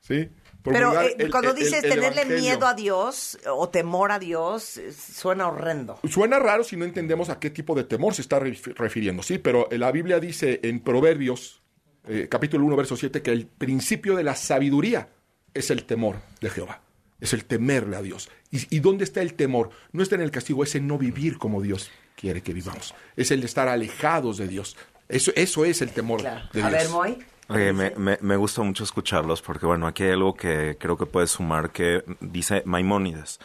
¿Sí? 0.00 0.28
Pero 0.72 1.00
eh, 1.02 1.28
cuando 1.30 1.50
el- 1.50 1.56
dices 1.56 1.82
el 1.84 1.90
tenerle 1.90 2.22
evangelio. 2.22 2.38
miedo 2.42 2.66
a 2.66 2.74
Dios 2.74 3.38
o 3.50 3.68
temor 3.68 4.12
a 4.12 4.18
Dios, 4.18 4.76
eh, 4.78 4.92
suena 4.92 5.48
horrendo. 5.48 5.98
Suena 6.08 6.38
raro 6.38 6.64
si 6.64 6.76
no 6.76 6.84
entendemos 6.84 7.28
a 7.30 7.38
qué 7.38 7.50
tipo 7.50 7.74
de 7.74 7.84
temor 7.84 8.14
se 8.14 8.22
está 8.22 8.38
ref- 8.40 8.74
refiriendo, 8.76 9.22
sí, 9.22 9.38
pero 9.38 9.68
la 9.70 9.90
Biblia 9.92 10.20
dice 10.20 10.60
en 10.62 10.80
Proverbios, 10.80 11.62
eh, 12.06 12.26
capítulo 12.30 12.64
1, 12.64 12.76
verso 12.76 12.96
7, 12.96 13.22
que 13.22 13.30
el 13.32 13.46
principio 13.46 14.16
de 14.16 14.24
la 14.24 14.34
sabiduría 14.34 15.08
es 15.54 15.70
el 15.70 15.84
temor 15.84 16.16
de 16.40 16.50
Jehová, 16.50 16.80
es 17.20 17.32
el 17.32 17.44
temerle 17.44 17.96
a 17.96 18.02
Dios. 18.02 18.30
¿Y, 18.50 18.76
y 18.76 18.80
dónde 18.80 19.04
está 19.04 19.20
el 19.22 19.34
temor? 19.34 19.70
No 19.92 20.02
está 20.02 20.14
en 20.14 20.22
el 20.22 20.30
castigo, 20.30 20.62
es 20.64 20.74
en 20.74 20.86
no 20.86 20.96
vivir 20.98 21.36
como 21.38 21.60
Dios 21.60 21.90
quiere 22.16 22.42
que 22.42 22.52
vivamos, 22.54 22.94
es 23.16 23.30
el 23.30 23.40
de 23.40 23.46
estar 23.46 23.68
alejados 23.68 24.38
de 24.38 24.48
Dios. 24.48 24.76
Eso, 25.08 25.32
eso 25.36 25.64
es 25.64 25.80
el 25.82 25.90
temor 25.90 26.22
de 26.22 26.62
A 26.62 26.68
ver, 26.68 26.88
Moy. 26.90 27.18
Oye, 27.48 27.72
me, 27.72 27.90
me, 27.96 28.18
me 28.20 28.36
gusta 28.36 28.62
mucho 28.62 28.84
escucharlos 28.84 29.40
porque, 29.40 29.64
bueno, 29.64 29.86
aquí 29.86 30.02
hay 30.04 30.12
algo 30.12 30.34
que 30.34 30.76
creo 30.78 30.96
que 30.96 31.06
puedes 31.06 31.30
sumar 31.30 31.70
que 31.70 32.04
dice 32.20 32.62
Maimónides. 32.66 33.40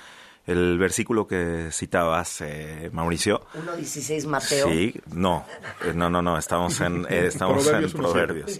El 0.45 0.77
versículo 0.77 1.25
que 1.25 1.69
citabas, 1.71 2.41
eh, 2.41 2.89
Mauricio. 2.91 3.47
1.16 3.53 4.27
Mateo. 4.27 4.67
Sí, 4.67 4.93
no, 5.13 5.45
eh, 5.85 5.93
no, 5.95 6.09
no, 6.09 6.21
no, 6.21 6.37
estamos 6.37 6.81
en, 6.81 7.05
eh, 7.09 7.27
estamos 7.27 7.63
Proverbios 7.63 7.93
en 7.93 7.97
Proverbios, 8.01 8.59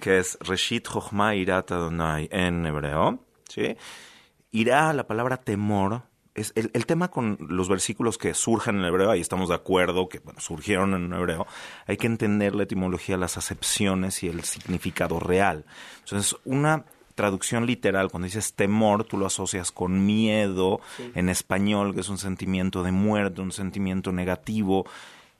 que 0.00 0.18
es 0.18 0.36
Reshit 0.40 0.86
Chochma 0.86 1.34
Irat 1.34 1.72
Adonai 1.72 2.28
en 2.30 2.66
hebreo, 2.66 3.20
¿sí? 3.48 3.74
Irá, 4.50 4.92
la 4.92 5.06
palabra 5.06 5.38
temor, 5.38 6.02
es 6.40 6.52
el, 6.54 6.70
el 6.74 6.86
tema 6.86 7.08
con 7.08 7.38
los 7.40 7.68
versículos 7.68 8.18
que 8.18 8.34
surgen 8.34 8.78
en 8.78 8.84
hebreo, 8.84 9.10
ahí 9.10 9.20
estamos 9.20 9.48
de 9.48 9.54
acuerdo, 9.54 10.08
que 10.08 10.20
bueno, 10.20 10.40
surgieron 10.40 10.94
en 10.94 11.12
hebreo, 11.12 11.46
hay 11.86 11.96
que 11.96 12.06
entender 12.06 12.54
la 12.54 12.64
etimología, 12.64 13.16
las 13.16 13.36
acepciones 13.36 14.22
y 14.22 14.28
el 14.28 14.44
significado 14.44 15.20
real. 15.20 15.64
Entonces, 16.04 16.36
una 16.44 16.84
traducción 17.18 17.66
literal, 17.66 18.10
cuando 18.10 18.26
dices 18.26 18.54
temor, 18.54 19.02
tú 19.02 19.18
lo 19.18 19.26
asocias 19.26 19.72
con 19.72 20.06
miedo 20.06 20.80
en 21.16 21.28
español, 21.28 21.92
que 21.92 22.02
es 22.02 22.08
un 22.08 22.16
sentimiento 22.16 22.84
de 22.84 22.92
muerte, 22.92 23.40
un 23.40 23.50
sentimiento 23.50 24.12
negativo. 24.12 24.86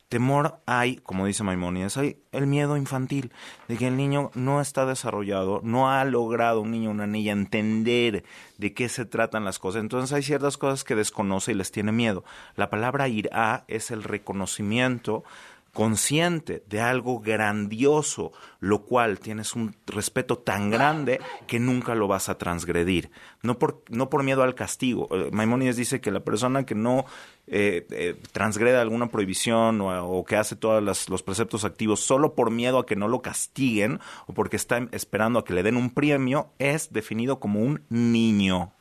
Temor 0.08 0.60
hay, 0.64 0.96
como 0.96 1.26
dice 1.26 1.44
Maimónides, 1.44 1.98
hay 1.98 2.22
el 2.32 2.46
miedo 2.46 2.78
infantil, 2.78 3.30
de 3.68 3.76
que 3.76 3.88
el 3.88 3.96
niño 3.96 4.30
no 4.34 4.62
está 4.62 4.86
desarrollado, 4.86 5.60
no 5.62 5.90
ha 5.90 6.02
logrado 6.06 6.62
un 6.62 6.70
niño 6.70 6.90
una 6.90 7.06
niña 7.06 7.32
entender 7.32 8.24
de 8.56 8.72
qué 8.72 8.88
se 8.88 9.04
tratan 9.04 9.44
las 9.44 9.58
cosas. 9.58 9.82
Entonces 9.82 10.14
hay 10.14 10.22
ciertas 10.22 10.56
cosas 10.56 10.82
que 10.82 10.94
desconoce 10.94 11.52
y 11.52 11.56
les 11.56 11.72
tiene 11.72 11.92
miedo. 11.92 12.24
La 12.56 12.70
palabra 12.70 13.08
irá 13.08 13.64
es 13.68 13.90
el 13.90 14.02
reconocimiento 14.02 15.24
consciente 15.72 16.62
de 16.68 16.80
algo 16.80 17.20
grandioso, 17.20 18.32
lo 18.60 18.82
cual 18.82 19.20
tienes 19.20 19.54
un 19.54 19.76
respeto 19.86 20.38
tan 20.38 20.70
grande 20.70 21.20
que 21.46 21.60
nunca 21.60 21.94
lo 21.94 22.08
vas 22.08 22.28
a 22.28 22.38
transgredir. 22.38 23.10
No 23.42 23.58
por, 23.58 23.82
no 23.88 24.10
por 24.10 24.22
miedo 24.22 24.42
al 24.42 24.54
castigo. 24.54 25.08
Eh, 25.10 25.30
Maimónides 25.32 25.76
dice 25.76 26.00
que 26.00 26.10
la 26.10 26.20
persona 26.20 26.66
que 26.66 26.74
no 26.74 27.04
eh, 27.46 27.86
eh, 27.90 28.20
transgrede 28.32 28.78
alguna 28.78 29.08
prohibición 29.08 29.80
o, 29.80 30.06
o 30.06 30.24
que 30.24 30.36
hace 30.36 30.56
todos 30.56 31.08
los 31.08 31.22
preceptos 31.22 31.64
activos 31.64 32.00
solo 32.00 32.34
por 32.34 32.50
miedo 32.50 32.78
a 32.78 32.86
que 32.86 32.96
no 32.96 33.08
lo 33.08 33.22
castiguen 33.22 34.00
o 34.26 34.34
porque 34.34 34.56
está 34.56 34.88
esperando 34.92 35.38
a 35.38 35.44
que 35.44 35.54
le 35.54 35.62
den 35.62 35.76
un 35.76 35.90
premio, 35.90 36.50
es 36.58 36.92
definido 36.92 37.40
como 37.40 37.60
un 37.60 37.84
niño. 37.88 38.72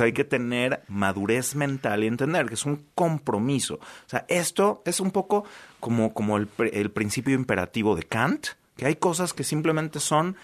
Hay 0.00 0.12
que 0.12 0.24
tener 0.24 0.82
madurez 0.88 1.54
mental 1.54 2.04
y 2.04 2.06
entender 2.06 2.46
que 2.46 2.54
es 2.54 2.66
un 2.66 2.86
compromiso. 2.94 3.74
O 3.74 4.08
sea, 4.08 4.24
esto 4.28 4.82
es 4.84 5.00
un 5.00 5.10
poco 5.10 5.44
como, 5.80 6.12
como 6.12 6.36
el, 6.36 6.48
el 6.72 6.90
principio 6.90 7.34
imperativo 7.34 7.96
de 7.96 8.02
Kant, 8.02 8.48
que 8.76 8.86
hay 8.86 8.96
cosas 8.96 9.32
que 9.32 9.44
simplemente 9.44 10.00
son 10.00 10.36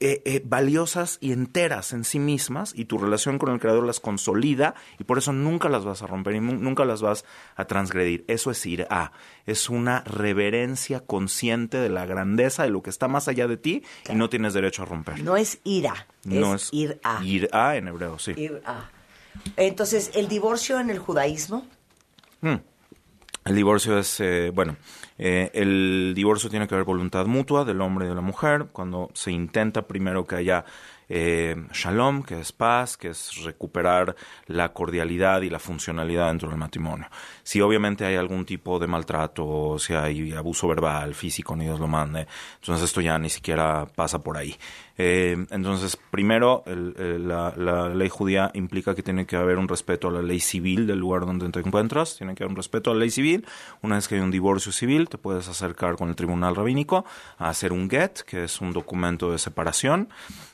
eh, 0.00 0.22
eh, 0.24 0.42
valiosas 0.44 1.18
y 1.20 1.32
enteras 1.32 1.92
en 1.92 2.04
sí 2.04 2.18
mismas 2.20 2.72
y 2.76 2.84
tu 2.84 2.98
relación 2.98 3.38
con 3.38 3.52
el 3.52 3.58
creador 3.58 3.84
las 3.84 3.98
consolida 4.00 4.74
y 4.98 5.04
por 5.04 5.18
eso 5.18 5.32
nunca 5.32 5.68
las 5.68 5.84
vas 5.84 6.02
a 6.02 6.06
romper 6.06 6.36
y 6.36 6.40
nu- 6.40 6.54
nunca 6.56 6.84
las 6.84 7.02
vas 7.02 7.24
a 7.56 7.64
transgredir. 7.64 8.24
Eso 8.28 8.50
es 8.52 8.64
ir 8.66 8.86
a, 8.90 9.10
es 9.46 9.68
una 9.68 10.02
reverencia 10.04 11.00
consciente 11.00 11.78
de 11.78 11.88
la 11.88 12.06
grandeza 12.06 12.62
de 12.62 12.70
lo 12.70 12.82
que 12.82 12.90
está 12.90 13.08
más 13.08 13.26
allá 13.28 13.48
de 13.48 13.56
ti 13.56 13.82
y 14.08 14.14
no 14.14 14.28
tienes 14.28 14.54
derecho 14.54 14.82
a 14.82 14.86
romper. 14.86 15.22
No 15.22 15.36
es 15.36 15.58
ira, 15.64 16.06
No 16.24 16.54
es, 16.54 16.68
ir 16.72 17.00
a. 17.02 17.24
Ir 17.24 17.48
a 17.52 17.76
en 17.76 17.88
hebreo, 17.88 18.18
sí. 18.18 18.34
Ir 18.36 18.62
a. 18.64 18.90
Entonces, 19.56 20.10
el 20.14 20.28
divorcio 20.28 20.78
en 20.80 20.90
el 20.90 20.98
judaísmo, 20.98 21.66
Mm. 22.40 22.54
El 23.46 23.54
divorcio 23.56 23.98
es, 23.98 24.20
eh, 24.20 24.50
bueno, 24.54 24.76
eh, 25.18 25.50
el 25.52 26.12
divorcio 26.14 26.48
tiene 26.48 26.68
que 26.68 26.74
haber 26.74 26.86
voluntad 26.86 27.26
mutua 27.26 27.64
del 27.64 27.80
hombre 27.80 28.06
y 28.06 28.08
de 28.08 28.14
la 28.14 28.20
mujer. 28.20 28.68
Cuando 28.72 29.10
se 29.14 29.32
intenta 29.32 29.86
primero 29.86 30.26
que 30.26 30.36
haya 30.36 30.64
eh, 31.08 31.56
shalom, 31.72 32.22
que 32.22 32.38
es 32.40 32.52
paz, 32.52 32.96
que 32.96 33.08
es 33.08 33.42
recuperar 33.42 34.14
la 34.46 34.72
cordialidad 34.72 35.42
y 35.42 35.50
la 35.50 35.58
funcionalidad 35.58 36.28
dentro 36.28 36.50
del 36.50 36.58
matrimonio. 36.58 37.08
Si 37.42 37.60
obviamente 37.60 38.04
hay 38.04 38.16
algún 38.16 38.44
tipo 38.44 38.78
de 38.78 38.86
maltrato, 38.86 39.78
si 39.78 39.94
hay 39.94 40.32
abuso 40.32 40.68
verbal, 40.68 41.14
físico, 41.14 41.56
ni 41.56 41.64
Dios 41.64 41.80
lo 41.80 41.88
mande, 41.88 42.26
entonces 42.60 42.84
esto 42.84 43.00
ya 43.00 43.18
ni 43.18 43.30
siquiera 43.30 43.86
pasa 43.86 44.18
por 44.18 44.36
ahí. 44.36 44.54
Eh, 45.00 45.46
entonces, 45.50 45.96
primero, 46.10 46.64
el- 46.66 46.94
el- 46.98 47.28
la, 47.28 47.54
la 47.56 47.88
ley 47.88 48.08
judía 48.08 48.50
implica 48.54 48.96
que 48.96 49.02
tiene 49.04 49.26
que 49.26 49.36
haber 49.36 49.56
un 49.58 49.68
respeto 49.68 50.08
a 50.08 50.10
la 50.10 50.22
ley 50.22 50.40
civil 50.40 50.88
del 50.88 50.98
lugar 50.98 51.24
donde 51.24 51.48
te 51.50 51.60
encuentras, 51.60 52.16
tiene 52.16 52.34
que 52.34 52.42
haber 52.42 52.50
un 52.50 52.56
respeto 52.56 52.90
a 52.90 52.94
la 52.94 53.00
ley 53.00 53.10
civil. 53.10 53.46
Una 53.80 53.94
vez 53.94 54.08
que 54.08 54.16
hay 54.16 54.20
un 54.20 54.32
divorcio 54.32 54.72
civil, 54.72 55.08
te 55.08 55.16
puedes 55.16 55.48
acercar 55.48 55.94
con 55.96 56.08
el 56.08 56.16
tribunal 56.16 56.56
rabínico 56.56 57.04
a 57.38 57.48
hacer 57.48 57.72
un 57.72 57.88
get, 57.88 58.22
que 58.22 58.42
es 58.44 58.60
un 58.60 58.72
documento 58.72 59.30
de 59.30 59.38
separación. 59.38 60.08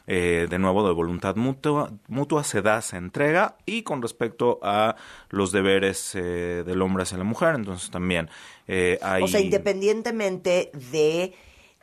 Eh, 0.07 0.47
de 0.51 0.59
nuevo, 0.59 0.87
de 0.87 0.93
voluntad 0.93 1.35
mutua, 1.37 1.91
mutua 2.09 2.45
se 2.45 2.61
da, 2.61 2.83
se 2.83 2.99
entrega. 2.99 3.57
Y 3.65 3.83
con 3.83 4.03
respecto 4.03 4.61
a 4.63 4.97
los 5.31 5.53
deberes 5.53 6.15
eh, 6.15 6.63
del 6.67 6.83
hombre 6.83 7.05
hacia 7.05 7.17
la 7.17 7.25
mujer, 7.25 7.55
entonces 7.55 7.91
también 7.91 8.29
eh, 8.69 8.99
hay... 9.01 9.23
o 9.23 9.29
sea, 9.29 9.41
independientemente 9.41 10.71
de 10.93 11.33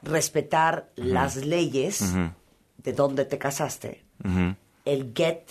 respetar 0.04 0.92
las 0.96 1.36
leyes 1.38 2.14
de 2.84 2.94
donde 2.94 3.26
te 3.26 3.38
casaste, 3.38 4.04
el 4.86 5.14
get 5.16 5.44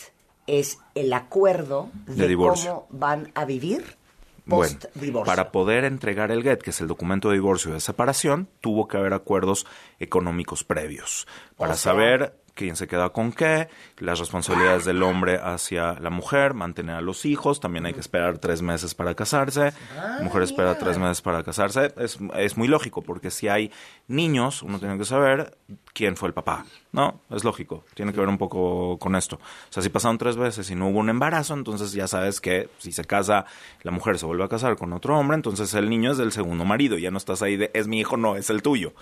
es 0.46 0.78
el 0.94 1.12
acuerdo 1.12 1.90
de, 2.06 2.34
cómo 2.36 2.86
van 2.90 3.30
a 3.34 3.44
vivir 3.44 3.96
post 4.48 4.86
divorcio. 4.94 5.30
para 5.30 5.52
poder 5.52 5.84
entregar 5.84 6.32
el 6.32 6.42
GET, 6.42 6.62
que 6.62 6.70
es 6.70 6.80
el 6.80 6.88
documento 6.88 7.28
de 7.28 7.34
divorcio 7.34 7.70
y 7.70 7.74
de 7.74 7.80
separación, 7.80 8.48
tuvo 8.60 8.88
que 8.88 8.96
haber 8.96 9.14
acuerdos 9.14 9.66
económicos 10.00 10.64
previos. 10.64 11.28
Para 11.56 11.74
sea- 11.74 11.92
saber 11.92 12.34
quién 12.54 12.74
se 12.76 12.88
queda 12.88 13.10
con 13.10 13.32
qué, 13.32 13.68
las 13.98 14.18
responsabilidades 14.18 14.84
del 14.84 15.02
hombre 15.02 15.38
hacia 15.42 15.94
la 16.00 16.10
mujer, 16.10 16.52
mantener 16.52 16.96
a 16.96 17.00
los 17.00 17.24
hijos, 17.24 17.60
también 17.60 17.86
hay 17.86 17.94
que 17.94 18.00
esperar 18.00 18.38
tres 18.38 18.60
meses 18.60 18.94
para 18.94 19.14
casarse, 19.14 19.72
la 19.96 20.18
mujer 20.22 20.42
espera 20.42 20.76
tres 20.76 20.98
meses 20.98 21.22
para 21.22 21.42
casarse, 21.42 21.94
es, 21.96 22.18
es 22.36 22.56
muy 22.58 22.68
lógico, 22.68 23.00
porque 23.02 23.30
si 23.30 23.48
hay 23.48 23.70
niños, 24.11 24.62
uno 24.62 24.79
tiene 24.79 24.99
que 24.99 25.05
saber 25.05 25.57
quién 25.92 26.16
fue 26.16 26.29
el 26.29 26.35
papá, 26.35 26.66
¿no? 26.92 27.20
Es 27.31 27.44
lógico, 27.44 27.85
tiene 27.94 28.12
que 28.12 28.18
ver 28.18 28.29
un 28.29 28.38
poco 28.38 28.99
con 28.99 29.14
esto. 29.14 29.37
O 29.37 29.73
sea, 29.73 29.83
si 29.83 29.88
pasaron 29.88 30.18
tres 30.18 30.37
veces 30.37 30.68
y 30.70 30.75
no 30.75 30.88
hubo 30.88 30.99
un 30.99 31.09
embarazo, 31.09 31.55
entonces 31.55 31.92
ya 31.92 32.09
sabes 32.09 32.40
que 32.40 32.68
si 32.79 32.92
se 32.92 33.05
casa, 33.05 33.46
la 33.83 33.92
mujer 33.92 34.18
se 34.18 34.27
vuelve 34.27 34.44
a 34.44 34.49
casar 34.49 34.77
con 34.77 34.92
otro 34.92 35.18
hombre, 35.18 35.37
entonces 35.37 35.73
el 35.75 35.88
niño 35.88 36.12
es 36.12 36.18
del 36.18 36.33
segundo 36.33 36.64
marido, 36.64 36.99
ya 36.99 37.11
no 37.11 37.18
estás 37.18 37.42
ahí 37.42 37.57
de, 37.57 37.70
es 37.73 37.87
mi 37.87 38.01
hijo, 38.01 38.16
no, 38.16 38.37
es 38.37 38.51
el 38.51 38.62
tuyo. 38.62 38.94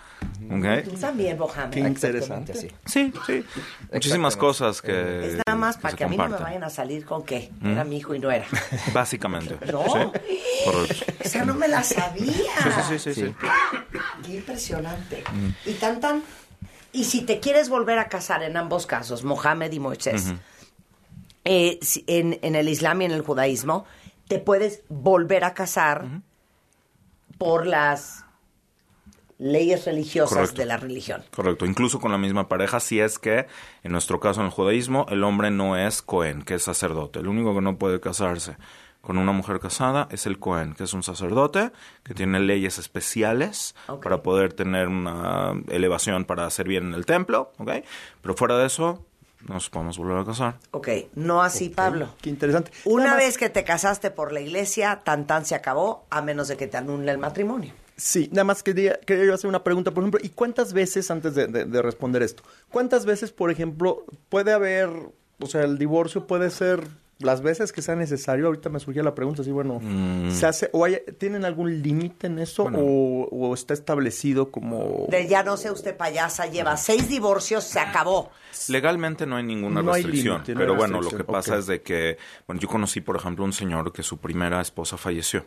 ¿Ok? 0.50 0.84
Tú 0.84 0.96
también, 1.00 1.38
Mohamed. 1.38 1.70
Qué 1.70 1.80
interesante. 1.80 2.54
Sí. 2.54 2.68
Sí, 2.84 3.12
sí. 3.26 3.44
Muchísimas 3.92 4.36
cosas 4.36 4.82
que. 4.82 5.26
Es 5.26 5.36
nada 5.46 5.58
más 5.58 5.76
que 5.76 5.82
para 5.82 5.96
que 5.96 6.04
a 6.04 6.08
mí 6.08 6.16
no 6.16 6.28
me 6.28 6.36
vayan 6.36 6.64
a 6.64 6.70
salir 6.70 7.04
con 7.04 7.24
que 7.24 7.50
era 7.64 7.84
mi 7.84 7.98
hijo 7.98 8.14
y 8.14 8.18
no 8.18 8.30
era. 8.30 8.46
Básicamente. 8.92 9.56
No. 9.68 9.84
Sí, 9.84 10.20
correcto. 10.64 11.12
Esa 11.20 11.44
no 11.44 11.54
me 11.54 11.68
la 11.68 11.82
sabía. 11.82 12.32
Sí, 12.88 12.98
sí, 12.98 12.98
sí, 12.98 13.14
sí. 13.14 13.34
Qué 14.24 14.36
impresionante. 14.36 14.97
Y 15.64 15.72
tan 15.74 16.00
tan. 16.00 16.22
Y 16.92 17.04
si 17.04 17.22
te 17.22 17.40
quieres 17.40 17.68
volver 17.68 17.98
a 17.98 18.08
casar 18.08 18.42
en 18.42 18.56
ambos 18.56 18.86
casos, 18.86 19.24
Mohamed 19.24 19.72
y 19.72 19.80
Moisés, 19.80 20.32
eh, 21.44 21.78
en, 22.06 22.38
en 22.42 22.54
el 22.54 22.68
Islam 22.68 23.02
y 23.02 23.04
en 23.06 23.12
el 23.12 23.22
judaísmo, 23.22 23.84
te 24.26 24.38
puedes 24.38 24.82
volver 24.88 25.44
a 25.44 25.54
casar 25.54 26.06
por 27.38 27.66
las 27.66 28.24
leyes 29.38 29.84
religiosas 29.84 30.36
Correcto. 30.36 30.60
de 30.60 30.66
la 30.66 30.76
religión. 30.76 31.24
Correcto, 31.34 31.64
incluso 31.64 32.00
con 32.00 32.10
la 32.10 32.18
misma 32.18 32.48
pareja, 32.48 32.80
si 32.80 33.00
es 33.00 33.18
que, 33.18 33.46
en 33.84 33.92
nuestro 33.92 34.18
caso 34.18 34.40
en 34.40 34.46
el 34.46 34.52
judaísmo, 34.52 35.06
el 35.10 35.22
hombre 35.22 35.50
no 35.50 35.76
es 35.76 36.02
Cohen, 36.02 36.42
que 36.42 36.54
es 36.54 36.62
sacerdote. 36.62 37.20
El 37.20 37.28
único 37.28 37.54
que 37.54 37.60
no 37.60 37.78
puede 37.78 38.00
casarse 38.00 38.56
con 39.08 39.16
una 39.16 39.32
mujer 39.32 39.58
casada 39.58 40.06
es 40.10 40.26
el 40.26 40.38
Cohen, 40.38 40.74
que 40.74 40.84
es 40.84 40.92
un 40.92 41.02
sacerdote 41.02 41.72
que 42.02 42.12
tiene 42.12 42.40
leyes 42.40 42.76
especiales 42.76 43.74
para 44.02 44.22
poder 44.22 44.52
tener 44.52 44.88
una 44.88 45.54
elevación 45.68 46.26
para 46.26 46.50
servir 46.50 46.82
en 46.82 46.92
el 46.92 47.06
templo, 47.06 47.50
¿ok? 47.56 47.70
Pero 48.20 48.34
fuera 48.34 48.58
de 48.58 48.66
eso, 48.66 49.02
nos 49.48 49.70
podemos 49.70 49.96
volver 49.96 50.18
a 50.18 50.24
casar. 50.26 50.58
Ok, 50.72 50.88
no 51.14 51.40
así, 51.42 51.70
Pablo. 51.70 52.10
Qué 52.20 52.28
interesante. 52.28 52.70
Una 52.84 53.04
Nada 53.04 53.16
más- 53.16 53.24
vez 53.24 53.38
que 53.38 53.48
te 53.48 53.64
casaste 53.64 54.10
por 54.10 54.30
la 54.30 54.40
iglesia, 54.40 55.00
tan 55.02 55.26
tan 55.26 55.46
se 55.46 55.54
acabó, 55.54 56.04
a 56.10 56.20
menos 56.20 56.48
de 56.48 56.58
que 56.58 56.66
te 56.66 56.76
anule 56.76 57.10
el 57.10 57.16
matrimonio. 57.18 57.72
Sí, 57.96 58.28
nada 58.30 58.44
más 58.44 58.62
quería, 58.62 59.00
quería 59.00 59.24
yo 59.24 59.32
hacer 59.32 59.48
una 59.48 59.64
pregunta, 59.64 59.90
por 59.90 60.02
ejemplo, 60.02 60.20
¿y 60.22 60.28
cuántas 60.28 60.74
veces, 60.74 61.10
antes 61.10 61.34
de, 61.34 61.46
de- 61.46 61.64
de 61.64 61.80
responder 61.82 62.22
esto, 62.22 62.42
cuántas 62.70 63.06
veces, 63.06 63.32
por 63.32 63.50
ejemplo, 63.50 64.04
puede 64.28 64.52
haber, 64.52 64.90
o 65.40 65.46
sea, 65.46 65.62
el 65.62 65.78
divorcio 65.78 66.26
puede 66.26 66.50
ser 66.50 66.86
las 67.20 67.42
veces 67.42 67.72
que 67.72 67.82
sea 67.82 67.96
necesario? 67.96 68.46
Ahorita 68.46 68.68
me 68.68 68.78
surgía 68.78 69.02
la 69.02 69.14
pregunta, 69.14 69.42
así, 69.42 69.50
bueno, 69.50 69.80
¿se 70.30 70.46
hace, 70.46 70.70
o 70.72 70.84
hay, 70.84 70.98
¿tienen 71.18 71.44
algún 71.44 71.82
límite 71.82 72.28
en 72.28 72.38
eso 72.38 72.64
o, 72.64 73.28
o 73.30 73.54
está 73.54 73.74
establecido 73.74 74.50
como... 74.50 75.06
De 75.08 75.26
ya 75.26 75.42
no 75.42 75.56
sé 75.56 75.70
usted 75.70 75.96
payasa, 75.96 76.46
lleva 76.46 76.76
seis 76.76 77.08
divorcios, 77.08 77.64
se 77.64 77.80
acabó. 77.80 78.30
Legalmente 78.68 79.26
no 79.26 79.36
hay 79.36 79.44
ninguna 79.44 79.82
No 79.82 79.92
hay 79.92 80.02
restricción, 80.02 80.34
límite, 80.36 80.54
no 80.54 80.60
hay 80.60 80.66
pero 80.66 80.76
bueno, 80.76 81.00
lo 81.00 81.10
que 81.10 81.24
pasa 81.24 81.56
es 81.56 81.66
de 81.66 81.82
que, 81.82 82.18
bueno, 82.46 82.60
yo 82.60 82.68
conocí, 82.68 83.00
por 83.00 83.16
ejemplo, 83.16 83.44
un 83.44 83.52
señor 83.52 83.92
que 83.92 84.02
su 84.02 84.18
primera 84.18 84.60
esposa 84.60 84.96
falleció. 84.96 85.44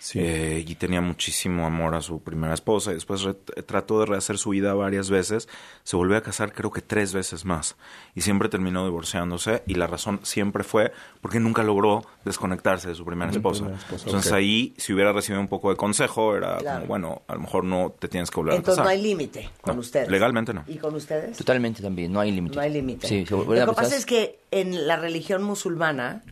Sí. 0.00 0.20
Eh, 0.20 0.64
y 0.66 0.74
tenía 0.76 1.00
muchísimo 1.00 1.66
amor 1.66 1.94
a 1.94 2.00
su 2.00 2.20
primera 2.22 2.54
esposa 2.54 2.92
y 2.92 2.94
después 2.94 3.26
trató 3.66 4.00
de 4.00 4.06
rehacer 4.06 4.38
su 4.38 4.50
vida 4.50 4.72
varias 4.74 5.10
veces, 5.10 5.48
se 5.82 5.96
volvió 5.96 6.16
a 6.16 6.20
casar 6.22 6.52
creo 6.52 6.70
que 6.70 6.80
tres 6.82 7.12
veces 7.12 7.44
más 7.44 7.76
y 8.14 8.20
siempre 8.20 8.48
terminó 8.48 8.84
divorciándose 8.84 9.62
y 9.66 9.74
la 9.74 9.86
razón 9.88 10.20
siempre 10.22 10.62
fue 10.62 10.92
porque 11.20 11.40
nunca 11.40 11.62
logró 11.64 12.04
desconectarse 12.24 12.88
de 12.88 12.94
su 12.94 13.04
primera 13.04 13.30
esposa. 13.32 13.64
primera 13.64 13.82
esposa, 13.82 14.04
Entonces 14.06 14.32
ahí, 14.32 14.74
si 14.78 14.92
hubiera 14.92 15.12
recibido 15.12 15.40
un 15.40 15.48
poco 15.48 15.70
de 15.70 15.76
consejo, 15.76 16.36
era 16.36 16.58
Claro. 16.58 16.76
como, 16.80 16.86
bueno, 16.88 17.22
a 17.26 17.34
lo 17.34 17.40
mejor 17.40 17.64
no 17.64 17.92
te 17.98 18.06
tienes 18.08 18.30
que 18.30 18.36
volver 18.40 18.54
Entonces 18.54 18.78
a 18.78 18.82
no 18.82 18.88
casar. 18.88 18.96
hay 18.98 19.02
límite 19.02 19.50
con 19.60 19.74
No, 19.74 19.80
ustedes. 19.80 20.08
legalmente 20.10 20.54
no. 20.54 20.64
¿Y 20.68 20.76
con 20.76 20.94
ustedes? 20.94 21.36
Totalmente 21.36 21.82
también, 21.82 22.12
no 22.12 22.20
hay 22.20 22.30
límite. 22.30 22.54
No 22.56 22.62
hay 22.62 22.70
límite. 22.72 23.08
Sí, 23.08 23.26
se 23.26 23.34
Lo 23.34 23.44
que 23.46 23.72
pasa 23.74 23.96
es 23.96 24.06
que 24.06 24.38
en 24.52 24.86
la 24.86 24.96
religión 24.96 25.42
musulmana 25.42 26.22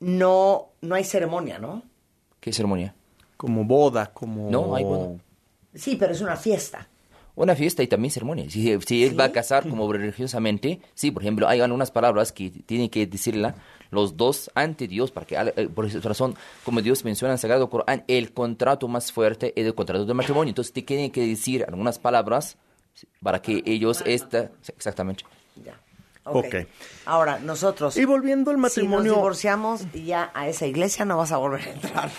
no, 0.00 0.68
no 0.80 0.94
hay 0.94 1.04
ceremonia, 1.04 1.58
¿no? 1.58 1.82
¿Qué 2.40 2.52
ceremonia? 2.52 2.94
Como 3.36 3.64
boda, 3.64 4.12
como... 4.12 4.50
No, 4.50 4.74
hay 4.74 4.84
boda. 4.84 5.18
Sí, 5.74 5.96
pero 5.96 6.12
es 6.12 6.20
una 6.20 6.36
fiesta. 6.36 6.88
Una 7.36 7.54
fiesta 7.54 7.82
y 7.82 7.86
también 7.86 8.10
ceremonia. 8.10 8.50
Si, 8.50 8.78
si 8.80 9.04
él 9.04 9.18
va 9.18 9.24
a 9.24 9.32
casar 9.32 9.68
como 9.68 9.90
religiosamente, 9.92 10.80
sí, 10.94 11.10
por 11.10 11.22
ejemplo, 11.22 11.48
hay 11.48 11.60
algunas 11.60 11.90
palabras 11.90 12.32
que 12.32 12.50
tienen 12.50 12.90
que 12.90 13.06
decirla 13.06 13.54
los 13.90 14.16
dos 14.16 14.50
ante 14.54 14.88
Dios, 14.88 15.10
para 15.10 15.26
que, 15.26 15.36
eh, 15.36 15.68
por 15.68 15.86
esa 15.86 16.00
razón, 16.00 16.34
como 16.64 16.82
Dios 16.82 17.04
menciona 17.04 17.32
en 17.32 17.34
el 17.34 17.38
Sagrado 17.38 17.70
Corán, 17.70 18.04
el 18.08 18.32
contrato 18.32 18.88
más 18.88 19.12
fuerte 19.12 19.52
es 19.56 19.66
el 19.66 19.74
contrato 19.74 20.04
de 20.04 20.14
matrimonio. 20.14 20.50
Entonces, 20.50 20.72
te 20.72 20.82
tienen 20.82 21.10
que 21.10 21.26
decir 21.26 21.64
algunas 21.66 21.98
palabras 21.98 22.56
para 23.22 23.40
que 23.40 23.62
ellos, 23.64 24.02
esta, 24.06 24.50
exactamente. 24.68 25.24
Ya. 25.64 25.80
Ok. 26.38 26.54
Ahora, 27.06 27.38
nosotros, 27.38 27.96
Y 27.96 28.04
volviendo 28.04 28.50
al 28.50 28.56
si 28.56 28.60
matrimonio... 28.62 29.12
nos 29.12 29.16
divorciamos 29.16 29.86
y 29.92 30.04
ya 30.06 30.30
a 30.34 30.48
esa 30.48 30.66
iglesia 30.66 31.04
no 31.04 31.16
vas 31.18 31.32
a 31.32 31.36
volver 31.38 31.60
a 31.62 31.70
entrar. 31.72 32.10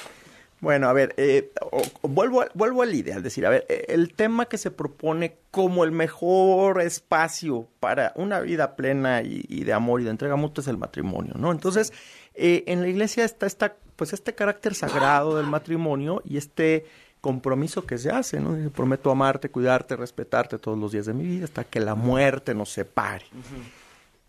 Bueno, 0.59 0.87
a 0.89 0.93
ver, 0.93 1.15
eh, 1.17 1.51
o- 1.71 1.81
o 2.01 2.07
vuelvo, 2.07 2.45
vuelvo 2.53 2.83
al 2.83 2.93
ideal, 2.93 3.23
decir, 3.23 3.47
a 3.47 3.49
ver, 3.49 3.65
eh, 3.67 3.85
el 3.89 4.13
tema 4.13 4.45
que 4.45 4.59
se 4.59 4.69
propone 4.69 5.37
como 5.49 5.83
el 5.83 5.91
mejor 5.91 6.81
espacio 6.81 7.67
para 7.79 8.11
una 8.15 8.39
vida 8.41 8.75
plena 8.75 9.23
y, 9.23 9.43
y 9.49 9.63
de 9.63 9.73
amor 9.73 10.01
y 10.01 10.03
de 10.03 10.11
entrega 10.11 10.35
mutua 10.35 10.61
es 10.61 10.67
el 10.67 10.77
matrimonio, 10.77 11.33
¿no? 11.35 11.51
Entonces, 11.51 11.91
eh, 12.35 12.63
en 12.67 12.81
la 12.81 12.89
iglesia 12.89 13.25
está 13.25 13.47
esta, 13.47 13.73
pues 13.95 14.13
este 14.13 14.35
carácter 14.35 14.75
sagrado 14.75 15.35
del 15.37 15.47
matrimonio 15.47 16.21
y 16.25 16.37
este 16.37 16.85
compromiso 17.21 17.85
que 17.87 17.97
se 17.97 18.11
hace, 18.11 18.39
¿no? 18.39 18.53
Dice, 18.53 18.69
Prometo 18.69 19.09
amarte, 19.09 19.49
cuidarte, 19.49 19.95
respetarte 19.95 20.59
todos 20.59 20.77
los 20.77 20.91
días 20.91 21.07
de 21.07 21.13
mi 21.13 21.23
vida 21.25 21.45
hasta 21.45 21.63
que 21.63 21.79
la 21.79 21.95
muerte 21.95 22.53
nos 22.53 22.69
separe. 22.69 23.25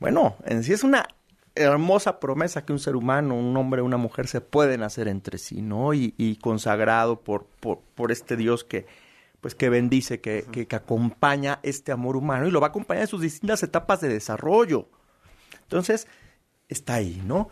Bueno, 0.02 0.34
en 0.46 0.64
sí 0.64 0.72
es 0.72 0.82
una 0.82 1.06
hermosa 1.54 2.18
promesa 2.18 2.64
que 2.64 2.72
un 2.72 2.80
ser 2.80 2.96
humano, 2.96 3.36
un 3.36 3.56
hombre 3.56 3.82
o 3.82 3.84
una 3.84 3.98
mujer 3.98 4.26
se 4.26 4.40
pueden 4.40 4.82
hacer 4.82 5.06
entre 5.06 5.38
sí, 5.38 5.62
¿no? 5.62 5.94
Y, 5.94 6.12
y 6.18 6.38
consagrado 6.38 7.20
por, 7.20 7.46
por, 7.60 7.78
por 7.94 8.10
este 8.10 8.36
Dios 8.36 8.64
que, 8.64 8.84
pues, 9.40 9.54
que 9.54 9.68
bendice, 9.68 10.20
que, 10.20 10.44
que, 10.50 10.66
que 10.66 10.74
acompaña 10.74 11.60
este 11.62 11.92
amor 11.92 12.16
humano 12.16 12.48
y 12.48 12.50
lo 12.50 12.60
va 12.60 12.66
a 12.66 12.70
acompañar 12.70 13.02
en 13.02 13.08
sus 13.08 13.20
distintas 13.20 13.62
etapas 13.62 14.00
de 14.00 14.08
desarrollo. 14.08 14.88
Entonces, 15.62 16.08
está 16.68 16.94
ahí, 16.94 17.22
¿no? 17.24 17.48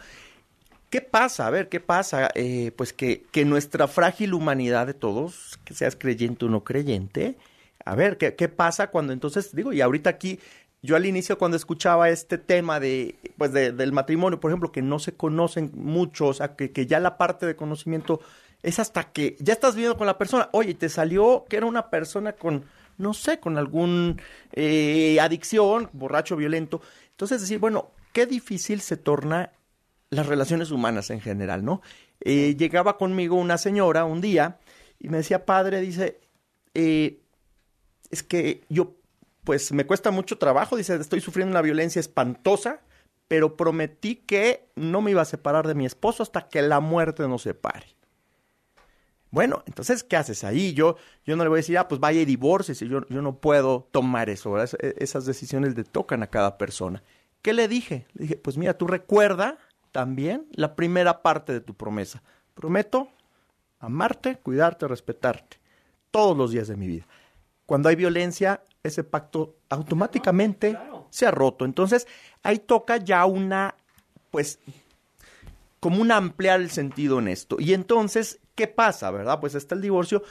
¿Qué 0.90 1.02
pasa? 1.02 1.46
A 1.46 1.50
ver, 1.50 1.68
¿qué 1.68 1.78
pasa? 1.78 2.30
Eh, 2.34 2.72
pues 2.76 2.92
que, 2.92 3.22
que 3.30 3.44
nuestra 3.44 3.86
frágil 3.86 4.34
humanidad 4.34 4.88
de 4.88 4.94
todos, 4.94 5.60
que 5.64 5.72
seas 5.72 5.94
creyente 5.94 6.46
o 6.46 6.48
no 6.48 6.64
creyente, 6.64 7.38
a 7.84 7.94
ver, 7.94 8.18
¿qué, 8.18 8.34
qué 8.34 8.48
pasa 8.48 8.88
cuando 8.88 9.12
entonces, 9.12 9.54
digo, 9.54 9.72
y 9.72 9.82
ahorita 9.82 10.10
aquí, 10.10 10.40
yo 10.82 10.96
al 10.96 11.06
inicio 11.06 11.38
cuando 11.38 11.56
escuchaba 11.56 12.08
este 12.10 12.38
tema 12.38 12.80
de, 12.80 13.16
pues 13.36 13.52
de- 13.52 13.72
del 13.72 13.92
matrimonio, 13.92 14.40
por 14.40 14.50
ejemplo, 14.50 14.72
que 14.72 14.82
no 14.82 14.98
se 14.98 15.14
conocen 15.14 15.70
mucho, 15.74 16.28
o 16.28 16.34
sea, 16.34 16.56
que, 16.56 16.72
que 16.72 16.86
ya 16.86 17.00
la 17.00 17.18
parte 17.18 17.46
de 17.46 17.56
conocimiento 17.56 18.20
es 18.62 18.78
hasta 18.78 19.12
que 19.12 19.36
ya 19.40 19.52
estás 19.52 19.74
viviendo 19.74 19.96
con 19.98 20.06
la 20.06 20.18
persona, 20.18 20.48
oye, 20.52 20.74
te 20.74 20.88
salió 20.88 21.44
que 21.48 21.56
era 21.56 21.66
una 21.66 21.90
persona 21.90 22.32
con, 22.34 22.64
no 22.98 23.14
sé, 23.14 23.40
con 23.40 23.56
algún 23.58 24.20
eh, 24.52 25.18
adicción, 25.20 25.88
borracho, 25.92 26.36
violento. 26.36 26.80
Entonces 27.10 27.40
decir, 27.40 27.58
bueno, 27.58 27.90
qué 28.12 28.26
difícil 28.26 28.80
se 28.80 28.96
torna 28.96 29.52
las 30.10 30.26
relaciones 30.26 30.70
humanas 30.70 31.10
en 31.10 31.20
general, 31.20 31.64
¿no? 31.64 31.80
Eh, 32.20 32.54
llegaba 32.58 32.98
conmigo 32.98 33.36
una 33.36 33.56
señora 33.58 34.04
un 34.04 34.20
día 34.20 34.58
y 34.98 35.08
me 35.08 35.18
decía, 35.18 35.46
padre, 35.46 35.80
dice, 35.80 36.20
eh, 36.74 37.20
es 38.10 38.22
que 38.22 38.62
yo, 38.68 38.94
pues 39.50 39.72
me 39.72 39.84
cuesta 39.84 40.12
mucho 40.12 40.38
trabajo, 40.38 40.76
dice, 40.76 40.94
estoy 40.94 41.20
sufriendo 41.20 41.50
una 41.50 41.60
violencia 41.60 41.98
espantosa, 41.98 42.82
pero 43.26 43.56
prometí 43.56 44.14
que 44.14 44.68
no 44.76 45.00
me 45.00 45.10
iba 45.10 45.22
a 45.22 45.24
separar 45.24 45.66
de 45.66 45.74
mi 45.74 45.86
esposo 45.86 46.22
hasta 46.22 46.46
que 46.46 46.62
la 46.62 46.78
muerte 46.78 47.26
nos 47.26 47.42
separe. 47.42 47.88
Bueno, 49.32 49.64
entonces, 49.66 50.04
¿qué 50.04 50.16
haces 50.16 50.44
ahí? 50.44 50.72
Yo, 50.72 50.94
yo 51.24 51.34
no 51.34 51.42
le 51.42 51.48
voy 51.48 51.56
a 51.56 51.62
decir, 51.62 51.76
ah, 51.78 51.88
pues 51.88 52.00
vaya 52.00 52.20
y 52.20 52.26
divórciese. 52.26 52.86
Yo, 52.86 53.04
yo 53.08 53.22
no 53.22 53.40
puedo 53.40 53.88
tomar 53.90 54.30
eso, 54.30 54.56
esas 54.56 55.26
decisiones 55.26 55.76
le 55.76 55.82
tocan 55.82 56.22
a 56.22 56.28
cada 56.28 56.56
persona. 56.56 57.02
¿Qué 57.42 57.52
le 57.52 57.66
dije? 57.66 58.06
Le 58.12 58.22
dije, 58.22 58.36
pues 58.36 58.56
mira, 58.56 58.78
tú 58.78 58.86
recuerda 58.86 59.58
también 59.90 60.46
la 60.52 60.76
primera 60.76 61.22
parte 61.22 61.52
de 61.52 61.60
tu 61.60 61.74
promesa. 61.74 62.22
Prometo 62.54 63.08
amarte, 63.80 64.36
cuidarte, 64.36 64.86
respetarte 64.86 65.58
todos 66.12 66.36
los 66.36 66.52
días 66.52 66.68
de 66.68 66.76
mi 66.76 66.86
vida. 66.86 67.08
Cuando 67.66 67.88
hay 67.88 67.96
violencia, 67.96 68.62
ese 68.82 69.04
pacto 69.04 69.56
automáticamente 69.68 70.78
se 71.10 71.26
ha 71.26 71.30
roto. 71.30 71.64
Entonces, 71.64 72.06
ahí 72.42 72.58
toca 72.58 72.96
ya 72.96 73.24
una, 73.26 73.74
pues, 74.30 74.58
como 75.80 76.00
un 76.00 76.12
ampliar 76.12 76.60
el 76.60 76.70
sentido 76.70 77.18
en 77.18 77.28
esto. 77.28 77.56
Y 77.58 77.74
entonces, 77.74 78.38
¿qué 78.54 78.66
pasa, 78.68 79.10
verdad? 79.10 79.40
Pues 79.40 79.54
está 79.54 79.74
el 79.74 79.82
divorcio. 79.82 80.22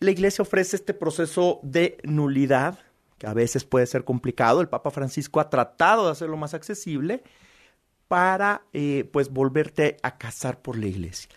La 0.00 0.10
iglesia 0.10 0.42
ofrece 0.42 0.76
este 0.76 0.94
proceso 0.94 1.60
de 1.62 1.98
nulidad, 2.04 2.78
que 3.18 3.26
a 3.26 3.34
veces 3.34 3.64
puede 3.64 3.86
ser 3.86 4.04
complicado. 4.04 4.60
El 4.60 4.68
Papa 4.68 4.90
Francisco 4.90 5.40
ha 5.40 5.50
tratado 5.50 6.06
de 6.06 6.12
hacerlo 6.12 6.36
más 6.36 6.54
accesible 6.54 7.22
para, 8.08 8.62
eh, 8.72 9.08
pues, 9.12 9.30
volverte 9.30 9.96
a 10.02 10.18
casar 10.18 10.60
por 10.60 10.76
la 10.76 10.86
iglesia. 10.86 11.28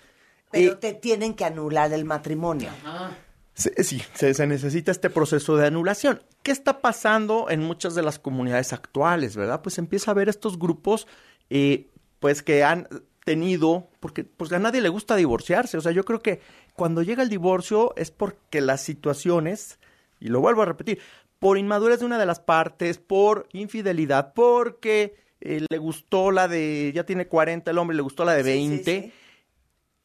Pero 0.52 0.74
Eh, 0.74 0.76
te 0.76 0.93
tienen 0.93 1.34
que 1.36 1.46
anular 1.46 1.91
el 1.93 2.06
matrimonio. 2.06 2.70
se- 2.72 3.27
sí, 3.58 4.02
se, 4.13 4.34
se 4.34 4.48
necesita 4.48 4.91
este 4.91 5.10
proceso 5.10 5.56
de 5.58 5.67
anulación. 5.67 6.22
¿Qué 6.43 6.52
está 6.52 6.82
pasando 6.82 7.48
en 7.50 7.62
muchas 7.62 7.96
de 7.96 8.04
las 8.04 8.20
comunidades 8.20 8.74
actuales, 8.74 9.36
verdad? 9.36 9.62
Pues 9.62 9.78
empieza 9.78 10.12
a 10.12 10.13
haber 10.13 10.30
estos 10.30 10.60
grupos, 10.60 11.08
eh, 11.50 11.88
pues 12.20 12.43
que 12.43 12.63
han 12.63 12.88
tenido, 13.26 13.89
porque 14.00 14.24
pues 14.24 14.52
a 14.54 14.60
nadie 14.60 14.82
le 14.82 14.89
gusta 14.89 15.15
divorciarse. 15.15 15.78
O 15.78 15.82
sea, 15.82 15.91
yo 15.91 16.06
creo 16.06 16.22
que 16.22 16.39
cuando 16.74 17.02
llega 17.02 17.24
el 17.24 17.30
divorcio 17.30 17.93
es 17.98 18.12
porque 18.12 18.62
las 18.62 18.82
situaciones, 18.82 19.80
y 20.20 20.28
lo 20.30 20.39
vuelvo 20.39 20.62
a 20.62 20.65
repetir, 20.65 21.00
por 21.39 21.58
inmadurez 21.58 22.00
de 22.00 22.06
una 22.06 22.17
de 22.17 22.26
las 22.26 22.39
partes, 22.39 22.98
por 23.00 23.48
infidelidad, 23.52 24.34
porque 24.34 25.15
eh, 25.41 25.65
le 25.70 25.78
gustó 25.78 26.32
la 26.32 26.48
de, 26.48 26.91
ya 26.96 27.06
tiene 27.06 27.28
40 27.28 27.70
el 27.70 27.78
hombre, 27.78 27.96
le 27.98 28.02
gustó 28.04 28.24
la 28.24 28.34
de 28.34 28.43
Sí, 28.43 28.50
sí, 28.50 28.67
20. 28.70 29.02
sí. 29.02 29.13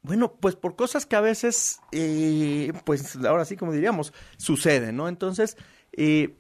Bueno, 0.03 0.35
pues 0.35 0.57
por 0.57 0.75
cosas 0.75 1.07
que 1.07 1.15
a 1.15 1.21
veces, 1.21 1.79
eh, 1.93 2.73
pues 2.85 3.17
ahora 3.25 3.45
sí, 3.45 3.57
como 3.57 3.73
diríamos, 3.73 4.13
suceden, 4.37 4.97
¿no? 4.97 5.09
Entonces, 5.09 5.57
eh, 5.93 6.37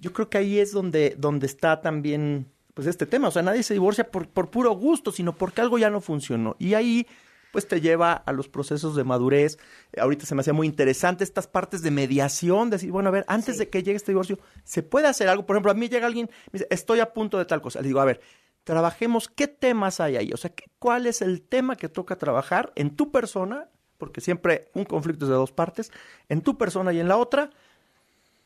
yo 0.00 0.12
creo 0.14 0.30
que 0.30 0.38
ahí 0.38 0.58
es 0.58 0.72
donde, 0.72 1.14
donde 1.18 1.46
está 1.46 1.82
también, 1.82 2.50
pues 2.72 2.86
este 2.86 3.04
tema. 3.04 3.28
O 3.28 3.30
sea, 3.30 3.42
nadie 3.42 3.62
se 3.62 3.74
divorcia 3.74 4.10
por, 4.10 4.28
por 4.28 4.50
puro 4.50 4.72
gusto, 4.72 5.12
sino 5.12 5.34
porque 5.34 5.60
algo 5.60 5.76
ya 5.76 5.90
no 5.90 6.00
funcionó. 6.00 6.56
Y 6.58 6.72
ahí, 6.72 7.06
pues 7.52 7.68
te 7.68 7.82
lleva 7.82 8.14
a 8.14 8.32
los 8.32 8.48
procesos 8.48 8.96
de 8.96 9.04
madurez. 9.04 9.58
Ahorita 9.98 10.24
se 10.24 10.34
me 10.34 10.40
hacía 10.40 10.54
muy 10.54 10.66
interesante 10.66 11.24
estas 11.24 11.46
partes 11.46 11.82
de 11.82 11.90
mediación, 11.90 12.70
decir, 12.70 12.90
bueno, 12.90 13.10
a 13.10 13.12
ver, 13.12 13.26
antes 13.28 13.58
de 13.58 13.68
que 13.68 13.82
llegue 13.82 13.96
este 13.96 14.12
divorcio, 14.12 14.38
¿se 14.64 14.82
puede 14.82 15.08
hacer 15.08 15.28
algo? 15.28 15.44
Por 15.44 15.56
ejemplo, 15.56 15.72
a 15.72 15.74
mí 15.74 15.90
llega 15.90 16.06
alguien, 16.06 16.30
me 16.52 16.58
dice, 16.58 16.68
estoy 16.70 17.00
a 17.00 17.12
punto 17.12 17.36
de 17.36 17.44
tal 17.44 17.60
cosa. 17.60 17.82
Le 17.82 17.88
digo, 17.88 18.00
a 18.00 18.06
ver, 18.06 18.20
trabajemos 18.64 19.28
qué 19.28 19.46
temas 19.48 20.00
hay 20.00 20.16
ahí. 20.16 20.32
O 20.32 20.36
sea, 20.36 20.50
¿qué- 20.50 20.64
¿cuál 20.78 21.06
es 21.06 21.22
el 21.22 21.42
tema 21.42 21.76
que 21.76 21.88
toca 21.88 22.16
trabajar 22.16 22.72
en 22.74 22.96
tu 22.96 23.10
persona? 23.10 23.68
Porque 23.98 24.20
siempre 24.20 24.70
un 24.74 24.84
conflicto 24.84 25.24
es 25.26 25.28
de 25.30 25.34
dos 25.36 25.52
partes, 25.52 25.92
en 26.28 26.40
tu 26.42 26.58
persona 26.58 26.92
y 26.92 27.00
en 27.00 27.08
la 27.08 27.16
otra, 27.16 27.50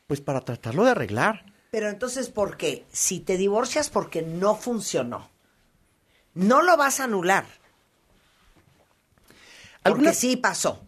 pues 0.07 0.21
para 0.21 0.41
tratarlo 0.41 0.83
de 0.83 0.91
arreglar. 0.91 1.45
Pero 1.71 1.87
entonces, 1.89 2.29
¿por 2.29 2.57
qué? 2.57 2.85
Si 2.91 3.19
te 3.19 3.37
divorcias 3.37 3.89
porque 3.89 4.21
no 4.21 4.55
funcionó, 4.55 5.29
no 6.33 6.61
lo 6.61 6.77
vas 6.77 6.99
a 6.99 7.05
anular. 7.05 7.45
Porque 9.83 9.83
Algunas- 9.83 10.17
sí 10.17 10.35
pasó. 10.35 10.81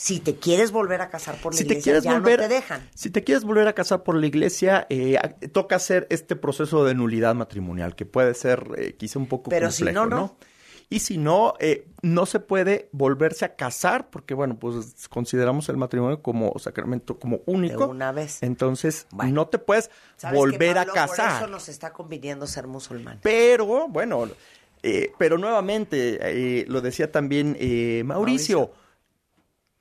Si 0.00 0.20
te 0.20 0.36
quieres 0.36 0.70
volver 0.70 1.00
a 1.00 1.10
casar 1.10 1.40
por 1.40 1.52
la 1.52 1.58
si 1.58 1.64
te 1.64 1.72
iglesia, 1.72 1.82
quieres 1.82 2.04
ya 2.04 2.12
volver, 2.12 2.38
no 2.38 2.46
te 2.46 2.54
dejan. 2.54 2.88
si 2.94 3.10
te 3.10 3.24
quieres 3.24 3.42
volver 3.42 3.66
a 3.66 3.72
casar 3.72 4.04
por 4.04 4.14
la 4.14 4.28
iglesia, 4.28 4.86
eh, 4.90 5.18
toca 5.50 5.74
hacer 5.74 6.06
este 6.08 6.36
proceso 6.36 6.84
de 6.84 6.94
nulidad 6.94 7.34
matrimonial, 7.34 7.96
que 7.96 8.06
puede 8.06 8.34
ser 8.34 8.64
eh, 8.76 8.94
quizá 8.96 9.18
un 9.18 9.26
poco 9.26 9.50
Pero 9.50 9.72
si 9.72 9.82
no, 9.82 10.06
no. 10.06 10.36
Y 10.88 11.00
si 11.00 11.18
no, 11.18 11.54
eh, 11.58 11.88
no 12.00 12.26
se 12.26 12.38
puede 12.38 12.88
volverse 12.92 13.44
a 13.44 13.56
casar, 13.56 14.08
porque 14.08 14.34
bueno, 14.34 14.56
pues 14.56 15.08
consideramos 15.08 15.68
el 15.68 15.76
matrimonio 15.76 16.22
como 16.22 16.56
sacramento 16.60 17.18
como 17.18 17.40
único. 17.46 17.86
De 17.86 17.90
una 17.90 18.12
vez. 18.12 18.40
Entonces, 18.44 19.08
no 19.10 19.48
te 19.48 19.58
puedes 19.58 19.90
¿Sabes 20.16 20.34
qué, 20.34 20.38
volver 20.38 20.76
Pablo? 20.76 20.92
a 20.92 20.94
casar. 20.94 21.30
Por 21.32 21.42
eso 21.42 21.46
nos 21.48 21.68
está 21.68 21.92
conviniendo 21.92 22.46
ser 22.46 22.68
musulmán. 22.68 23.18
Pero, 23.20 23.88
bueno, 23.88 24.28
eh, 24.82 25.10
pero 25.18 25.38
nuevamente, 25.38 26.18
eh, 26.22 26.64
lo 26.68 26.80
decía 26.80 27.10
también 27.10 27.56
eh, 27.58 28.02
Mauricio, 28.04 28.70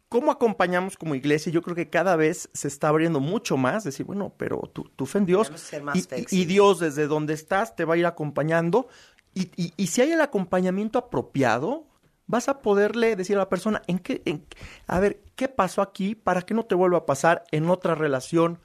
¿cómo 0.10 0.32
acompañamos 0.32 0.98
como 0.98 1.16
iglesia? 1.16 1.52
Yo 1.52 1.62
creo 1.62 1.76
que 1.76 1.90
cada 1.90 2.16
vez 2.16 2.50
se 2.54 2.68
está 2.68 2.90
abriendo 2.90 3.20
mucho 3.20 3.58
más, 3.58 3.84
decir, 3.84 4.06
bueno, 4.06 4.34
pero 4.38 4.60
tu, 4.74 4.84
tu 4.96 5.06
fe 5.06 5.20
en 5.20 5.26
Dios 5.26 5.50
y, 5.96 6.02
y-. 6.36 6.46
Dios 6.46 6.80
desde 6.80 7.08
donde 7.08 7.34
estás 7.34 7.76
te 7.76 7.86
va 7.86 7.96
a 7.96 7.98
ir 7.98 8.06
acompañando 8.06 8.88
y, 9.34 9.52
y- 9.56 9.74
y 9.78 9.88
si 9.88 10.02
hay 10.02 10.12
el 10.12 10.22
acompañamiento 10.22 10.98
apropiado, 11.00 11.86
vas 12.26 12.50
a 12.50 12.62
poderle 12.62 13.16
decir 13.16 13.36
a 13.36 13.40
la 13.40 13.50
persona, 13.50 13.82
en 13.88 14.00
qué, 14.00 14.22
en- 14.26 14.46
a 14.88 15.00
ver, 15.00 15.22
¿qué 15.36 15.48
pasó 15.48 15.82
aquí 15.82 16.16
para 16.16 16.42
que 16.42 16.54
no 16.54 16.66
te 16.66 16.76
vuelva 16.76 17.00
a 17.00 17.06
pasar 17.06 17.44
en 17.52 17.70
otra 17.70 17.96
relación? 17.96 18.60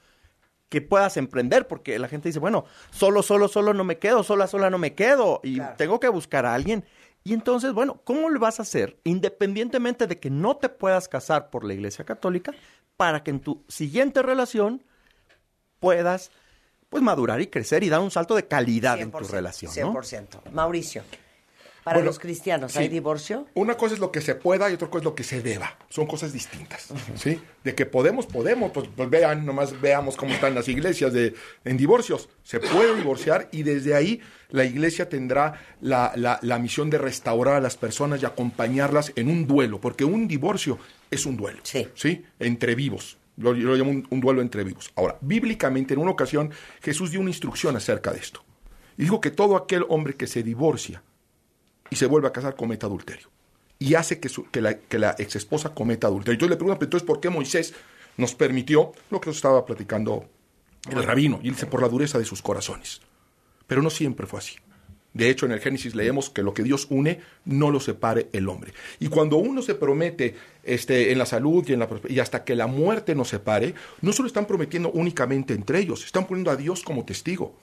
que 0.69 0.81
puedas 0.81 1.17
emprender, 1.17 1.67
porque 1.67 1.99
la 1.99 2.07
gente 2.07 2.29
dice, 2.29 2.39
bueno, 2.39 2.65
solo, 2.89 3.21
solo, 3.21 3.47
solo 3.47 3.75
no 3.75 3.83
me 3.83 3.99
quedo, 3.99 4.23
sola, 4.23 4.47
sola 4.47 4.71
no 4.71 4.79
me 4.79 4.95
quedo, 4.95 5.39
y 5.43 5.59
tengo 5.77 5.99
que 5.99 6.07
buscar 6.09 6.47
a 6.47 6.55
alguien. 6.55 6.83
Y 7.23 7.33
entonces, 7.33 7.73
bueno, 7.73 8.01
¿cómo 8.03 8.29
le 8.29 8.37
vas 8.37 8.59
a 8.59 8.63
hacer, 8.63 8.99
independientemente 9.03 10.07
de 10.07 10.19
que 10.19 10.29
no 10.29 10.57
te 10.57 10.69
puedas 10.69 11.07
casar 11.07 11.49
por 11.49 11.63
la 11.63 11.73
Iglesia 11.73 12.03
Católica, 12.03 12.53
para 12.97 13.23
que 13.23 13.31
en 13.31 13.39
tu 13.39 13.63
siguiente 13.67 14.21
relación 14.21 14.83
puedas, 15.79 16.31
pues, 16.89 17.01
madurar 17.01 17.41
y 17.41 17.47
crecer 17.47 17.83
y 17.83 17.89
dar 17.89 18.01
un 18.01 18.11
salto 18.11 18.35
de 18.35 18.47
calidad 18.47 18.99
en 18.99 19.11
tu 19.11 19.19
100%, 19.19 19.29
relación, 19.29 19.71
¿no? 19.79 19.93
100%. 19.93 20.51
Mauricio, 20.51 21.03
para 21.83 21.97
Bueno, 21.97 22.07
los 22.07 22.19
cristianos, 22.19 22.75
¿hay 22.77 22.85
sí. 22.85 22.91
divorcio? 22.93 23.47
Una 23.55 23.75
cosa 23.75 23.93
es 23.95 23.99
lo 23.99 24.11
que 24.11 24.21
se 24.21 24.35
pueda 24.35 24.69
y 24.69 24.73
otra 24.73 24.87
cosa 24.89 24.99
es 24.99 25.05
lo 25.05 25.15
que 25.15 25.23
se 25.23 25.41
deba. 25.41 25.77
Son 25.89 26.07
cosas 26.07 26.31
distintas. 26.33 26.87
¿sí? 27.15 27.39
De 27.63 27.75
que 27.75 27.85
podemos, 27.85 28.25
podemos. 28.25 28.71
Pues, 28.71 28.87
pues 28.95 29.09
vean, 29.09 29.45
nomás 29.45 29.79
veamos 29.81 30.15
cómo 30.15 30.33
están 30.33 30.55
las 30.55 30.67
iglesias 30.67 31.11
de, 31.13 31.33
en 31.65 31.77
divorcios. 31.77 32.29
Se 32.43 32.59
puede 32.59 32.95
divorciar 32.95 33.49
y 33.51 33.63
desde 33.63 33.95
ahí 33.95 34.21
la 34.49 34.63
iglesia 34.65 35.09
tendrá 35.09 35.61
la, 35.81 36.13
la- 36.15 36.39
la 36.41 36.59
misión 36.59 36.89
de 36.89 36.97
restaurar 36.99 37.55
a 37.55 37.59
las 37.61 37.75
personas 37.75 38.21
y 38.21 38.25
acompañarlas 38.25 39.11
en 39.15 39.27
un 39.29 39.45
duelo. 39.47 39.81
Porque 39.81 40.05
un 40.05 40.27
divorcio 40.27 40.77
es 41.11 41.25
un 41.25 41.35
duelo. 41.37 41.59
Sí. 41.63 42.23
Entre 42.39 42.75
vivos. 42.75 43.17
Lo, 43.35 43.55
yo 43.55 43.67
lo 43.69 43.75
llamo 43.75 43.89
un, 43.91 44.07
un 44.09 44.19
duelo 44.21 44.41
entre 44.41 44.63
vivos. 44.63 44.91
Ahora, 44.95 45.17
bíblicamente, 45.21 45.95
en 45.95 45.99
una 45.99 46.11
ocasión, 46.11 46.51
Jesús 46.83 47.09
dio 47.11 47.19
una 47.19 47.31
instrucción 47.31 47.75
acerca 47.75 48.11
de 48.11 48.19
esto. 48.19 48.43
Y 48.95 49.01
dijo 49.03 49.19
que 49.19 49.31
todo 49.31 49.55
aquel 49.57 49.85
hombre 49.89 50.13
que 50.15 50.27
se 50.27 50.43
divorcia 50.43 51.01
y 51.89 51.95
se 51.95 52.05
vuelve 52.05 52.27
a 52.27 52.31
casar 52.33 52.55
comete 52.55 52.85
adulterio. 52.85 53.29
Y 53.79 53.95
hace 53.95 54.19
que, 54.19 54.29
su- 54.29 54.45
que 54.49 54.61
la, 54.61 54.77
que 54.77 54.97
la 54.99 55.15
ex 55.17 55.35
esposa 55.35 55.73
cometa 55.73 56.07
adulterio. 56.07 56.33
Entonces 56.33 56.51
le 56.51 56.55
preguntan, 56.57 56.79
"Pero 56.79 56.87
entonces, 56.87 57.07
¿por 57.07 57.19
qué 57.19 57.29
Moisés 57.29 57.73
nos 58.17 58.33
permitió 58.35 58.93
lo 59.09 59.19
que 59.19 59.27
nos 59.29 59.35
estaba 59.37 59.65
platicando 59.65 60.25
el 60.89 61.03
rabino? 61.03 61.39
Y 61.43 61.49
dice, 61.49 61.65
por 61.65 61.81
la 61.81 61.89
dureza 61.89 62.17
de 62.17 62.25
sus 62.25 62.41
corazones. 62.41 63.01
Pero 63.67 63.81
no 63.81 63.89
siempre 63.89 64.27
fue 64.27 64.39
así. 64.39 64.55
De 65.13 65.29
hecho, 65.29 65.45
en 65.45 65.51
el 65.51 65.59
Génesis 65.59 65.93
leemos 65.93 66.31
que 66.31 66.41
lo 66.41 66.55
que 66.55 66.63
Dios 66.63 66.87
une, 66.89 67.19
no 67.45 67.69
lo 67.69 67.79
separe 67.79 68.29
el 68.33 68.49
hombre. 68.49 68.73
Y 68.99 69.09
cuando 69.09 69.37
uno 69.37 69.61
se 69.61 69.75
promete 69.75 70.35
este, 70.63 71.11
en 71.11 71.19
la 71.19 71.27
salud 71.27 71.63
y, 71.67 72.13
y 72.13 72.19
hasta 72.19 72.43
que 72.43 72.55
la 72.55 72.65
muerte 72.65 73.13
nos 73.13 73.27
separe, 73.29 73.75
no 74.01 74.11
solo 74.11 74.27
están 74.27 74.47
prometiendo 74.47 74.89
únicamente 74.91 75.53
entre 75.53 75.79
ellos, 75.79 76.03
están 76.03 76.25
poniendo 76.25 76.49
a 76.49 76.55
Dios 76.55 76.81
como 76.81 77.05
testigo. 77.05 77.55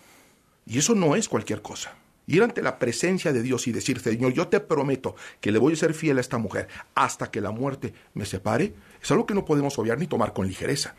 Y 0.65 0.79
eso 0.79 0.95
no 0.95 1.17
es 1.17 1.29
cualquier 1.29 1.61
cosa. 1.61 1.97
Ir 2.27 2.43
ante 2.43 2.63
la 2.63 2.79
presencia 2.79 3.33
de 3.33 3.43
Dios 3.43 3.67
y 3.67 3.73
decir, 3.73 3.99
Señor, 4.01 4.33
yo 4.33 4.49
te 4.49 4.61
prometo 4.61 5.17
que 5.41 5.51
le 5.51 5.59
voy 5.59 5.73
a 5.73 5.77
ser 5.77 5.95
fiel 5.95 6.19
a 6.19 6.21
esta 6.21 6.39
mujer 6.39 6.69
hasta 6.95 7.31
que 7.31 7.41
la 7.41 7.51
muerte 7.51 7.93
me 8.15 8.25
separe, 8.25 8.75
es 9.03 9.11
algo 9.11 9.27
que 9.27 9.35
no 9.35 9.45
podemos 9.45 9.79
obviar 9.79 9.99
ni 9.99 10.07
tomar 10.07 10.33
con 10.33 10.47
ligereza. 10.47 10.95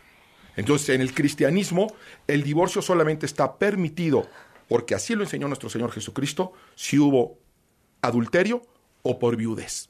Entonces, 0.57 0.89
en 0.89 1.01
el 1.01 1.13
cristianismo, 1.13 1.93
el 2.27 2.43
divorcio 2.43 2.81
solamente 2.81 3.25
está 3.25 3.57
permitido, 3.57 4.27
porque 4.67 4.95
así 4.95 5.15
lo 5.15 5.23
enseñó 5.23 5.47
nuestro 5.47 5.69
Señor 5.69 5.91
Jesucristo, 5.91 6.53
si 6.75 6.99
hubo 6.99 7.37
adulterio 8.01 8.61
o 9.03 9.17
por 9.17 9.37
viudez. 9.37 9.89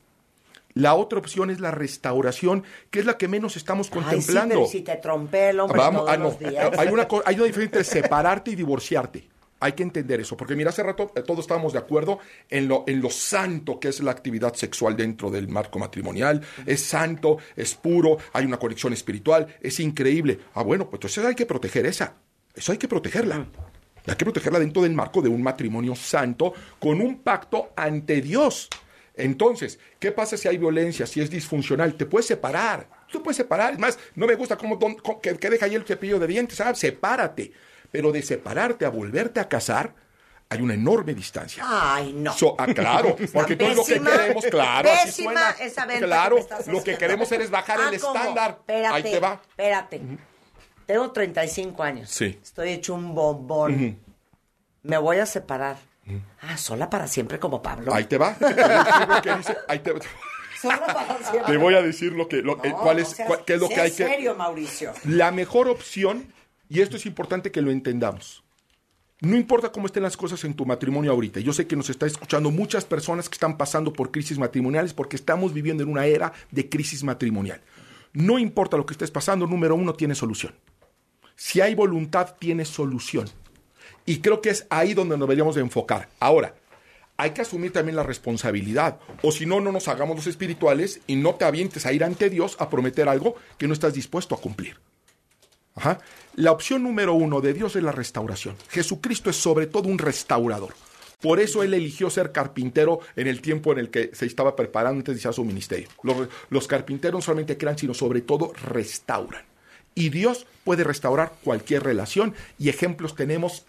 La 0.73 0.93
otra 0.93 1.19
opción 1.19 1.49
es 1.49 1.59
la 1.59 1.71
restauración, 1.71 2.63
que 2.91 2.99
es 2.99 3.05
la 3.05 3.17
que 3.17 3.27
menos 3.27 3.57
estamos 3.57 3.87
Ay, 3.87 3.93
sí, 3.93 3.99
contemplando. 3.99 4.55
pero 4.55 4.67
si 4.67 4.81
te 4.81 4.95
trompé 4.97 5.49
el 5.49 5.59
hombre 5.59 5.77
Vamos, 5.77 6.01
todos 6.01 6.13
ah, 6.13 6.17
no. 6.17 6.23
los 6.25 6.39
días. 6.39 6.77
Hay 6.77 6.87
una, 6.87 7.07
hay 7.25 7.35
una 7.35 7.45
diferencia 7.45 7.63
entre 7.79 7.83
separarte 7.83 8.51
y 8.51 8.55
divorciarte. 8.55 9.27
Hay 9.61 9.73
que 9.73 9.83
entender 9.83 10.19
eso, 10.19 10.35
porque 10.35 10.55
mira, 10.55 10.71
hace 10.71 10.83
rato 10.83 11.11
eh, 11.15 11.21
todos 11.21 11.41
estábamos 11.41 11.71
de 11.71 11.79
acuerdo 11.79 12.19
en 12.49 12.67
lo, 12.67 12.83
en 12.87 12.99
lo 12.99 13.09
santo 13.09 13.79
que 13.79 13.87
es 13.89 14.01
la 14.01 14.11
actividad 14.11 14.55
sexual 14.55 14.97
dentro 14.97 15.29
del 15.29 15.47
marco 15.47 15.79
matrimonial. 15.79 16.41
Es 16.65 16.81
santo, 16.83 17.37
es 17.55 17.75
puro, 17.75 18.17
hay 18.33 18.45
una 18.45 18.57
conexión 18.57 18.91
espiritual, 18.91 19.47
es 19.61 19.79
increíble. 19.79 20.39
Ah, 20.55 20.63
bueno, 20.63 20.85
pues 20.89 20.97
entonces 20.97 21.23
hay 21.25 21.35
que 21.35 21.45
proteger 21.45 21.85
esa. 21.85 22.15
Eso 22.53 22.71
hay 22.71 22.77
que 22.79 22.87
protegerla. 22.87 23.45
Hay 24.07 24.15
que 24.15 24.25
protegerla 24.25 24.57
dentro 24.59 24.81
del 24.81 24.93
marco 24.93 25.21
de 25.21 25.29
un 25.29 25.43
matrimonio 25.43 25.95
santo 25.95 26.53
con 26.79 26.99
un 26.99 27.19
pacto 27.19 27.71
ante 27.75 28.19
Dios. 28.19 28.67
Entonces, 29.13 29.77
¿qué 29.99 30.11
pasa 30.11 30.37
si 30.37 30.47
hay 30.47 30.57
violencia, 30.57 31.05
si 31.05 31.21
es 31.21 31.29
disfuncional? 31.29 31.93
Te 31.95 32.07
puedes 32.07 32.25
separar. 32.25 32.89
Tú 33.11 33.21
puedes 33.21 33.37
separar. 33.37 33.73
Es 33.73 33.79
más, 33.79 33.99
no 34.15 34.25
me 34.25 34.33
gusta 34.35 34.57
cómo, 34.57 34.77
don- 34.77 34.95
cómo- 34.95 35.21
que, 35.21 35.35
que 35.37 35.49
deja 35.51 35.65
ahí 35.67 35.75
el 35.75 35.83
cepillo 35.83 36.17
de 36.17 36.27
dientes. 36.27 36.57
¿sabes? 36.57 36.79
Sepárate. 36.79 37.51
Pero 37.91 38.11
de 38.11 38.21
separarte 38.21 38.85
a 38.85 38.89
volverte 38.89 39.39
a 39.39 39.47
casar, 39.49 39.93
hay 40.49 40.61
una 40.61 40.73
enorme 40.73 41.13
distancia. 41.13 41.63
Ay, 41.65 42.13
no. 42.13 42.33
So- 42.33 42.55
ah, 42.57 42.67
claro, 42.67 43.15
porque 43.33 43.55
todo 43.55 43.73
lo 43.73 43.85
que 43.85 43.99
queremos, 44.01 44.45
claro, 44.45 44.89
así 45.03 45.23
suena. 45.23 45.51
esa 45.59 45.85
venta 45.85 46.05
Claro, 46.05 46.35
que 46.35 46.41
me 46.41 46.41
estás 46.41 46.67
lo 46.67 46.83
que 46.83 46.97
queremos 46.97 47.31
es 47.31 47.49
bajar 47.49 47.79
Ah, 47.81 47.89
el 47.91 47.99
¿cómo? 47.99 48.15
estándar. 48.15 48.57
Espérate, 48.59 48.95
Ahí 48.95 49.03
te 49.03 49.19
va. 49.19 49.41
Espérate. 49.49 50.01
Tengo 50.85 51.11
35 51.11 51.83
años. 51.83 52.09
Sí. 52.09 52.37
Estoy 52.41 52.69
hecho 52.71 52.93
un 52.95 53.13
bombón. 53.15 53.99
Me 54.83 54.97
voy 54.97 55.17
a 55.19 55.25
separar. 55.25 55.77
Ah, 56.41 56.57
sola 56.57 56.89
para 56.89 57.07
siempre 57.07 57.39
como 57.39 57.61
Pablo. 57.61 57.93
Ahí 57.93 58.05
te 58.05 58.17
va. 58.17 58.35
Ahí 59.67 59.79
te, 59.79 59.93
siempre. 60.61 61.41
te 61.47 61.57
voy 61.57 61.75
a 61.75 61.81
decir 61.81 62.11
lo 62.13 62.27
que, 62.27 62.37
lo- 62.37 62.61
eh, 62.63 62.69
No, 62.71 62.77
cuál 62.77 62.97
no 62.97 63.03
es, 63.03 63.09
seas- 63.09 63.27
cuál- 63.27 63.43
qué 63.45 63.53
es 63.53 63.59
lo 63.59 63.69
que 63.69 63.79
hay 63.79 63.91
que. 63.91 64.07
serio, 64.07 64.35
Mauricio. 64.35 64.93
La 65.05 65.31
mejor 65.31 65.69
opción 65.69 66.33
Y 66.71 66.79
esto 66.79 66.95
es 66.95 67.05
importante 67.05 67.51
que 67.51 67.61
lo 67.61 67.69
entendamos. 67.69 68.45
No 69.19 69.35
importa 69.35 69.73
cómo 69.73 69.87
estén 69.87 70.03
las 70.03 70.15
cosas 70.15 70.41
en 70.45 70.53
tu 70.53 70.65
matrimonio 70.65 71.11
ahorita. 71.11 71.41
Yo 71.41 71.51
sé 71.51 71.67
que 71.67 71.75
nos 71.75 71.89
está 71.89 72.05
escuchando 72.05 72.49
muchas 72.49 72.85
personas 72.85 73.27
que 73.27 73.33
están 73.33 73.57
pasando 73.57 73.91
por 73.91 74.09
crisis 74.09 74.39
matrimoniales 74.39 74.93
porque 74.93 75.17
estamos 75.17 75.53
viviendo 75.53 75.83
en 75.83 75.89
una 75.89 76.05
era 76.05 76.31
de 76.49 76.69
crisis 76.69 77.03
matrimonial. 77.03 77.59
No 78.13 78.39
importa 78.39 78.77
lo 78.77 78.85
que 78.85 78.93
estés 78.93 79.11
pasando, 79.11 79.47
número 79.47 79.75
uno, 79.75 79.95
tiene 79.95 80.15
solución. 80.15 80.53
Si 81.35 81.59
hay 81.59 81.75
voluntad, 81.75 82.35
tiene 82.39 82.63
solución. 82.63 83.29
Y 84.05 84.19
creo 84.19 84.39
que 84.39 84.51
es 84.51 84.65
ahí 84.69 84.93
donde 84.93 85.17
nos 85.17 85.27
deberíamos 85.27 85.55
de 85.55 85.61
enfocar. 85.61 86.07
Ahora, 86.21 86.55
hay 87.17 87.31
que 87.31 87.41
asumir 87.41 87.73
también 87.73 87.97
la 87.97 88.03
responsabilidad. 88.03 88.97
O 89.23 89.33
si 89.33 89.45
no, 89.45 89.59
no 89.59 89.73
nos 89.73 89.89
hagamos 89.89 90.15
los 90.15 90.27
espirituales 90.27 91.01
y 91.05 91.17
no 91.17 91.35
te 91.35 91.43
avientes 91.43 91.85
a 91.85 91.91
ir 91.91 92.05
ante 92.05 92.29
Dios 92.29 92.55
a 92.59 92.69
prometer 92.69 93.09
algo 93.09 93.35
que 93.57 93.67
no 93.67 93.73
estás 93.73 93.93
dispuesto 93.93 94.35
a 94.35 94.39
cumplir. 94.39 94.77
Ajá. 95.75 95.99
La 96.35 96.51
opción 96.51 96.83
número 96.83 97.13
uno 97.13 97.41
de 97.41 97.53
Dios 97.53 97.75
es 97.75 97.83
la 97.83 97.91
restauración. 97.91 98.55
Jesucristo 98.69 99.29
es 99.29 99.35
sobre 99.35 99.67
todo 99.67 99.87
un 99.87 99.97
restaurador. 99.97 100.73
Por 101.21 101.39
eso 101.39 101.61
él 101.61 101.73
eligió 101.73 102.09
ser 102.09 102.31
carpintero 102.31 102.99
en 103.15 103.27
el 103.27 103.41
tiempo 103.41 103.71
en 103.71 103.79
el 103.79 103.89
que 103.89 104.09
se 104.13 104.25
estaba 104.25 104.55
preparando 104.55 104.99
antes 104.99 105.07
de 105.07 105.11
iniciar 105.13 105.33
su 105.33 105.45
ministerio. 105.45 105.87
Los, 106.03 106.27
los 106.49 106.67
carpinteros 106.67 107.19
no 107.19 107.21
solamente 107.21 107.57
crean, 107.57 107.77
sino 107.77 107.93
sobre 107.93 108.21
todo 108.21 108.53
restauran. 108.63 109.43
Y 109.93 110.09
Dios 110.09 110.47
puede 110.63 110.83
restaurar 110.83 111.33
cualquier 111.43 111.83
relación 111.83 112.33
y 112.57 112.69
ejemplos 112.69 113.15
tenemos. 113.15 113.65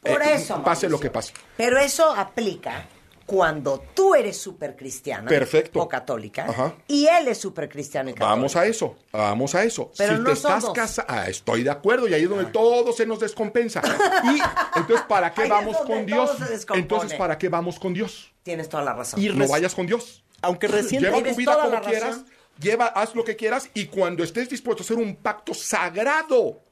Por 0.00 0.22
eh, 0.22 0.34
eso, 0.34 0.54
Pase 0.64 0.64
Mauricio. 0.64 0.88
lo 0.88 1.00
que 1.00 1.10
pase. 1.10 1.34
Pero 1.56 1.78
eso 1.78 2.12
aplica 2.12 2.86
cuando 3.30 3.84
tú 3.94 4.16
eres 4.16 4.36
súper 4.36 4.74
cristiana 4.74 5.28
Perfecto. 5.28 5.80
o 5.80 5.88
católica 5.88 6.46
Ajá. 6.48 6.74
y 6.88 7.06
él 7.06 7.28
es 7.28 7.38
súper 7.38 7.68
cristiano 7.68 8.10
y 8.10 8.12
católico. 8.12 8.34
Vamos 8.36 8.56
a 8.56 8.66
eso, 8.66 8.96
vamos 9.12 9.54
a 9.54 9.62
eso. 9.62 9.92
Pero 9.96 10.14
si 10.14 10.18
no 10.18 10.24
te 10.26 10.32
estás 10.32 10.64
casando, 10.70 11.12
ah, 11.12 11.28
estoy 11.28 11.62
de 11.62 11.70
acuerdo 11.70 12.08
y 12.08 12.14
ahí 12.14 12.24
es 12.24 12.28
donde 12.28 12.46
todo 12.46 12.92
se 12.92 13.06
nos 13.06 13.20
descompensa. 13.20 13.82
Y 14.24 14.40
entonces, 14.80 15.06
¿para 15.06 15.32
qué 15.32 15.42
Ahí 15.42 15.46
es 15.46 15.50
vamos 15.52 15.76
donde 15.78 15.94
con 15.94 16.06
todo 16.06 16.34
Dios? 16.36 16.66
Entonces, 16.74 17.14
¿para 17.14 17.38
qué 17.38 17.48
vamos 17.48 17.78
con 17.78 17.94
Dios? 17.94 18.32
Tienes 18.42 18.68
toda 18.68 18.82
la 18.82 18.94
razón. 18.94 19.22
Y 19.22 19.28
No 19.28 19.46
vayas 19.46 19.76
con 19.76 19.86
Dios. 19.86 20.24
Aunque 20.42 20.66
recién 20.66 21.00
Lleva 21.00 21.22
tu 21.22 21.36
vida 21.36 21.54
como 21.56 21.70
razón. 21.70 21.88
quieras, 21.88 22.24
lleva, 22.58 22.86
haz 22.86 23.14
lo 23.14 23.22
que 23.22 23.36
quieras 23.36 23.70
y 23.74 23.86
cuando 23.86 24.24
estés 24.24 24.48
dispuesto 24.48 24.82
a 24.82 24.84
hacer 24.84 24.96
un 24.96 25.14
pacto 25.14 25.54
sagrado, 25.54 26.64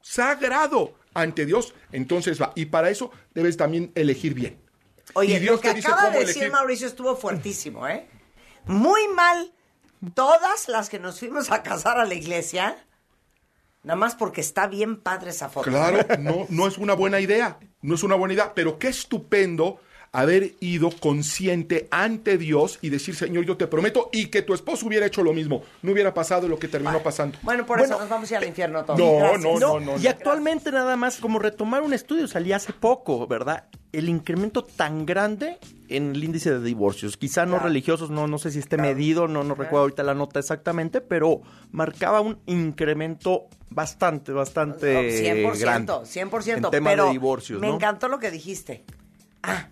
sagrado 0.00 0.94
ante 1.12 1.44
Dios, 1.44 1.74
entonces 1.92 2.40
va. 2.40 2.52
Y 2.54 2.64
para 2.64 2.88
eso 2.88 3.10
debes 3.34 3.58
también 3.58 3.92
elegir 3.94 4.32
bien. 4.32 4.63
Oye, 5.14 5.40
lo 5.40 5.60
que 5.60 5.70
acaba 5.70 6.10
de 6.10 6.20
decir 6.20 6.42
elegir. 6.42 6.52
Mauricio 6.52 6.86
estuvo 6.86 7.16
fuertísimo, 7.16 7.86
¿eh? 7.88 8.08
Muy 8.66 9.08
mal 9.08 9.52
todas 10.14 10.68
las 10.68 10.88
que 10.88 10.98
nos 10.98 11.18
fuimos 11.18 11.50
a 11.50 11.62
casar 11.62 11.98
a 11.98 12.04
la 12.04 12.14
iglesia, 12.14 12.76
nada 13.82 13.96
más 13.96 14.14
porque 14.14 14.40
está 14.40 14.66
bien 14.66 15.00
padre 15.00 15.30
esa 15.30 15.48
foto. 15.48 15.70
Claro, 15.70 15.98
no, 16.18 16.46
no 16.50 16.66
es 16.66 16.78
una 16.78 16.94
buena 16.94 17.20
idea, 17.20 17.58
no 17.82 17.94
es 17.94 18.02
una 18.02 18.14
buena 18.14 18.34
idea, 18.34 18.52
pero 18.54 18.78
qué 18.78 18.88
estupendo 18.88 19.80
haber 20.14 20.52
ido 20.60 20.90
consciente 20.90 21.88
ante 21.90 22.38
Dios 22.38 22.78
y 22.80 22.88
decir, 22.88 23.16
Señor, 23.16 23.44
yo 23.44 23.56
te 23.56 23.66
prometo, 23.66 24.10
y 24.12 24.26
que 24.26 24.42
tu 24.42 24.54
esposo 24.54 24.86
hubiera 24.86 25.04
hecho 25.06 25.24
lo 25.24 25.32
mismo, 25.32 25.62
no 25.82 25.90
hubiera 25.90 26.14
pasado 26.14 26.46
lo 26.46 26.56
que 26.58 26.68
terminó 26.68 27.02
pasando. 27.02 27.36
Bueno, 27.42 27.66
por 27.66 27.80
eso 27.80 27.98
nos 27.98 28.08
vamos 28.08 28.30
a 28.30 28.34
ir 28.34 28.38
al 28.38 28.48
infierno 28.48 28.84
todos. 28.84 28.98
No, 28.98 29.36
no, 29.36 29.58
no, 29.58 29.80
no. 29.80 29.98
y 29.98 30.06
actualmente 30.06 30.70
nada 30.70 30.96
más 30.96 31.16
como 31.16 31.40
retomar 31.40 31.82
un 31.82 31.92
estudio, 31.92 32.28
salía 32.28 32.56
hace 32.56 32.72
poco, 32.72 33.26
¿verdad? 33.26 33.64
El 33.92 34.08
incremento 34.08 34.62
tan 34.62 35.04
grande 35.04 35.58
en 35.88 36.12
el 36.14 36.22
índice 36.22 36.50
de 36.52 36.60
divorcios, 36.64 37.16
quizá 37.16 37.44
no 37.44 37.52
Claro. 37.54 37.64
religiosos, 37.66 38.10
no, 38.10 38.26
no 38.28 38.38
sé 38.38 38.52
si 38.52 38.60
esté 38.60 38.76
medido, 38.78 39.26
no, 39.26 39.42
no 39.42 39.54
recuerdo 39.56 39.80
ahorita 39.80 40.02
la 40.04 40.14
nota 40.14 40.38
exactamente, 40.38 41.00
pero 41.00 41.42
marcaba 41.72 42.20
un 42.20 42.38
incremento 42.46 43.46
bastante, 43.70 44.30
bastante 44.32 44.94
No, 44.94 45.00
100%, 45.54 45.58
grande 45.60 45.92
100%. 45.92 46.56
en 46.66 46.70
tema 46.70 46.90
pero 46.90 47.06
de 47.06 47.10
divorcios, 47.10 47.60
me 47.60 47.66
¿no? 47.68 47.74
encantó 47.74 48.06
lo 48.08 48.20
que 48.20 48.30
dijiste. 48.30 48.84
Ah, 49.42 49.68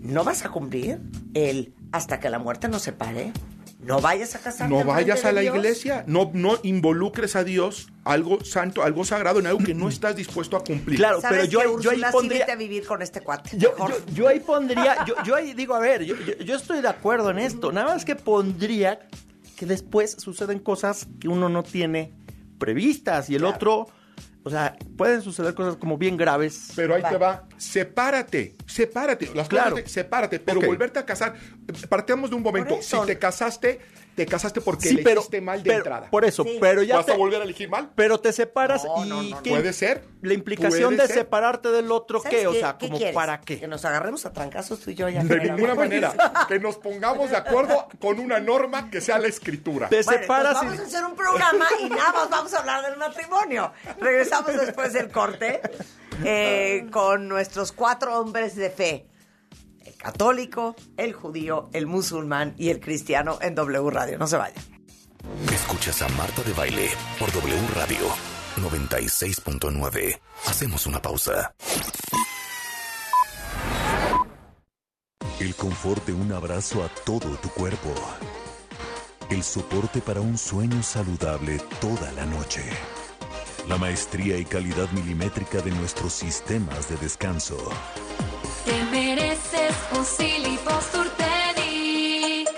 ¿no 0.00 0.24
vas 0.24 0.44
a 0.44 0.50
cumplir 0.50 0.98
el 1.34 1.74
hasta 1.92 2.20
que 2.20 2.30
la 2.30 2.38
muerte 2.38 2.68
nos 2.68 2.82
separe? 2.82 3.32
¿No 3.80 4.00
vayas 4.00 4.34
a 4.34 4.40
casarte 4.40 4.74
No 4.74 4.84
vayas 4.84 5.24
a 5.24 5.32
la 5.32 5.42
Dios? 5.42 5.54
iglesia, 5.54 6.02
no, 6.08 6.30
no 6.32 6.58
involucres 6.64 7.36
a 7.36 7.44
Dios 7.44 7.88
algo 8.04 8.42
santo, 8.44 8.82
algo 8.82 9.04
sagrado 9.04 9.38
en 9.38 9.46
algo 9.46 9.60
que 9.62 9.74
no 9.74 9.88
estás 9.90 10.16
dispuesto 10.16 10.56
a 10.56 10.64
cumplir. 10.64 10.98
Claro, 10.98 11.20
¿Sabes 11.20 11.48
pero 11.48 11.50
yo, 11.50 11.80
yo 11.80 11.90
ahí 11.90 12.02
pondría... 12.10 12.46
a 12.50 12.56
vivir 12.56 12.84
con 12.86 13.00
este 13.02 13.20
cuate. 13.20 13.50
Yo, 13.58 13.70
mejor. 13.72 13.90
yo- 14.06 14.14
yo 14.14 14.28
ahí 14.28 14.40
pondría, 14.40 15.04
yo, 15.06 15.14
yo 15.24 15.36
ahí 15.36 15.52
digo, 15.54 15.74
a 15.74 15.78
ver, 15.78 16.02
yo, 16.04 16.16
yo- 16.16 16.36
yo 16.38 16.56
estoy 16.56 16.80
de 16.80 16.88
acuerdo 16.88 17.30
en 17.30 17.38
esto, 17.38 17.70
nada 17.70 17.94
más 17.94 18.04
que 18.04 18.16
pondría 18.16 19.06
que 19.56 19.66
después 19.66 20.16
suceden 20.18 20.58
cosas 20.58 21.06
que 21.20 21.28
uno 21.28 21.48
no 21.48 21.62
tiene 21.62 22.12
previstas 22.58 23.30
y 23.30 23.36
el 23.36 23.44
otro, 23.44 23.86
o 24.46 24.50
sea, 24.50 24.76
pueden 24.96 25.22
suceder 25.22 25.54
cosas 25.54 25.74
como 25.76 25.98
bien 25.98 26.16
graves. 26.16 26.70
Pero 26.76 26.94
ahí 26.94 27.02
te 27.02 27.16
va, 27.16 27.48
sepárate, 27.56 28.54
sepárate, 28.64 29.28
las 29.34 29.48
Claro. 29.48 29.70
cosas 29.72 29.84
de- 29.86 29.90
sepárate, 29.90 30.38
pero 30.38 30.60
volverte 30.60 31.00
a 31.00 31.04
casar, 31.04 31.34
partamos 31.88 32.30
de 32.30 32.36
un 32.36 32.42
momento, 32.44 32.78
si 32.80 32.96
te 33.06 33.18
casaste, 33.18 33.80
te 34.16 34.26
casaste 34.26 34.60
porque 34.60 34.88
Sí, 34.88 34.96
pero, 34.96 35.20
elegiste 35.20 35.40
mal 35.40 35.62
de 35.62 35.68
pero- 35.68 35.78
entrada. 35.84 36.10
por 36.10 36.24
eso, 36.24 36.42
Sí. 36.42 36.56
pero 36.60 36.82
ya 36.82 36.96
¿Vas 36.96 37.06
te- 37.06 37.12
a 37.12 37.16
volver 37.16 37.40
a 37.40 37.44
elegir 37.44 37.68
mal? 37.68 37.90
pero 37.94 38.18
te 38.18 38.32
separas 38.32 38.82
No, 38.84 39.04
y 39.04 39.08
no, 39.08 39.22
no, 39.22 39.28
no. 39.36 39.42
¿qué- 39.42 39.50
Puede 39.50 39.72
ser. 39.72 40.02
la 40.22 40.32
implicación 40.34 40.96
de 40.96 41.06
ser. 41.06 41.16
separarte 41.18 41.68
del 41.70 41.92
otro 41.92 42.20
¿Sabes 42.20 42.38
qué, 42.40 42.46
o 42.48 42.54
sea, 42.54 42.78
¿Qué 42.78 42.86
como 42.86 42.96
quieres? 42.98 43.14
para 43.14 43.40
Que 43.42 43.60
qué. 43.60 43.68
nos 43.68 43.84
agarremos 43.84 44.24
a 44.26 44.32
trancazos 44.32 44.80
tú 44.80 44.90
y 44.90 44.94
yo 44.94 45.08
ya. 45.08 45.22
De 45.22 45.38
ninguna 45.38 45.74
manera. 45.74 46.14
Que 46.48 46.58
nos 46.58 46.76
pongamos 46.78 47.30
de 47.30 47.36
acuerdo 47.36 47.86
con 48.00 48.18
una 48.18 48.40
norma 48.40 48.90
que 48.90 49.00
sea 49.02 49.18
la 49.18 49.28
escritura. 49.28 49.88
Te 49.90 50.02
Bueno, 50.02 50.20
separas 50.22 50.62
entonces 50.62 50.62
y 50.62 50.66
vamos 50.78 50.80
a 50.80 50.96
hacer 50.96 51.04
un 51.10 51.16
programa 51.16 51.66
y 51.80 51.88
nada 51.90 52.12
más 52.12 52.30
vamos 52.30 52.54
a 52.54 52.58
hablar 52.60 52.84
del 52.88 52.96
matrimonio. 52.98 53.72
Regresamos 54.00 54.54
después 54.58 54.92
del 54.94 55.10
corte 55.10 55.60
eh, 56.24 56.86
con 56.90 57.28
nuestros 57.28 57.72
cuatro 57.72 58.18
hombres 58.18 58.56
de 58.56 58.70
fe. 58.70 59.06
El 59.96 60.02
católico, 60.02 60.76
el 60.96 61.12
judío, 61.12 61.68
el 61.72 61.86
musulmán 61.86 62.54
y 62.58 62.68
el 62.68 62.80
cristiano 62.80 63.38
en 63.40 63.54
W 63.54 63.90
Radio. 63.90 64.18
No 64.18 64.26
se 64.26 64.36
vayan. 64.36 64.62
Escuchas 65.52 66.02
a 66.02 66.08
Marta 66.10 66.42
de 66.42 66.52
Baile 66.52 66.90
por 67.18 67.32
W 67.32 67.60
Radio 67.74 67.98
96.9. 68.56 70.20
Hacemos 70.46 70.86
una 70.86 71.00
pausa. 71.02 71.54
El 75.40 75.54
confort 75.54 76.06
de 76.06 76.12
un 76.12 76.32
abrazo 76.32 76.82
a 76.82 76.88
todo 77.04 77.36
tu 77.36 77.48
cuerpo. 77.50 77.92
El 79.28 79.42
soporte 79.42 80.00
para 80.00 80.20
un 80.20 80.38
sueño 80.38 80.82
saludable 80.82 81.60
toda 81.80 82.12
la 82.12 82.24
noche. 82.26 82.62
La 83.68 83.76
maestría 83.76 84.38
y 84.38 84.44
calidad 84.44 84.90
milimétrica 84.92 85.60
de 85.60 85.72
nuestros 85.72 86.12
sistemas 86.12 86.88
de 86.88 86.96
descanso. 86.96 87.58
Posturtenic. 90.64 92.48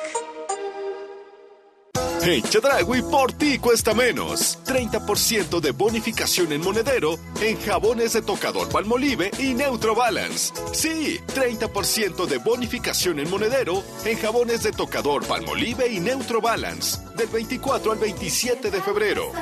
En 2.21 2.43
Chedragui 2.43 3.03
por 3.03 3.33
ti 3.33 3.59
cuesta 3.59 3.95
menos. 3.95 4.59
30% 4.67 5.61
de 5.61 5.71
bonificación 5.71 6.53
en 6.53 6.61
monedero 6.61 7.19
en 7.41 7.59
jabones 7.61 8.13
de 8.13 8.23
tocador 8.23 8.69
Palmolive 8.69 9.31
y 9.39 9.55
Neutro 9.55 9.95
Balance. 9.95 10.53
Sí, 10.73 11.19
30% 11.35 12.27
de 12.27 12.39
bonificación 12.39 13.19
en 13.21 13.31
monedero 13.31 13.83
en 14.05 14.19
jabones 14.19 14.63
de 14.63 14.73
tocador 14.73 15.27
Palmolive 15.27 15.89
y 15.91 16.01
Neutro 16.01 16.43
Balance. 16.43 16.99
Del 17.17 17.29
24 17.29 17.93
al 17.93 17.99
27 17.99 18.71
de 18.71 18.83
febrero. 18.83 19.33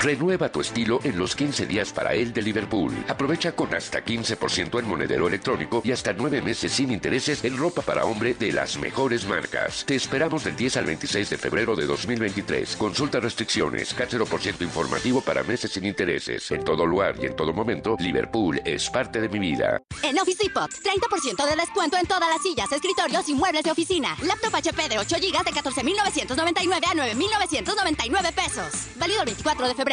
Renueva 0.00 0.48
tu 0.48 0.60
estilo 0.60 1.00
en 1.02 1.18
los 1.18 1.34
15 1.34 1.66
días 1.66 1.92
para 1.92 2.14
él 2.14 2.32
de 2.32 2.40
Liverpool. 2.40 2.94
Aprovecha 3.08 3.50
con 3.50 3.74
hasta 3.74 4.04
15% 4.04 4.78
en 4.78 4.86
monedero 4.86 5.26
electrónico 5.26 5.82
y 5.84 5.90
hasta 5.90 6.12
9 6.12 6.40
meses 6.40 6.70
sin 6.70 6.92
intereses 6.92 7.42
en 7.42 7.56
ropa 7.56 7.82
para 7.82 8.04
hombre 8.04 8.34
de 8.34 8.52
las 8.52 8.78
mejores 8.78 9.26
marcas. 9.26 9.84
Te 9.84 9.96
esperamos 9.96 10.44
del 10.44 10.54
10 10.54 10.76
al 10.76 10.84
26 10.84 11.30
de 11.30 11.36
febrero 11.36 11.74
de 11.74 11.86
2023. 11.86 12.76
Consulta 12.76 13.18
restricciones, 13.18 13.92
por 14.30 14.40
ciento 14.40 14.62
informativo 14.62 15.20
para 15.20 15.42
meses 15.42 15.72
sin 15.72 15.84
intereses. 15.84 16.48
En 16.52 16.62
todo 16.62 16.86
lugar 16.86 17.16
y 17.20 17.26
en 17.26 17.34
todo 17.34 17.52
momento, 17.52 17.96
Liverpool 17.98 18.60
es 18.64 18.88
parte 18.90 19.20
de 19.20 19.28
mi 19.28 19.40
vida. 19.40 19.82
En 20.04 20.16
Office 20.16 20.44
Depot, 20.44 20.70
30% 20.70 21.44
de 21.44 21.56
descuento 21.56 21.96
en 21.96 22.06
todas 22.06 22.28
las 22.28 22.40
sillas, 22.40 22.70
escritorios 22.70 23.28
y 23.28 23.34
muebles 23.34 23.64
de 23.64 23.72
oficina. 23.72 24.16
Laptop 24.22 24.54
HP 24.54 24.90
de 24.90 24.98
8 25.00 25.16
GB 25.16 25.44
de 25.44 25.50
14.999 25.50 26.86
a 26.86 26.94
9.999 26.94 28.32
pesos. 28.32 28.86
Válido 28.96 29.20
el 29.22 29.26
24 29.26 29.66
de 29.66 29.74
febrero. 29.74 29.87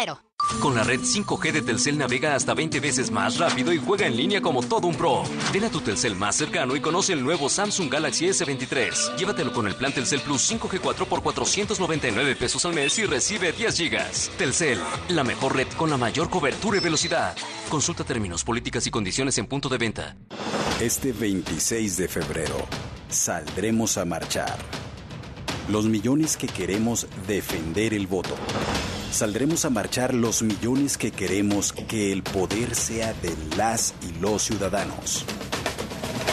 Con 0.61 0.75
la 0.75 0.83
red 0.83 0.99
5G 0.99 1.53
de 1.53 1.61
Telcel 1.61 1.97
navega 1.97 2.35
hasta 2.35 2.53
20 2.53 2.81
veces 2.81 3.11
más 3.11 3.37
rápido 3.37 3.71
y 3.71 3.77
juega 3.77 4.05
en 4.05 4.17
línea 4.17 4.41
como 4.41 4.61
todo 4.61 4.87
un 4.87 4.95
pro. 4.95 5.23
Ven 5.53 5.63
a 5.63 5.69
tu 5.69 5.79
Telcel 5.79 6.15
más 6.15 6.35
cercano 6.35 6.75
y 6.75 6.81
conoce 6.81 7.13
el 7.13 7.23
nuevo 7.23 7.47
Samsung 7.47 7.89
Galaxy 7.89 8.25
S23. 8.27 9.15
Llévatelo 9.15 9.53
con 9.53 9.67
el 9.67 9.75
plan 9.75 9.93
Telcel 9.93 10.19
Plus 10.19 10.51
5G4 10.51 11.05
por 11.05 11.23
499 11.23 12.35
pesos 12.35 12.65
al 12.65 12.73
mes 12.73 12.99
y 12.99 13.05
recibe 13.05 13.53
10 13.53 13.77
gigas. 13.77 14.31
Telcel, 14.37 14.79
la 15.09 15.23
mejor 15.23 15.55
red 15.55 15.67
con 15.77 15.89
la 15.89 15.97
mayor 15.97 16.29
cobertura 16.29 16.77
y 16.77 16.81
velocidad. 16.81 17.35
Consulta 17.69 18.03
términos, 18.03 18.43
políticas 18.43 18.85
y 18.87 18.91
condiciones 18.91 19.37
en 19.37 19.47
punto 19.47 19.69
de 19.69 19.77
venta. 19.77 20.17
Este 20.81 21.13
26 21.13 21.95
de 21.95 22.07
febrero 22.09 22.67
saldremos 23.07 23.97
a 23.97 24.03
marchar. 24.03 24.57
Los 25.69 25.85
millones 25.85 26.35
que 26.35 26.47
queremos 26.47 27.07
defender 27.27 27.93
el 27.93 28.07
voto. 28.07 28.35
Saldremos 29.15 29.63
a 29.63 29.69
marchar 29.69 30.13
los 30.13 30.41
millones 30.41 30.97
que 30.97 31.09
queremos 31.09 31.71
que 31.71 32.11
el 32.11 32.21
poder 32.21 32.75
sea 32.75 33.13
de 33.13 33.33
las 33.55 33.93
y 34.01 34.19
los 34.19 34.41
ciudadanos. 34.43 35.23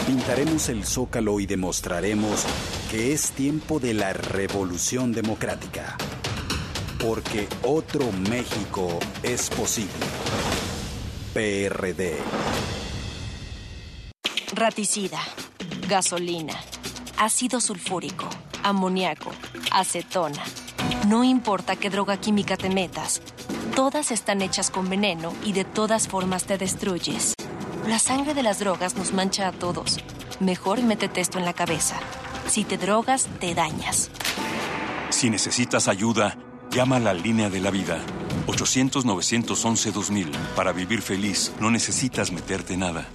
Pintaremos 0.05 0.67
el 0.67 0.83
zócalo 0.83 1.39
y 1.39 1.45
demostraremos 1.45 2.43
que 2.91 3.13
es 3.13 3.31
tiempo 3.31 3.79
de 3.79 3.93
la 3.93 4.11
revolución 4.11 5.13
democrática. 5.13 5.95
Porque 6.99 7.47
otro 7.63 8.11
México 8.11 8.99
es 9.23 9.49
posible. 9.49 9.93
PRD. 11.33 12.17
Raticida, 14.55 15.21
gasolina, 15.87 16.55
ácido 17.17 17.61
sulfúrico, 17.61 18.27
amoníaco, 18.61 19.31
acetona. 19.71 20.43
No 21.07 21.23
importa 21.23 21.75
qué 21.75 21.89
droga 21.89 22.17
química 22.17 22.55
te 22.55 22.69
metas, 22.69 23.21
todas 23.75 24.11
están 24.11 24.41
hechas 24.41 24.69
con 24.71 24.89
veneno 24.89 25.33
y 25.43 25.51
de 25.51 25.65
todas 25.65 26.07
formas 26.07 26.45
te 26.45 26.57
destruyes. 26.57 27.33
La 27.87 27.99
sangre 27.99 28.33
de 28.33 28.43
las 28.43 28.59
drogas 28.59 28.95
nos 28.95 29.11
mancha 29.11 29.47
a 29.47 29.51
todos. 29.51 29.99
Mejor 30.39 30.81
métete 30.81 31.19
esto 31.19 31.39
en 31.39 31.45
la 31.45 31.53
cabeza. 31.53 31.97
Si 32.47 32.63
te 32.63 32.77
drogas, 32.77 33.27
te 33.39 33.53
dañas. 33.53 34.09
Si 35.09 35.29
necesitas 35.29 35.87
ayuda, 35.87 36.37
llama 36.71 36.95
a 36.95 36.99
la 37.01 37.13
línea 37.13 37.49
de 37.49 37.59
la 37.59 37.71
vida. 37.71 37.99
800-911-2000. 38.47 40.31
Para 40.55 40.71
vivir 40.71 41.01
feliz, 41.01 41.51
no 41.59 41.69
necesitas 41.69 42.31
meterte 42.31 42.77
nada. 42.77 43.07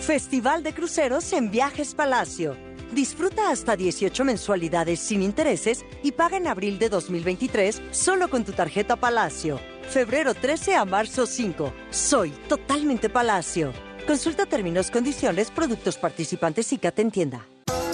Festival 0.00 0.62
de 0.62 0.74
Cruceros 0.74 1.32
en 1.32 1.50
Viajes 1.50 1.94
Palacio. 1.94 2.56
Disfruta 2.92 3.50
hasta 3.50 3.74
18 3.74 4.24
mensualidades 4.24 5.00
sin 5.00 5.22
intereses 5.22 5.84
y 6.02 6.12
paga 6.12 6.36
en 6.36 6.46
abril 6.46 6.78
de 6.78 6.88
2023 6.88 7.82
solo 7.90 8.28
con 8.28 8.44
tu 8.44 8.52
tarjeta 8.52 8.96
Palacio. 8.96 9.58
Febrero 9.88 10.34
13 10.34 10.76
a 10.76 10.84
marzo 10.84 11.26
5. 11.26 11.72
Soy 11.90 12.30
totalmente 12.48 13.08
Palacio. 13.08 13.72
Consulta 14.06 14.46
términos, 14.46 14.90
condiciones, 14.90 15.50
productos 15.50 15.96
participantes 15.96 16.72
y 16.72 16.78
te 16.92 17.02
entienda. 17.02 17.46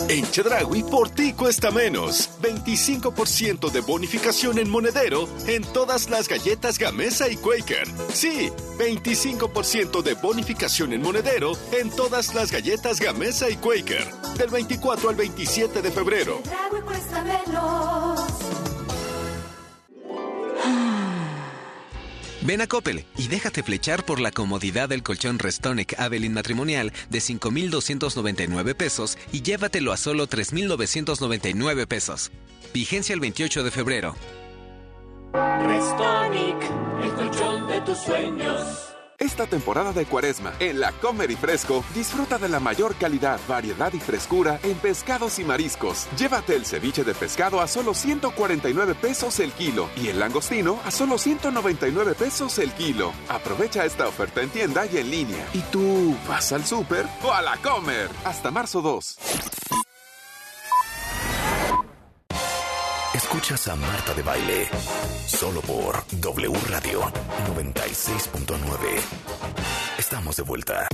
En 0.08 0.28
Chedragui 0.28 0.82
por 0.82 1.10
ti 1.10 1.32
cuesta 1.34 1.70
menos. 1.70 2.30
25% 2.42 3.70
de 3.70 3.80
bonificación 3.80 4.58
en 4.58 4.68
monedero 4.68 5.28
en 5.46 5.62
todas 5.62 6.10
las 6.10 6.28
galletas 6.28 6.78
Gamesa 6.78 7.28
y 7.28 7.36
Quaker. 7.36 7.86
Sí, 8.12 8.50
25% 8.78 10.02
de 10.02 10.14
bonificación 10.14 10.92
en 10.92 11.02
monedero 11.02 11.52
en 11.72 11.90
todas 11.90 12.34
las 12.34 12.50
galletas 12.50 12.98
Gamesa 12.98 13.50
y 13.50 13.56
Quaker. 13.56 14.10
Del 14.36 14.50
24 14.50 15.10
al 15.10 15.16
27 15.16 15.82
de 15.82 15.90
febrero. 15.90 16.40
Chedragui 16.44 16.80
cuesta 16.84 17.22
menos. 17.22 18.69
Ven 22.42 22.62
a 22.62 22.66
Coppel 22.66 23.04
y 23.18 23.28
déjate 23.28 23.62
flechar 23.62 24.04
por 24.04 24.18
la 24.18 24.30
comodidad 24.30 24.88
del 24.88 25.02
colchón 25.02 25.38
Restonic 25.38 25.98
Avelin 26.00 26.32
matrimonial 26.32 26.92
de 27.10 27.20
5,299 27.20 28.74
pesos 28.74 29.18
y 29.30 29.42
llévatelo 29.42 29.92
a 29.92 29.98
solo 29.98 30.26
3,999 30.26 31.86
pesos. 31.86 32.30
Vigencia 32.72 33.12
el 33.12 33.20
28 33.20 33.62
de 33.62 33.70
febrero. 33.70 34.16
Restonic, 35.32 36.56
el 37.02 37.12
colchón 37.12 37.68
de 37.68 37.80
tus 37.82 37.98
sueños. 37.98 38.89
Esta 39.20 39.46
temporada 39.46 39.92
de 39.92 40.06
cuaresma, 40.06 40.54
en 40.60 40.80
la 40.80 40.92
Comer 40.92 41.30
y 41.30 41.36
Fresco, 41.36 41.84
disfruta 41.94 42.38
de 42.38 42.48
la 42.48 42.58
mayor 42.58 42.94
calidad, 42.94 43.38
variedad 43.46 43.92
y 43.92 44.00
frescura 44.00 44.58
en 44.62 44.78
pescados 44.78 45.38
y 45.38 45.44
mariscos. 45.44 46.08
Llévate 46.16 46.56
el 46.56 46.64
ceviche 46.64 47.04
de 47.04 47.12
pescado 47.12 47.60
a 47.60 47.68
solo 47.68 47.92
149 47.92 48.94
pesos 48.94 49.38
el 49.40 49.52
kilo 49.52 49.90
y 49.94 50.08
el 50.08 50.18
langostino 50.18 50.80
a 50.86 50.90
solo 50.90 51.18
199 51.18 52.14
pesos 52.14 52.58
el 52.60 52.72
kilo. 52.72 53.12
Aprovecha 53.28 53.84
esta 53.84 54.08
oferta 54.08 54.40
en 54.40 54.48
tienda 54.48 54.86
y 54.86 54.96
en 54.96 55.10
línea. 55.10 55.46
¿Y 55.52 55.60
tú 55.70 56.16
vas 56.26 56.50
al 56.54 56.64
súper 56.64 57.04
o 57.22 57.30
a 57.30 57.42
la 57.42 57.58
Comer? 57.58 58.08
Hasta 58.24 58.50
marzo 58.50 58.80
2. 58.80 59.59
Escuchas 63.50 63.66
a 63.66 63.74
Marta 63.74 64.14
de 64.14 64.22
Baile 64.22 64.68
solo 65.26 65.60
por 65.62 66.04
W 66.20 66.56
Radio 66.68 67.00
96.9. 67.52 68.56
Estamos 69.98 70.36
de 70.36 70.42
vuelta. 70.44 70.86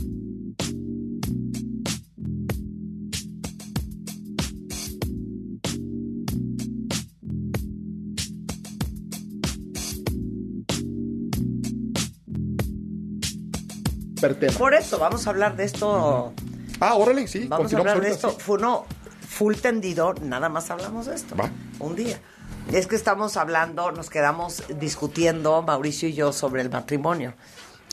Por 14.57 14.72
eso, 14.72 14.98
vamos 14.98 15.26
a 15.26 15.30
hablar 15.30 15.57
de 15.57 15.64
esto. 15.64 16.32
Ah, 16.80 16.94
órale, 16.94 17.28
sí. 17.28 17.48
Vamos 17.48 17.74
a 17.74 17.76
hablar 17.76 18.00
de 18.00 18.09
esto. 18.09 18.30
Fue 18.30 18.59
no, 18.59 18.86
full 19.20 19.57
tendido, 19.57 20.14
nada 20.22 20.48
más 20.48 20.70
hablamos 20.70 21.04
de 21.04 21.16
esto. 21.16 21.36
Va. 21.36 21.50
Un 21.80 21.94
día. 21.94 22.18
Es 22.72 22.86
que 22.88 22.96
estamos 22.96 23.36
hablando, 23.36 23.92
nos 23.92 24.10
quedamos 24.10 24.62
discutiendo, 24.80 25.62
Mauricio 25.62 26.08
y 26.08 26.14
yo, 26.14 26.32
sobre 26.32 26.62
el 26.62 26.70
matrimonio. 26.70 27.34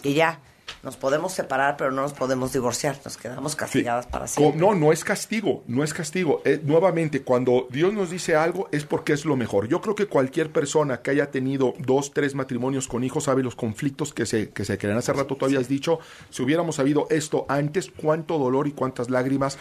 Y 0.01 0.15
ya, 0.15 0.39
nos 0.81 0.97
podemos 0.97 1.31
separar, 1.31 1.77
pero 1.77 1.91
no 1.91 2.01
nos 2.01 2.13
podemos 2.13 2.51
divorciar. 2.53 2.99
Nos 3.05 3.15
quedamos 3.15 3.55
castigadas 3.55 4.07
para 4.07 4.27
siempre. 4.27 4.59
No, 4.59 4.73
no 4.73 4.91
es 4.91 5.03
castigo, 5.03 5.63
no 5.67 5.83
es 5.83 5.93
castigo. 5.93 6.41
Eh, 6.43 6.59
nuevamente, 6.63 7.21
cuando 7.21 7.67
Dios 7.69 7.93
nos 7.93 8.09
dice 8.09 8.35
algo 8.35 8.67
es 8.71 8.83
porque 8.83 9.13
es 9.13 9.25
lo 9.25 9.37
mejor. 9.37 9.67
Yo 9.67 9.79
creo 9.79 9.93
que 9.93 10.07
cualquier 10.07 10.51
persona 10.51 11.01
que 11.01 11.11
haya 11.11 11.29
tenido 11.29 11.75
dos, 11.77 12.11
tres 12.11 12.33
matrimonios 12.33 12.87
con 12.87 13.03
hijos 13.03 13.25
sabe 13.25 13.43
los 13.43 13.55
conflictos 13.55 14.13
que 14.13 14.25
se, 14.25 14.49
que 14.49 14.65
se 14.65 14.77
crean. 14.77 14.97
Hace 14.97 15.13
rato 15.13 15.37
tú 15.37 15.45
habías 15.45 15.69
dicho, 15.69 15.99
si 16.31 16.41
hubiéramos 16.41 16.77
sabido 16.77 17.07
esto 17.11 17.45
antes, 17.47 17.91
cuánto 17.95 18.39
dolor 18.39 18.67
y 18.67 18.71
cuántas 18.71 19.09
lágrimas 19.09 19.57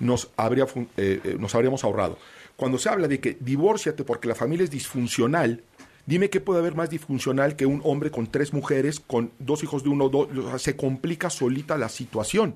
nos, 0.00 0.30
habría, 0.36 0.64
eh, 0.96 1.20
eh, 1.24 1.36
nos 1.38 1.54
habríamos 1.54 1.84
ahorrado. 1.84 2.18
Cuando 2.56 2.78
se 2.78 2.88
habla 2.88 3.08
de 3.08 3.20
que 3.20 3.36
divórciate 3.40 4.04
porque 4.04 4.28
la 4.28 4.34
familia 4.34 4.64
es 4.64 4.70
disfuncional, 4.70 5.62
Dime 6.06 6.30
qué 6.30 6.40
puede 6.40 6.60
haber 6.60 6.76
más 6.76 6.88
disfuncional 6.88 7.56
que 7.56 7.66
un 7.66 7.80
hombre 7.84 8.12
con 8.12 8.28
tres 8.28 8.52
mujeres, 8.52 9.00
con 9.00 9.32
dos 9.40 9.64
hijos 9.64 9.82
de 9.82 9.88
uno, 9.88 10.08
dos, 10.08 10.28
se 10.62 10.76
complica 10.76 11.30
solita 11.30 11.76
la 11.76 11.88
situación. 11.88 12.54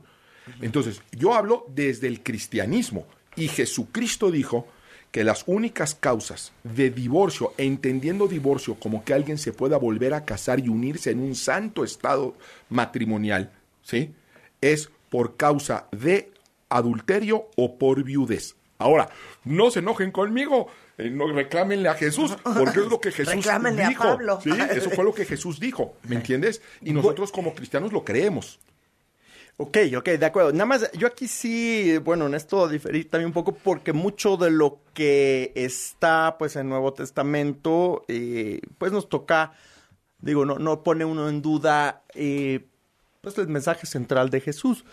Entonces, 0.61 1.03
yo 1.11 1.35
hablo 1.35 1.67
desde 1.69 2.07
el 2.07 2.23
cristianismo 2.23 3.07
y 3.35 3.49
Jesucristo 3.49 4.31
dijo 4.31 4.69
que 5.11 5.25
las 5.25 5.43
únicas 5.49 5.97
causas 5.97 6.53
de 6.63 6.91
divorcio, 6.91 7.53
entendiendo 7.59 8.29
divorcio 8.29 8.77
como 8.77 9.05
que 9.05 9.15
alguien 9.15 9.37
se 9.37 9.53
pueda 9.53 9.77
volver 9.77 10.15
a 10.15 10.25
casar 10.25 10.61
y 10.61 10.69
unirse 10.69 11.11
en 11.11 11.19
un 11.19 11.35
santo 11.35 11.83
estado 11.83 12.37
matrimonial, 12.69 13.51
¿sí? 13.83 14.15
Es 14.61 14.91
por 15.09 15.37
causa 15.37 15.89
de 15.91 16.31
adulterio 16.69 17.49
o 17.57 17.79
por 17.79 18.05
viudez. 18.05 18.55
Ahora, 18.81 19.11
no 19.45 19.71
se 19.71 19.81
enojen 19.81 20.11
conmigo, 20.11 20.69
eh, 20.97 21.11
no 21.11 21.31
reclámenle 21.31 21.89
a 21.91 21.95
Jesús, 21.95 22.35
porque 22.43 22.81
es 22.81 22.87
lo 22.87 22.99
que 22.99 23.13
Jesús 23.13 23.35
Reclámenle 23.35 23.85
a 23.85 23.89
dijo. 23.89 24.03
Pablo. 24.05 24.41
Sí, 24.43 24.51
eso 24.71 24.91
fue 24.91 25.05
lo 25.05 25.15
que 25.15 25.27
Jesús 25.27 25.61
dijo, 25.61 25.95
¿me 26.09 26.17
entiendes? 26.17 26.63
Y 26.81 26.93
nosotros 26.93 27.31
como 27.31 27.55
cristianos 27.55 27.93
lo 27.93 28.05
creemos. 28.05 28.59
Ok, 29.59 29.77
ok, 29.99 30.09
de 30.09 30.25
acuerdo. 30.25 30.53
Nada 30.53 30.65
más, 30.65 30.91
yo 30.93 31.07
aquí 31.07 31.29
sí, 31.29 31.99
bueno, 31.99 32.27
en 32.27 32.35
esto 32.35 32.67
diferí 32.67 33.05
también 33.05 33.27
un 33.27 33.35
poco 33.35 33.53
porque 33.53 33.93
mucho 33.93 34.39
de 34.39 34.51
lo 34.51 34.79
que 34.95 35.53
está, 35.55 36.37
pues, 36.39 36.57
en 36.57 36.71
Nuevo 36.71 36.95
Testamento, 36.95 38.07
eh, 38.09 38.63
pues 38.79 38.93
nos 38.93 39.11
toca, 39.11 39.53
digo, 40.21 40.47
no, 40.47 40.59
no 40.59 40.83
pone 40.83 41.05
uno 41.05 41.29
en 41.29 41.43
duda, 41.43 42.03
eh, 42.15 42.61
pues, 43.21 43.37
el 43.37 43.49
mensaje 43.49 43.87
central 43.87 44.31
de 44.31 44.41
Jesús. 44.41 44.87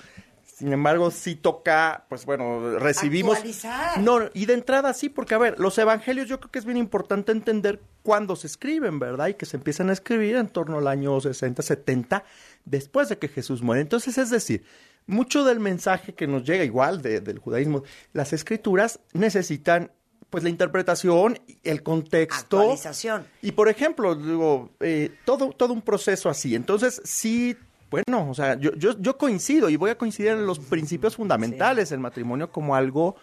Sin 0.57 0.73
embargo, 0.73 1.11
sí 1.11 1.35
toca, 1.35 2.05
pues 2.09 2.25
bueno, 2.25 2.79
recibimos... 2.79 3.35
Actualizar. 3.35 3.99
No, 4.01 4.21
y 4.33 4.47
de 4.47 4.53
entrada 4.55 4.91
sí, 4.95 5.07
porque 5.07 5.35
a 5.35 5.37
ver, 5.37 5.59
los 5.59 5.77
evangelios 5.77 6.27
yo 6.27 6.39
creo 6.39 6.49
que 6.51 6.57
es 6.57 6.65
bien 6.65 6.77
importante 6.77 7.31
entender 7.31 7.79
cuándo 8.01 8.35
se 8.35 8.47
escriben, 8.47 8.97
¿verdad? 8.97 9.27
Y 9.27 9.33
que 9.35 9.45
se 9.45 9.55
empiezan 9.57 9.91
a 9.91 9.93
escribir 9.93 10.35
en 10.35 10.47
torno 10.47 10.79
al 10.79 10.87
año 10.87 11.21
60, 11.21 11.61
70, 11.61 12.23
después 12.65 13.07
de 13.07 13.19
que 13.19 13.27
Jesús 13.27 13.61
muere. 13.61 13.81
Entonces, 13.81 14.17
es 14.17 14.31
decir, 14.31 14.63
mucho 15.05 15.43
del 15.43 15.59
mensaje 15.59 16.15
que 16.15 16.25
nos 16.25 16.43
llega 16.43 16.63
igual 16.63 17.03
de- 17.03 17.21
del 17.21 17.37
judaísmo, 17.37 17.83
las 18.13 18.33
escrituras 18.33 18.99
necesitan 19.13 19.91
pues 20.31 20.43
la 20.43 20.49
interpretación, 20.49 21.39
el 21.63 21.83
contexto. 21.83 22.59
Actualización. 22.59 23.25
Y 23.41 23.51
por 23.53 23.69
ejemplo, 23.69 24.13
digo, 24.15 24.71
eh, 24.81 25.15
todo, 25.23 25.51
todo 25.51 25.71
un 25.71 25.81
proceso 25.81 26.29
así. 26.29 26.53
Entonces, 26.55 26.99
sí, 27.05 27.55
bueno, 27.89 28.29
o 28.29 28.33
sea, 28.33 28.59
yo, 28.59 28.73
yo, 28.75 28.99
yo 28.99 29.17
coincido 29.17 29.69
y 29.69 29.75
voy 29.75 29.91
a 29.91 29.97
coincidir 29.97 30.31
en 30.31 30.45
los 30.45 30.59
principios 30.59 31.15
fundamentales 31.15 31.89
del 31.89 31.99
matrimonio 31.99 32.51
como 32.51 32.75
algo 32.75 33.15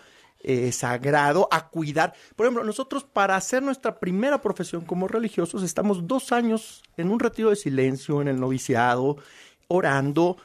eh, 0.46 0.72
sagrado 0.72 1.48
a 1.50 1.68
cuidar. 1.68 2.12
Por 2.36 2.44
ejemplo, 2.44 2.64
nosotros 2.64 3.04
para 3.04 3.34
hacer 3.34 3.62
nuestra 3.62 3.98
primera 3.98 4.42
profesión 4.42 4.84
como 4.84 5.08
religiosos 5.08 5.62
estamos 5.62 6.06
dos 6.06 6.32
años 6.32 6.82
en 6.98 7.10
un 7.10 7.18
retiro 7.18 7.48
de 7.50 7.56
silencio, 7.56 8.20
en 8.20 8.28
el 8.28 8.38
noviciado, 8.38 9.16
orando 9.68 10.36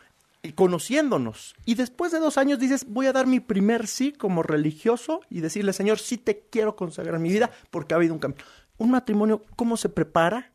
y 0.41 0.53
conociéndonos. 0.53 1.53
Y 1.65 1.75
después 1.75 2.13
de 2.13 2.19
dos 2.19 2.37
años 2.37 2.59
dices, 2.59 2.85
voy 2.87 3.07
a 3.07 3.13
dar 3.13 3.27
mi 3.27 3.41
primer 3.41 3.87
sí 3.87 4.13
como 4.13 4.41
religioso 4.41 5.19
y 5.29 5.41
decirle, 5.41 5.73
Señor, 5.73 5.99
sí 5.99 6.17
te 6.17 6.45
quiero 6.49 6.77
consagrar 6.77 7.19
mi 7.19 7.29
vida 7.29 7.51
porque 7.69 7.93
ha 7.93 7.97
habido 7.97 8.13
un 8.13 8.19
cambio. 8.19 8.45
Un 8.77 8.91
matrimonio, 8.91 9.43
¿cómo 9.57 9.75
se 9.75 9.89
prepara 9.89 10.53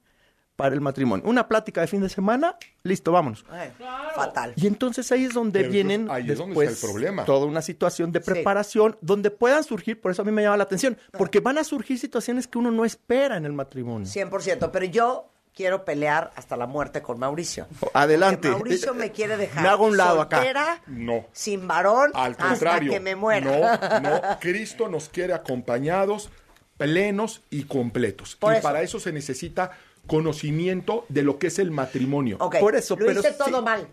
para 0.56 0.74
el 0.74 0.80
matrimonio? 0.80 1.24
Una 1.26 1.48
plática 1.48 1.80
de 1.80 1.86
fin 1.86 2.00
de 2.00 2.08
semana, 2.08 2.56
listo, 2.82 3.10
vámonos. 3.12 3.44
Ay, 3.50 3.72
Fatal. 4.14 4.52
Y 4.56 4.66
entonces 4.66 5.10
ahí 5.12 5.24
es 5.24 5.34
donde 5.34 5.60
Pero 5.60 5.72
vienen 5.72 6.08
ahí 6.10 6.30
es 6.30 6.38
donde 6.38 6.54
después 6.54 6.70
está 6.72 6.86
el 6.86 6.92
problema. 6.92 7.24
toda 7.24 7.46
una 7.46 7.62
situación 7.62 8.12
de 8.12 8.20
preparación 8.20 8.96
donde 9.00 9.30
puedan 9.30 9.64
surgir, 9.64 10.00
por 10.00 10.12
eso 10.12 10.22
a 10.22 10.24
mí 10.24 10.30
me 10.32 10.42
llama 10.42 10.56
la 10.56 10.64
atención, 10.64 10.96
porque 11.18 11.40
van 11.40 11.58
a 11.58 11.64
surgir 11.64 11.98
situaciones 11.98 12.46
que 12.46 12.58
uno 12.58 12.70
no 12.70 12.84
espera 12.84 13.36
en 13.36 13.44
el 13.46 13.52
matrimonio. 13.52 14.06
100%, 14.06 14.70
pero 14.70 14.84
yo 14.86 15.30
quiero 15.54 15.84
pelear 15.84 16.32
hasta 16.36 16.56
la 16.56 16.66
muerte 16.66 17.00
con 17.02 17.18
Mauricio. 17.18 17.66
Adelante. 17.92 18.48
Porque 18.48 18.64
Mauricio 18.64 18.94
me 18.94 19.12
quiere 19.12 19.36
dejar 19.36 19.62
Me 19.62 19.68
hago 19.68 19.84
un 19.86 19.96
lado 19.96 20.20
acá. 20.20 20.80
No. 20.88 21.26
sin 21.32 21.66
varón, 21.68 22.10
Al 22.14 22.32
hasta 22.32 22.48
contrario. 22.48 22.90
que 22.92 23.00
me 23.00 23.14
muera. 23.16 24.00
No, 24.00 24.00
no. 24.00 24.20
Cristo 24.40 24.88
nos 24.88 25.08
quiere 25.08 25.32
acompañados, 25.32 26.30
plenos 26.76 27.42
y 27.50 27.64
completos. 27.64 28.36
Por 28.36 28.52
y 28.52 28.56
eso. 28.56 28.62
para 28.62 28.82
eso 28.82 28.98
se 28.98 29.12
necesita 29.12 29.70
conocimiento 30.06 31.04
de 31.08 31.22
lo 31.22 31.38
que 31.38 31.46
es 31.48 31.58
el 31.58 31.70
matrimonio. 31.70 32.36
Ok, 32.40 32.58
Por 32.60 32.74
eso, 32.76 32.96
lo 32.96 33.06
pero 33.06 33.20
hice 33.20 33.30
sí. 33.32 33.38
todo 33.38 33.62
mal. 33.62 33.86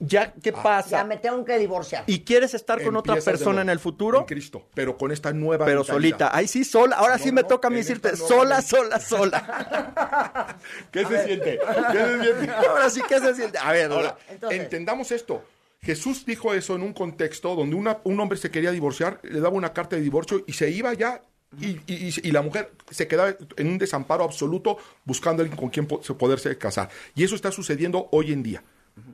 Ya, 0.00 0.32
¿qué 0.32 0.50
Ya 0.52 0.62
pasa? 0.62 1.04
me 1.04 1.16
tengo 1.16 1.44
que 1.44 1.58
divorciar. 1.58 2.04
¿Y 2.06 2.20
quieres 2.20 2.54
estar 2.54 2.82
con 2.82 2.96
otra 2.96 3.16
persona 3.16 3.62
en 3.62 3.68
el 3.68 3.78
futuro? 3.78 4.20
En 4.20 4.24
Cristo, 4.26 4.66
pero 4.74 4.96
con 4.96 5.12
esta 5.12 5.32
nueva 5.32 5.64
Pero 5.64 5.80
mentalidad. 5.80 5.94
solita. 5.94 6.36
Ahí 6.36 6.46
sí, 6.48 6.64
sola. 6.64 6.96
Ahora 6.96 7.18
sí 7.18 7.32
me 7.32 7.44
toca 7.44 7.68
a 7.68 7.70
mí 7.70 7.76
decirte, 7.78 8.16
sola, 8.16 8.62
sola, 8.62 9.00
sola. 9.00 10.56
¿Qué 10.92 11.04
se 11.04 11.24
siente? 11.24 11.58
¿Qué 11.92 11.98
se 11.98 12.22
siente? 12.34 12.50
Ahora 12.68 12.90
sí, 12.90 13.00
¿qué 13.08 13.20
se 13.20 13.34
siente? 13.34 13.58
A 13.58 13.72
ver, 13.72 13.90
Ahora, 13.90 14.16
Entonces- 14.30 14.60
entendamos 14.60 15.10
esto. 15.12 15.42
Jesús 15.80 16.26
dijo 16.26 16.54
eso 16.54 16.74
en 16.74 16.82
un 16.82 16.92
contexto 16.92 17.54
donde 17.54 17.76
una- 17.76 17.98
un 18.04 18.18
hombre 18.18 18.36
se 18.36 18.50
quería 18.50 18.72
divorciar, 18.72 19.20
le 19.22 19.38
daba 19.40 19.54
una 19.56 19.72
carta 19.72 19.94
de 19.96 20.02
divorcio 20.02 20.42
y 20.46 20.52
se 20.54 20.70
iba 20.70 20.92
ya. 20.94 21.22
Y, 21.60 21.66
y- 21.86 22.14
y- 22.22 22.30
la 22.30 22.42
mujer 22.42 22.72
se 22.90 23.08
quedaba 23.08 23.34
en 23.56 23.68
un 23.68 23.78
desamparo 23.78 24.22
absoluto 24.24 24.76
buscando 25.04 25.42
a 25.42 25.44
alguien 25.44 25.58
con 25.58 25.70
quien 25.70 25.86
po- 25.86 26.02
se- 26.02 26.12
poderse 26.14 26.56
casar. 26.58 26.90
Y 27.14 27.24
eso 27.24 27.34
está 27.34 27.50
sucediendo 27.50 28.08
hoy 28.12 28.32
en 28.32 28.42
día. 28.42 28.62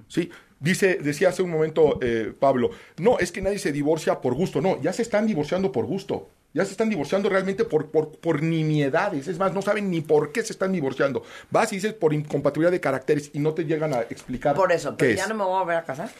¿sí? 0.08 0.30
Dice, 0.58 0.96
decía 0.96 1.28
hace 1.28 1.42
un 1.42 1.50
momento 1.50 1.98
eh, 2.02 2.32
Pablo, 2.38 2.70
no, 2.98 3.18
es 3.18 3.30
que 3.30 3.42
nadie 3.42 3.58
se 3.58 3.70
divorcia 3.70 4.20
por 4.20 4.34
gusto. 4.34 4.60
No, 4.60 4.80
ya 4.82 4.92
se 4.92 5.02
están 5.02 5.26
divorciando 5.26 5.70
por 5.70 5.84
gusto. 5.84 6.30
Ya 6.54 6.64
se 6.64 6.70
están 6.70 6.88
divorciando 6.88 7.28
realmente 7.28 7.64
por, 7.64 7.90
por, 7.90 8.12
por 8.18 8.42
nimiedades. 8.42 9.28
Es 9.28 9.38
más, 9.38 9.52
no 9.52 9.60
saben 9.62 9.90
ni 9.90 10.00
por 10.00 10.32
qué 10.32 10.42
se 10.42 10.52
están 10.52 10.72
divorciando. 10.72 11.22
Vas 11.50 11.72
y 11.72 11.76
dices 11.76 11.92
por 11.94 12.14
incompatibilidad 12.14 12.70
de 12.72 12.80
caracteres 12.80 13.30
y 13.34 13.40
no 13.40 13.54
te 13.54 13.64
llegan 13.64 13.92
a 13.92 14.00
explicar 14.02 14.54
Por 14.56 14.72
eso, 14.72 14.90
qué 14.92 14.96
pero 14.98 15.10
es. 15.12 15.16
ya 15.18 15.26
no 15.26 15.34
me 15.34 15.44
voy 15.44 15.56
a 15.56 15.60
volver 15.60 15.76
a 15.76 15.84
casar. 15.84 16.10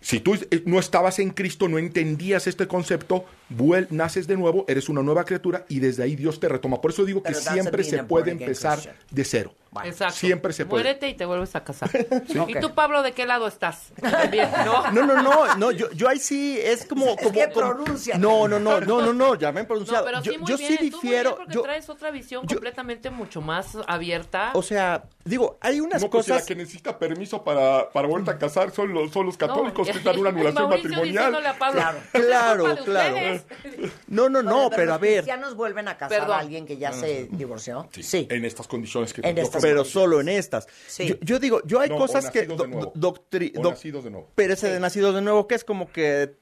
Si 0.00 0.20
tú 0.20 0.34
eh, 0.34 0.62
no 0.66 0.78
estabas 0.78 1.18
en 1.18 1.30
Cristo, 1.30 1.68
no 1.68 1.78
entendías 1.78 2.46
este 2.46 2.68
concepto, 2.68 3.24
vuel, 3.50 3.86
naces 3.90 4.26
de 4.26 4.36
nuevo, 4.36 4.64
eres 4.68 4.88
una 4.88 5.02
nueva 5.02 5.24
criatura 5.24 5.64
y 5.68 5.80
desde 5.80 6.02
ahí 6.02 6.16
Dios 6.16 6.38
te 6.40 6.48
retoma. 6.48 6.80
Por 6.80 6.90
eso 6.90 7.04
digo 7.04 7.22
que 7.22 7.32
Pero 7.32 7.40
siempre 7.52 7.84
se 7.84 8.02
puede 8.04 8.30
empezar 8.32 8.74
Christian. 8.74 8.96
de 9.10 9.24
cero. 9.24 9.54
Exacto. 9.84 10.14
Siempre 10.16 10.52
se 10.54 10.64
puede. 10.66 10.82
Muérete 10.82 11.08
y 11.08 11.14
te 11.14 11.24
vuelves 11.24 11.54
a 11.54 11.62
casar. 11.62 11.90
¿Y 12.48 12.54
tú, 12.58 12.74
Pablo, 12.74 13.02
de 13.02 13.12
qué 13.12 13.26
lado 13.26 13.46
estás? 13.46 13.92
Bien, 14.30 14.48
¿no? 14.64 14.90
No, 14.92 15.06
no, 15.06 15.22
no, 15.22 15.54
no, 15.56 15.70
yo, 15.70 15.90
yo 15.92 16.08
ahí 16.08 16.18
sí 16.18 16.58
es 16.60 16.84
como... 16.86 17.14
como 17.16 17.30
que 17.32 17.50
como- 17.52 17.74
pronuncia. 17.74 18.16
No, 18.18 18.48
no, 18.48 18.58
no, 18.58 18.80
no, 18.80 19.00
no, 19.02 19.12
no, 19.12 19.34
ya 19.36 19.52
me 19.52 19.60
he 19.60 19.62
No, 19.64 19.68
pronunciado. 19.68 20.04
pero 20.06 20.22
yo 20.22 20.32
sí, 20.32 20.38
muy 20.38 20.48
yo 20.48 20.56
bien. 20.56 20.68
sí 20.70 20.76
tú 20.76 20.82
muy 20.82 20.90
difiero, 20.90 21.30
bien 21.30 21.36
porque 21.36 21.54
yo, 21.54 21.62
traes 21.62 21.88
otra 21.90 22.10
visión 22.10 22.42
yo- 22.46 22.56
completamente 22.56 23.10
mucho 23.10 23.40
más 23.40 23.76
abierta. 23.86 24.50
o 24.54 24.62
sea, 24.62 25.04
digo, 25.24 25.58
hay 25.60 25.80
unas 25.80 26.02
No, 26.02 26.10
pues 26.10 26.24
si 26.24 26.30
la 26.30 26.36
cosas... 26.38 26.48
que 26.48 26.54
necesita 26.56 26.98
permiso 26.98 27.44
para, 27.44 27.90
para 27.90 28.08
volver 28.08 28.34
a 28.34 28.38
casar 28.38 28.70
son 28.72 28.92
los, 28.92 29.12
son 29.12 29.26
los 29.26 29.36
católicos 29.36 29.86
No, 29.86 29.92
que 29.92 29.98
están 29.98 30.18
una 30.18 30.30
anulación 30.30 30.64
Mauricio 30.68 30.88
matrimonial. 30.90 31.14
diciéndole 31.26 31.48
a 31.48 31.58
Pablo, 31.58 31.80
Claro. 31.80 31.98
"Es 32.14 32.24
Claro, 32.26 32.64
culpa 32.64 32.80
de 32.80 32.84
claro. 32.84 33.16
Ustedes". 33.40 33.92
No, 34.08 34.28
no, 34.28 34.42
no, 34.42 34.66
Oye, 34.66 34.76
pero 34.76 34.92
a 34.92 34.94
los 34.94 35.00
ver, 35.00 35.12
cristianos 35.18 35.54
vuelven 35.54 35.88
a 35.88 35.96
casar 35.98 36.18
Perdón. 36.20 36.36
a 36.36 36.38
alguien 36.40 36.66
que 36.66 36.76
ya 36.76 36.92
se 36.92 37.28
divorció? 37.32 37.88
Sí, 37.92 38.26
En 38.30 38.44
estas 38.44 38.66
condiciones 38.66 39.12
que 39.12 39.20
En 39.28 39.38
estas 39.38 39.60
pero 39.62 39.84
solo 39.84 40.20
en 40.20 40.28
estas. 40.28 40.66
Sí. 40.86 41.08
Yo, 41.08 41.14
yo 41.20 41.38
digo, 41.38 41.60
yo 41.64 41.80
hay 41.80 41.88
No, 41.88 41.96
o 41.96 41.98
cosas 41.98 42.30
que... 42.30 42.40
nacidos 42.46 42.58
de 42.58 42.64
do- 42.64 42.68
nuevo. 42.68 42.92
doctri- 42.94 43.52
O 43.56 43.62
doc- 43.62 43.72
nacidos 43.72 44.04
de 44.04 44.10
nuevo. 44.10 44.30
Pero 44.34 44.52
ese 44.54 44.68
de 44.70 44.80
nacidos 44.80 45.14
de 45.14 45.20
nuevo, 45.22 45.46
que 45.46 45.54
es 45.54 45.64
como 45.64 45.90
que 45.92 46.36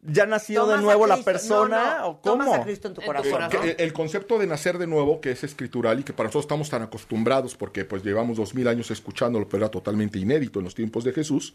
ya 0.00 0.26
nació 0.26 0.64
de 0.66 0.78
nuevo 0.78 1.06
la 1.08 1.16
persona 1.16 1.96
No, 1.96 1.98
no, 1.98 2.06
o 2.08 2.20
cómo. 2.20 2.44
Tomas 2.44 2.60
a 2.60 2.64
Cristo 2.64 2.86
en 2.88 2.94
tu 2.94 3.02
corazón. 3.02 3.42
el, 3.64 3.74
el 3.78 3.92
concepto 3.92 4.38
de 4.38 4.46
nacer 4.46 4.78
de 4.78 4.86
nuevo, 4.86 5.20
que 5.20 5.32
es 5.32 5.42
escritural 5.42 5.98
y 5.98 6.04
que 6.04 6.12
para 6.12 6.28
nosotros 6.28 6.44
estamos 6.44 6.70
tan 6.70 6.82
acostumbrados 6.82 7.56
porque 7.56 7.84
pues 7.84 8.04
llevamos 8.04 8.36
dos 8.36 8.54
mil 8.54 8.68
años 8.68 8.90
escuchándolo, 8.92 9.48
pero 9.48 9.64
era 9.64 9.70
totalmente 9.70 10.18
inédito 10.20 10.60
en 10.60 10.66
los 10.66 10.74
tiempos 10.76 11.02
de 11.02 11.12
Jesús, 11.12 11.54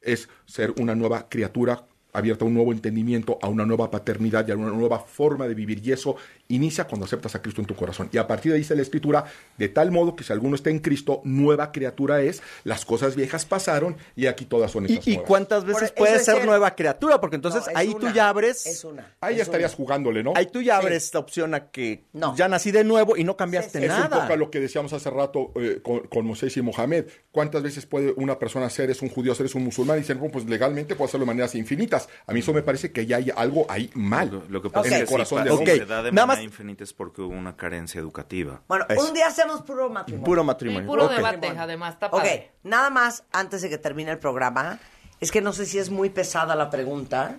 es 0.00 0.28
ser 0.46 0.72
una 0.80 0.94
nueva 0.94 1.28
criatura 1.28 1.84
abierta 2.12 2.44
a 2.44 2.48
un 2.48 2.54
nuevo 2.54 2.72
entendimiento, 2.72 3.38
a 3.40 3.48
una 3.48 3.64
nueva 3.64 3.90
paternidad 3.90 4.46
y 4.46 4.50
a 4.52 4.56
una 4.56 4.68
nueva 4.70 4.98
forma 5.00 5.48
de 5.48 5.54
vivir. 5.54 5.80
Y 5.86 5.92
eso 5.92 6.16
inicia 6.48 6.84
cuando 6.86 7.06
aceptas 7.06 7.34
a 7.34 7.40
Cristo 7.42 7.60
en 7.62 7.66
tu 7.66 7.74
corazón. 7.74 8.08
Y 8.12 8.18
a 8.18 8.26
partir 8.26 8.52
de 8.52 8.56
ahí 8.56 8.62
dice 8.62 8.76
la 8.76 8.82
Escritura, 8.82 9.24
de 9.56 9.68
tal 9.68 9.90
modo 9.90 10.14
que 10.14 10.22
si 10.24 10.32
alguno 10.32 10.54
está 10.56 10.70
en 10.70 10.80
Cristo, 10.80 11.20
nueva 11.24 11.72
criatura 11.72 12.20
es, 12.20 12.42
las 12.64 12.84
cosas 12.84 13.16
viejas 13.16 13.46
pasaron 13.46 13.96
y 14.14 14.26
aquí 14.26 14.44
todas 14.44 14.70
son 14.70 14.84
¿Y, 14.84 14.92
hechas 14.94 15.06
y 15.08 15.10
nuevas. 15.12 15.26
cuántas 15.28 15.64
veces 15.64 15.92
puede 15.92 16.18
ser 16.18 16.36
ser- 16.36 16.46
nueva 16.46 16.74
criatura? 16.74 17.20
Porque 17.20 17.36
entonces 17.36 17.62
No, 17.72 17.78
ahí 17.78 17.94
tú 17.98 18.10
ya 18.10 18.28
abres... 18.28 18.66
Es 18.66 18.84
una. 18.84 19.14
Ahí 19.20 19.32
es 19.34 19.38
ya 19.38 19.42
estarías 19.44 19.70
una. 19.72 19.76
jugándole, 19.76 20.22
¿no? 20.22 20.32
Ahí 20.36 20.46
tú 20.46 20.60
ya 20.60 20.78
Sí. 20.80 20.86
abres 20.86 21.04
esta 21.04 21.18
opción 21.18 21.54
a 21.54 21.70
que 21.70 22.04
No. 22.12 22.36
ya 22.36 22.48
nací 22.48 22.70
de 22.72 22.84
nuevo 22.84 23.16
y 23.16 23.24
no 23.24 23.36
cambiaste 23.36 23.78
Sí, 23.80 23.86
sí. 23.86 23.90
Es 23.90 23.90
un 23.92 24.00
nada. 24.10 24.20
poco 24.22 24.32
a 24.34 24.36
lo 24.36 24.50
que 24.50 24.60
decíamos 24.60 24.92
hace 24.92 25.08
rato 25.10 25.52
eh, 25.56 25.80
con, 25.82 26.00
con 26.08 26.26
Moisés 26.26 26.54
y 26.56 26.62
Mohamed. 26.62 27.06
¿Cuántas 27.30 27.62
veces 27.62 27.86
puede 27.86 28.12
una 28.16 28.38
persona 28.38 28.68
ser, 28.68 28.90
es 28.90 29.00
un 29.00 29.08
judío, 29.08 29.34
ser 29.34 29.46
es 29.46 29.54
un 29.54 29.64
musulmán? 29.64 29.96
Y 29.96 30.00
dicen, 30.00 30.18
bueno, 30.18 30.32
pues 30.32 30.44
legalmente 30.46 30.94
puede 30.94 31.08
hacerlo 31.08 31.24
de 31.24 31.28
maneras 31.28 31.54
infinitas. 31.54 32.01
A 32.26 32.32
mí 32.32 32.40
eso 32.40 32.52
me 32.52 32.62
parece 32.62 32.92
que 32.92 33.06
ya 33.06 33.16
hay 33.16 33.30
algo 33.36 33.66
ahí 33.68 33.90
mal. 33.94 34.30
Lo, 34.30 34.42
lo 34.48 34.62
que 34.62 34.70
pasa 34.70 34.88
En 34.88 34.94
el 34.94 35.00
que 35.00 35.06
corazón 35.06 35.44
se 35.64 35.84
da 35.86 36.02
de 36.02 36.12
Nada 36.12 36.26
más- 36.26 36.40
infinita 36.40 36.84
es 36.84 36.92
porque 36.92 37.22
hubo 37.22 37.34
una 37.34 37.56
carencia 37.56 37.98
educativa. 38.00 38.62
Bueno, 38.68 38.86
Eso. 38.88 39.06
un 39.06 39.14
día 39.14 39.26
hacemos 39.26 39.62
puro 39.62 39.88
matrimonio. 39.90 40.24
Puro 40.24 40.44
matrimonio. 40.44 40.86
puro 40.88 41.08
debate, 41.08 41.48
además, 41.48 41.94
está 41.94 42.06
Ok, 42.08 42.24
nada 42.62 42.90
más 42.90 43.24
antes 43.32 43.62
de 43.62 43.68
que 43.70 43.78
termine 43.78 44.10
el 44.10 44.18
programa, 44.18 44.78
es 45.20 45.30
que 45.30 45.40
no 45.40 45.52
sé 45.52 45.66
si 45.66 45.78
es 45.78 45.90
muy 45.90 46.10
pesada 46.10 46.54
la 46.56 46.70
pregunta 46.70 47.38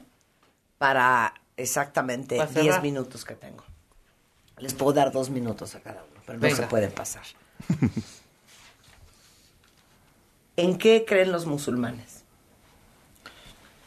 para 0.78 1.34
exactamente 1.58 2.38
Para 2.38 2.50
10 2.50 2.66
cerrar. 2.66 2.82
minutos 2.82 3.26
que 3.26 3.36
tengo. 3.36 3.64
Les 4.58 4.74
puedo 4.74 4.94
dar 4.94 5.12
dos 5.12 5.30
minutos 5.30 5.76
a 5.76 5.82
cada 5.82 6.04
uno, 6.04 6.22
pero 6.26 6.38
no 6.38 6.42
Venga. 6.44 6.56
se 6.56 6.64
pueden 6.64 6.92
pasar. 6.92 7.24
¿En 10.56 10.78
qué 10.78 11.04
creen 11.08 11.32
los 11.32 11.46
musulmanes? 11.46 12.24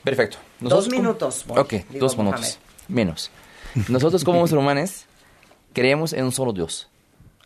Perfecto. 0.02 0.38
Dos 0.60 0.88
minutos, 0.88 1.44
voy, 1.46 1.58
ok, 1.58 1.70
digo 1.70 1.84
dos 2.00 2.16
Mohamed. 2.16 2.34
minutos. 2.34 2.58
Menos. 2.88 3.30
Nosotros 3.88 4.24
como 4.24 4.40
musulmanes 4.46 5.06
creemos 5.72 6.12
en 6.12 6.24
un 6.24 6.32
solo 6.32 6.52
Dios. 6.52 6.88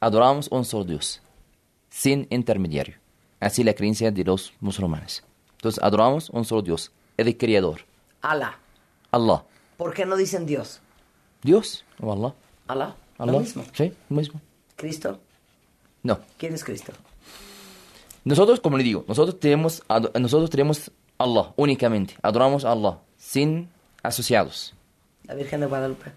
Adoramos 0.00 0.48
un 0.50 0.64
solo 0.64 0.84
Dios. 0.84 1.20
Sin 1.88 2.26
intermediario. 2.30 2.96
Así 3.40 3.64
la 3.64 3.74
creencia 3.74 4.10
de 4.10 4.24
los 4.24 4.52
musulmanes. 4.60 5.24
Entonces 5.52 5.82
adoramos 5.82 6.30
un 6.30 6.44
solo 6.44 6.62
Dios. 6.62 6.92
El 7.16 7.36
Creador. 7.36 7.80
Alá. 8.22 8.58
Allah. 9.10 9.44
¿Por 9.76 9.92
qué 9.92 10.06
no 10.06 10.16
dicen 10.16 10.46
Dios? 10.46 10.80
Dios 11.42 11.84
o 12.00 12.12
Allah. 12.12 12.34
Alá. 12.68 12.96
Allah. 13.18 13.32
Lo 13.32 13.40
mismo. 13.40 13.64
Sí, 13.72 13.92
lo 14.08 14.16
mismo. 14.16 14.40
¿Cristo? 14.76 15.18
No. 16.02 16.20
¿Quién 16.38 16.54
es 16.54 16.64
Cristo? 16.64 16.92
Nosotros, 18.24 18.60
como 18.60 18.76
le 18.78 18.84
digo, 18.84 19.04
nosotros 19.08 19.40
tenemos, 19.40 19.82
nosotros 20.18 20.50
tenemos 20.50 20.90
Allah, 21.22 21.52
únicamente. 21.56 22.14
Adoramos 22.22 22.64
a 22.64 22.72
Allah, 22.72 22.98
sin 23.16 23.68
asociados. 24.02 24.74
La 25.24 25.34
Virgen 25.34 25.60
de 25.60 25.66
Guadalupe. 25.66 26.10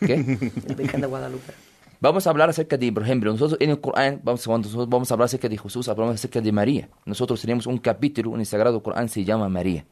¿Qué? 0.00 0.16
La 0.68 0.74
Virgen 0.74 1.00
de 1.00 1.06
Guadalupe. 1.06 1.52
Vamos 2.00 2.26
a 2.26 2.30
hablar 2.30 2.50
acerca 2.50 2.76
de, 2.76 2.92
por 2.92 3.02
ejemplo, 3.02 3.32
nosotros 3.32 3.58
en 3.60 3.70
el 3.70 3.80
Corán, 3.80 4.20
vamos, 4.22 4.44
cuando 4.46 4.66
nosotros 4.68 4.88
vamos 4.90 5.10
a 5.10 5.14
hablar 5.14 5.24
acerca 5.26 5.48
de 5.48 5.56
Jesús, 5.56 5.88
hablamos 5.88 6.14
acerca 6.16 6.40
de 6.42 6.52
María. 6.52 6.88
Nosotros 7.06 7.40
tenemos 7.40 7.66
un 7.66 7.78
capítulo 7.78 8.34
en 8.34 8.40
el 8.40 8.46
Sagrado 8.46 8.82
Corán, 8.82 9.08
se 9.08 9.24
llama 9.24 9.48
María. 9.48 9.86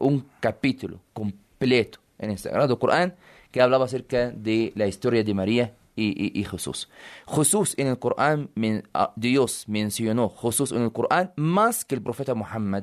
Un 0.00 0.26
capítulo 0.40 0.98
completo 1.12 2.00
en 2.18 2.30
el 2.30 2.38
Sagrado 2.38 2.76
Corán 2.78 3.14
que 3.52 3.62
hablaba 3.62 3.84
acerca 3.84 4.30
de 4.32 4.72
la 4.74 4.88
historia 4.88 5.22
de 5.22 5.32
María 5.32 5.74
y, 5.94 6.06
y- 6.20 6.40
y 6.40 6.44
Jesús. 6.44 6.88
Jesús 7.28 7.74
en 7.76 7.86
el 7.86 8.00
Corán, 8.00 8.50
ah, 8.92 9.12
Dios 9.14 9.64
mencionó 9.68 10.30
Jesús 10.30 10.72
en 10.72 10.82
el 10.82 10.90
Corán 10.92 11.32
más 11.36 11.84
que 11.84 11.94
el 11.94 12.02
profeta 12.02 12.34
Muhammad. 12.34 12.82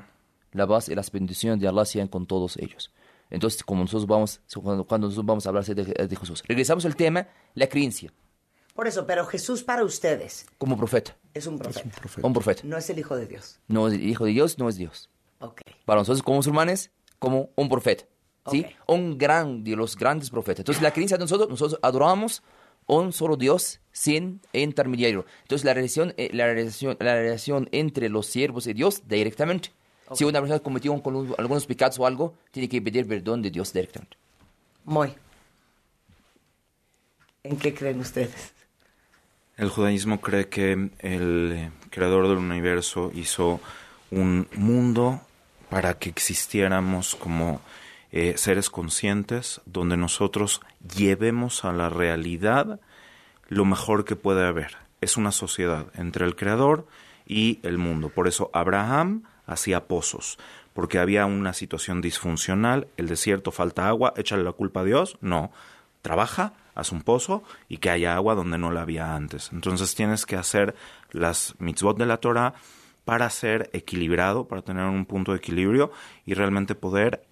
La 0.54 0.68
paz 0.68 0.90
y 0.90 0.96
las 0.96 1.12
bendiciones 1.12 1.60
de 1.60 1.68
Allah 1.68 1.86
sean 1.86 2.08
con 2.08 2.26
todos 2.26 2.58
ellos. 2.58 2.92
Entonces, 3.30 3.64
como 3.64 3.82
nosotros 3.82 4.06
vamos, 4.08 4.42
cuando, 4.62 4.86
cuando 4.86 5.08
nosotros 5.08 5.26
vamos 5.26 5.46
a 5.46 5.50
hablar 5.50 5.64
de, 5.66 5.84
de 5.84 6.16
Jesús. 6.16 6.44
Regresamos 6.48 6.86
al 6.86 6.96
tema, 6.96 7.28
la 7.56 7.68
creencia 7.68 8.12
Por 8.76 8.88
eso, 8.88 9.08
pero 9.08 9.26
Jesús 9.26 9.64
para 9.64 9.86
ustedes 9.86 10.46
como 10.58 10.78
profeta. 10.78 11.16
es 11.34 11.48
un 11.48 11.58
profeta. 11.58 11.90
Un 12.22 12.34
profeta. 12.34 12.62
No 12.66 12.78
es 12.78 12.90
el 12.90 13.00
Hijo 13.00 13.16
de 13.16 13.28
Dios. 13.28 13.60
No 13.68 13.88
es 13.88 13.94
el 13.94 14.04
hijo 14.04 14.26
de 14.26 14.32
Dios, 14.32 14.58
no 14.60 14.68
es 14.68 14.76
Dios. 14.76 15.10
Ok. 15.40 15.62
Para 15.86 16.02
nosotros 16.02 16.22
como 16.22 16.38
musulmanes, 16.38 16.92
como 17.20 17.50
un 17.56 17.70
profeta. 17.70 18.06
¿sí? 18.50 18.66
Un 18.88 19.18
gran 19.18 19.64
de 19.64 19.76
los 19.76 19.96
grandes 19.96 20.30
profetas. 20.30 20.60
Entonces 20.60 20.82
la 20.82 20.92
creencia 20.92 21.18
de 21.18 21.24
nosotros, 21.24 21.50
nosotros 21.50 21.80
adoramos 21.82 22.44
un 22.88 23.14
solo 23.14 23.38
Dios 23.38 23.80
sin 23.92 24.42
intermediario. 24.54 25.26
Entonces 25.44 25.64
la 25.66 25.74
relación, 25.74 26.14
eh, 26.18 26.30
la 26.34 26.48
relación, 26.48 26.98
la 27.00 27.16
relación 27.16 27.70
entre 27.72 28.10
los 28.10 28.26
siervos 28.26 28.68
y 28.68 28.74
Dios 28.74 29.04
directamente. 29.08 29.72
Si 30.14 30.24
una 30.26 30.40
persona 30.42 30.60
cometió 30.60 30.92
un- 30.92 31.36
algunos 31.38 31.66
pecados 31.66 31.98
o 32.00 32.06
algo, 32.06 32.36
tiene 32.52 32.68
que 32.68 32.82
pedir 32.82 33.08
perdón 33.08 33.42
de 33.42 33.50
Dios 33.52 33.72
directamente. 33.72 34.18
Muy. 34.84 35.14
¿En 37.44 37.58
qué 37.58 37.74
creen 37.74 38.00
ustedes? 38.00 38.54
El 39.58 39.70
judaísmo 39.70 40.22
cree 40.22 40.48
que 40.48 40.90
el 41.00 41.72
creador 41.90 42.28
del 42.28 42.38
universo 42.38 43.12
hizo 43.14 43.60
un 44.12 44.48
mundo 44.56 45.22
para 45.70 45.98
que 45.98 46.10
existiéramos 46.10 47.16
como 47.16 47.62
eh, 48.12 48.34
seres 48.38 48.70
conscientes, 48.70 49.62
donde 49.66 49.98
nosotros 49.98 50.62
llevemos 50.98 51.64
a 51.64 51.72
la 51.72 51.90
realidad 51.90 52.80
lo 53.48 53.66
mejor 53.66 54.04
que 54.04 54.16
puede 54.16 54.46
haber. 54.46 54.78
Es 55.00 55.16
una 55.18 55.32
sociedad 55.32 55.88
entre 55.96 56.26
el 56.26 56.36
creador 56.36 56.88
y 57.26 57.60
el 57.64 57.78
mundo. 57.78 58.10
Por 58.10 58.28
eso 58.28 58.50
Abraham 58.54 59.24
hacía 59.52 59.86
pozos, 59.86 60.38
porque 60.74 61.00
había 61.00 61.26
una 61.26 61.54
situación 61.54 62.02
disfuncional, 62.02 62.88
el 62.98 63.08
desierto, 63.08 63.52
falta 63.52 63.88
agua, 63.88 64.14
échale 64.16 64.44
la 64.44 64.54
culpa 64.54 64.82
a 64.82 64.86
Dios. 64.86 65.18
No, 65.22 65.52
trabaja, 66.02 66.54
haz 66.76 66.92
un 66.92 67.02
pozo 67.02 67.44
y 67.68 67.78
que 67.78 67.90
haya 67.90 68.16
agua 68.16 68.36
donde 68.36 68.58
no 68.58 68.72
la 68.72 68.82
había 68.82 69.16
antes. 69.16 69.50
Entonces 69.52 69.96
tienes 69.96 70.26
que 70.26 70.36
hacer 70.36 70.76
las 71.12 71.56
mitzvot 71.60 71.98
de 71.98 72.06
la 72.06 72.18
Torah 72.18 72.54
para 73.06 73.30
ser 73.30 73.70
equilibrado, 73.74 74.48
para 74.48 74.62
tener 74.62 74.86
un 74.86 75.06
punto 75.06 75.32
de 75.32 75.40
equilibrio 75.40 75.92
y 76.26 76.34
realmente 76.34 76.76
poder 76.76 77.26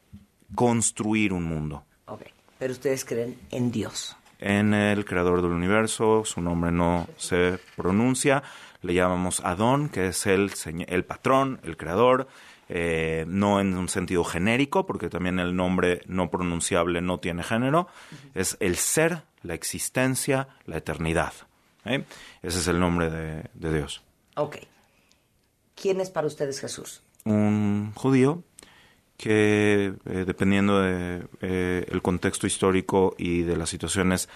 construir 0.56 1.32
un 1.32 1.44
mundo. 1.44 1.84
Ok. 2.06 2.24
Pero 2.58 2.74
ustedes 2.74 3.06
creen 3.06 3.38
en 3.52 3.72
Dios. 3.72 4.16
En 4.40 4.74
el 4.74 5.06
creador 5.06 5.42
del 5.42 5.52
universo, 5.52 6.24
su 6.26 6.42
nombre 6.42 6.72
no 6.72 7.08
se 7.18 7.60
pronuncia, 7.76 8.42
le 8.82 8.94
llamamos 8.94 9.42
Adón, 9.44 9.90
que 9.90 10.08
es 10.08 10.26
el, 10.26 10.52
el 10.88 11.06
patrón, 11.06 11.60
el 11.64 11.78
creador, 11.78 12.28
eh, 12.70 13.26
no 13.28 13.60
en 13.60 13.76
un 13.76 13.90
sentido 13.90 14.24
genérico, 14.24 14.86
porque 14.86 15.10
también 15.10 15.40
el 15.40 15.56
nombre 15.56 16.02
no 16.06 16.30
pronunciable 16.30 17.02
no 17.02 17.20
tiene 17.20 17.44
género, 17.44 17.88
es 18.36 18.58
el 18.60 18.76
ser, 18.76 19.24
la 19.42 19.56
existencia, 19.56 20.50
la 20.66 20.78
eternidad. 20.78 21.34
¿eh? 21.86 22.06
Ese 22.44 22.60
es 22.60 22.68
el 22.68 22.80
nombre 22.80 23.10
de, 23.10 23.50
de 23.54 23.74
Dios. 23.74 24.04
Ok. 24.36 24.58
¿Quién 25.76 26.00
es 26.00 26.10
para 26.10 26.28
ustedes 26.28 26.60
Jesús? 26.60 27.02
un 27.26 27.92
judío 27.96 28.44
que 29.18 29.94
eh, 30.06 30.24
dependiendo 30.26 30.80
de 30.80 31.28
eh, 31.42 31.86
el 31.90 32.02
contexto 32.02 32.48
histórico 32.48 33.14
y 33.18 33.42
de 33.42 33.58
las 33.58 33.70
situaciones 33.70 34.30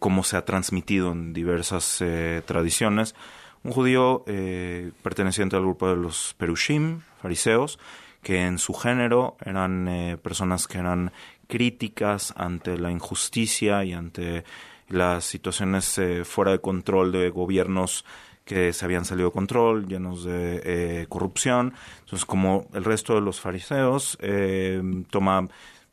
cómo 0.00 0.24
se 0.24 0.36
ha 0.36 0.44
transmitido 0.44 1.12
en 1.12 1.32
diversas 1.32 2.02
tradiciones 2.44 3.14
un 3.62 3.72
judío 3.72 4.24
eh, 4.26 4.92
perteneciente 5.02 5.56
al 5.56 5.62
grupo 5.62 5.88
de 5.88 5.96
los 5.96 6.34
perushim 6.38 7.00
fariseos 7.20 7.78
que 8.22 8.46
en 8.46 8.58
su 8.58 8.74
género 8.74 9.36
eran 9.44 9.88
eh, 9.88 10.16
personas 10.16 10.66
que 10.66 10.78
eran 10.78 11.12
críticas 11.48 12.34
ante 12.36 12.78
la 12.78 12.90
injusticia 12.90 13.84
y 13.84 13.92
ante 13.92 14.44
las 14.88 15.24
situaciones 15.24 15.98
eh, 15.98 16.24
fuera 16.24 16.52
de 16.52 16.60
control 16.60 17.12
de 17.12 17.30
gobiernos 17.30 18.04
que 18.50 18.72
se 18.72 18.84
habían 18.84 19.04
salido 19.04 19.28
de 19.28 19.32
control, 19.32 19.86
llenos 19.86 20.24
de 20.24 20.60
eh, 20.64 21.06
corrupción. 21.08 21.72
Entonces, 22.00 22.24
como 22.24 22.66
el 22.74 22.82
resto 22.82 23.14
de 23.14 23.20
los 23.20 23.40
fariseos, 23.40 24.18
eh, 24.20 24.82
toma 25.08 25.46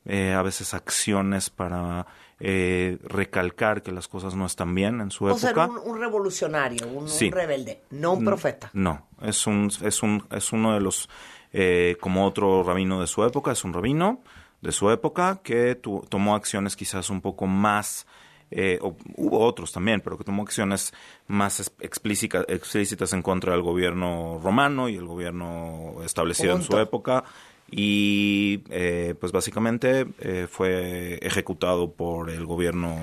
eh, 0.06 0.34
a 0.34 0.42
veces 0.42 0.74
acciones 0.74 1.52
para 1.52 2.08
eh, 2.40 2.98
recalcar 3.04 3.82
que 3.82 3.92
las 3.92 4.08
cosas 4.08 4.36
no 4.36 4.46
están 4.46 4.76
bien 4.76 5.02
en 5.02 5.12
su 5.12 5.26
O 5.26 5.38
sea, 5.38 5.50
época. 5.50 5.68
un, 5.68 5.78
un 5.92 6.00
revolucionario, 6.00 6.88
un, 6.88 7.08
rebelde, 7.32 7.82
no 7.92 8.14
un 8.14 8.24
profeta. 8.26 8.70
No, 8.74 9.08
es 9.22 9.48
un, 9.48 9.72
es 9.82 10.04
un, 10.04 10.24
es 10.32 10.52
uno 10.54 10.74
de 10.74 10.80
los, 10.82 11.10
eh, 11.54 11.98
como 12.00 12.26
otro 12.26 12.64
rabino 12.64 13.02
de 13.02 13.08
su 13.08 13.24
época, 13.24 13.52
es 13.52 13.64
un 13.64 13.74
rabino 13.74 14.22
de 14.62 14.72
su 14.72 14.90
época 14.92 15.40
que 15.44 15.76
tu- 15.76 16.06
tomó 16.10 16.36
acciones 16.36 16.76
quizás 16.76 17.10
un 17.10 17.22
poco 17.22 17.48
más, 17.48 18.06
eh, 18.52 18.80
o- 18.82 18.96
hubo 19.16 19.40
otros 19.40 19.72
también, 19.72 20.02
pero 20.02 20.18
que 20.18 20.24
tomó 20.24 20.44
acciones 20.44 20.94
más 21.28 21.60
es- 21.60 21.72
explícita- 21.80 22.46
explícitas 22.48 23.14
en 23.14 23.22
contra 23.22 23.52
del 23.54 23.62
gobierno 23.62 24.40
romano 24.44 24.90
y 24.90 24.96
el 24.96 25.06
gobierno 25.06 25.96
establecido 26.04 26.56
en 26.56 26.62
su 26.64 26.78
época. 26.78 27.24
Y 27.70 28.64
eh, 28.70 29.14
pues 29.20 29.32
básicamente 29.32 30.08
eh, 30.20 30.48
fue 30.50 31.20
ejecutado 31.22 31.92
por 31.92 32.30
el 32.30 32.46
gobierno 32.46 32.98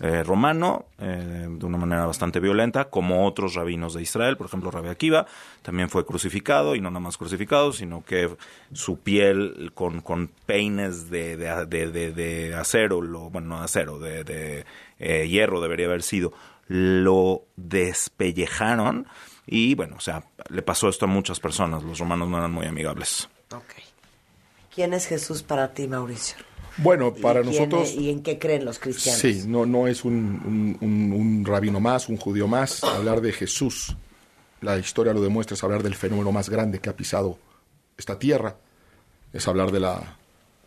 eh, 0.00 0.22
romano 0.22 0.86
eh, 0.98 1.46
de 1.50 1.66
una 1.66 1.76
manera 1.76 2.06
bastante 2.06 2.38
violenta, 2.38 2.88
como 2.88 3.26
otros 3.26 3.54
rabinos 3.54 3.94
de 3.94 4.02
Israel, 4.02 4.36
por 4.36 4.46
ejemplo, 4.46 4.70
Rabbi 4.70 4.88
Akiva, 4.88 5.26
también 5.62 5.90
fue 5.90 6.06
crucificado, 6.06 6.76
y 6.76 6.80
no 6.80 6.88
nada 6.88 7.00
más 7.00 7.18
crucificado, 7.18 7.72
sino 7.72 8.04
que 8.04 8.30
su 8.72 9.00
piel 9.00 9.72
con, 9.74 10.00
con 10.00 10.30
peines 10.46 11.10
de, 11.10 11.36
de, 11.36 11.66
de- 11.90 12.54
acero, 12.54 13.02
lo, 13.02 13.28
bueno, 13.28 13.48
no 13.48 13.58
de 13.58 13.64
acero, 13.64 13.98
de, 13.98 14.64
eh, 15.00 15.28
hierro 15.28 15.60
debería 15.60 15.86
haber 15.86 16.04
sido, 16.04 16.32
lo 16.68 17.42
despellejaron, 17.56 19.06
y 19.46 19.74
bueno, 19.74 19.96
o 19.96 20.00
sea, 20.00 20.22
le 20.48 20.62
pasó 20.62 20.88
esto 20.88 21.06
a 21.06 21.08
muchas 21.08 21.40
personas, 21.40 21.82
los 21.82 21.98
romanos 21.98 22.28
no 22.28 22.38
eran 22.38 22.52
muy 22.52 22.66
amigables. 22.66 23.28
¿Quién 24.78 24.94
es 24.94 25.06
Jesús 25.06 25.42
para 25.42 25.74
ti, 25.74 25.88
Mauricio? 25.88 26.36
Bueno, 26.76 27.12
para 27.12 27.40
¿Y 27.40 27.48
quién 27.48 27.68
nosotros... 27.68 27.94
¿Y 27.94 28.10
en 28.10 28.22
qué 28.22 28.38
creen 28.38 28.64
los 28.64 28.78
cristianos? 28.78 29.20
Sí, 29.20 29.42
no, 29.44 29.66
no 29.66 29.88
es 29.88 30.04
un, 30.04 30.14
un- 30.14 30.78
un- 30.80 31.12
un 31.12 31.44
rabino 31.44 31.80
más, 31.80 32.08
un 32.08 32.16
judío 32.16 32.46
más. 32.46 32.84
Hablar 32.84 33.20
de 33.20 33.32
Jesús, 33.32 33.96
la 34.60 34.78
historia 34.78 35.12
lo 35.12 35.20
demuestra, 35.20 35.54
es 35.54 35.64
hablar 35.64 35.82
del 35.82 35.96
fenómeno 35.96 36.30
más 36.30 36.48
grande 36.48 36.78
que 36.78 36.88
ha 36.88 36.94
pisado 36.94 37.40
esta 37.96 38.20
tierra. 38.20 38.54
Es 39.32 39.48
hablar 39.48 39.72
de 39.72 39.80
la 39.80 40.16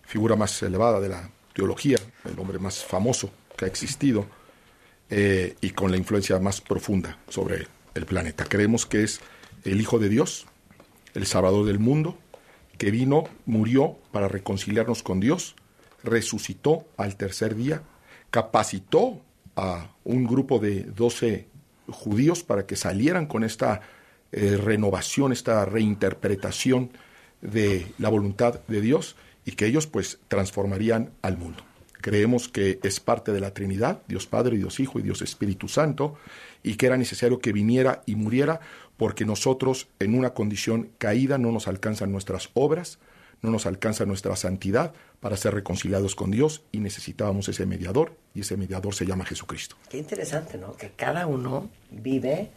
figura 0.04 0.36
más 0.36 0.62
elevada 0.62 1.00
de 1.00 1.08
la 1.08 1.30
teología, 1.54 1.98
el 2.30 2.38
hombre 2.38 2.60
más 2.60 2.84
famoso 2.84 3.32
que 3.56 3.64
ha 3.64 3.68
existido 3.70 4.26
eh, 5.10 5.56
y 5.62 5.70
con 5.70 5.90
la 5.90 5.96
influencia 5.96 6.38
más 6.38 6.60
profunda 6.60 7.18
sobre 7.30 7.66
el 7.94 8.06
planeta. 8.06 8.44
Creemos 8.44 8.86
que 8.86 9.04
es 9.04 9.22
el 9.64 9.80
Hijo 9.80 10.00
de 10.00 10.10
Dios, 10.10 10.48
el 11.14 11.26
Salvador 11.26 11.66
del 11.66 11.80
mundo, 11.80 12.18
que 12.82 12.90
vino, 12.90 13.26
murió 13.46 14.00
para 14.12 14.28
reconciliarnos 14.28 15.04
con 15.04 15.20
Dios, 15.20 15.56
resucitó 16.04 16.88
al 16.98 17.16
tercer 17.16 17.56
día, 17.56 17.84
capacitó 18.32 19.22
a 19.56 19.92
un 20.04 20.26
grupo 20.26 20.58
de 20.58 20.86
12 20.86 21.48
judíos 21.90 22.42
para 22.42 22.66
que 22.66 22.76
salieran 22.76 23.28
con 23.28 23.44
esta 23.44 23.82
eh, 24.32 24.58
renovación, 24.58 25.32
esta 25.32 25.64
reinterpretación 25.64 26.90
de 27.42 27.86
la 28.00 28.10
voluntad 28.10 28.62
de 28.68 28.82
Dios 28.82 29.16
y 29.46 29.52
que 29.52 29.68
ellos 29.68 29.86
pues 29.86 30.18
transformarían 30.28 31.12
al 31.22 31.38
mundo. 31.38 31.64
Creemos 32.02 32.50
que 32.50 32.80
es 32.84 33.00
parte 33.00 33.32
de 33.32 33.40
la 33.40 33.54
Trinidad, 33.54 34.02
Dios 34.08 34.28
Padre, 34.28 34.58
Dios 34.58 34.80
Hijo 34.80 35.00
y 35.00 35.04
Dios 35.04 35.22
Espíritu 35.22 35.68
Santo, 35.68 36.16
y 36.64 36.76
que 36.76 36.88
era 36.88 36.98
necesario 36.98 37.40
que 37.40 37.54
viniera 37.54 38.02
y 38.06 38.16
muriera 38.16 38.60
porque 38.98 39.26
nosotros 39.26 39.88
en 40.00 40.16
una 40.16 40.34
condición 40.34 40.90
caída 40.98 41.38
no 41.38 41.52
nos 41.52 41.68
alcanzan 41.68 42.12
nuestras 42.12 42.50
obras, 42.54 43.00
no 43.42 43.50
nos 43.50 43.66
alcanza 43.66 44.06
nuestra 44.06 44.36
santidad 44.36 44.94
para 45.20 45.36
ser 45.38 45.54
reconciliados 45.56 46.14
con 46.16 46.30
Dios 46.30 46.64
y 46.72 46.80
necesitábamos 46.80 47.50
ese 47.50 47.66
mediador 47.66 48.16
y 48.36 48.42
ese 48.42 48.58
mediador 48.58 48.94
se 48.94 49.06
llama 49.08 49.26
Jesucristo. 49.26 49.76
Qué 49.90 49.98
interesante, 49.98 50.58
¿no? 50.60 50.74
Que 50.78 50.92
cada 50.92 51.26
uno 51.26 51.70
vive 51.90 52.50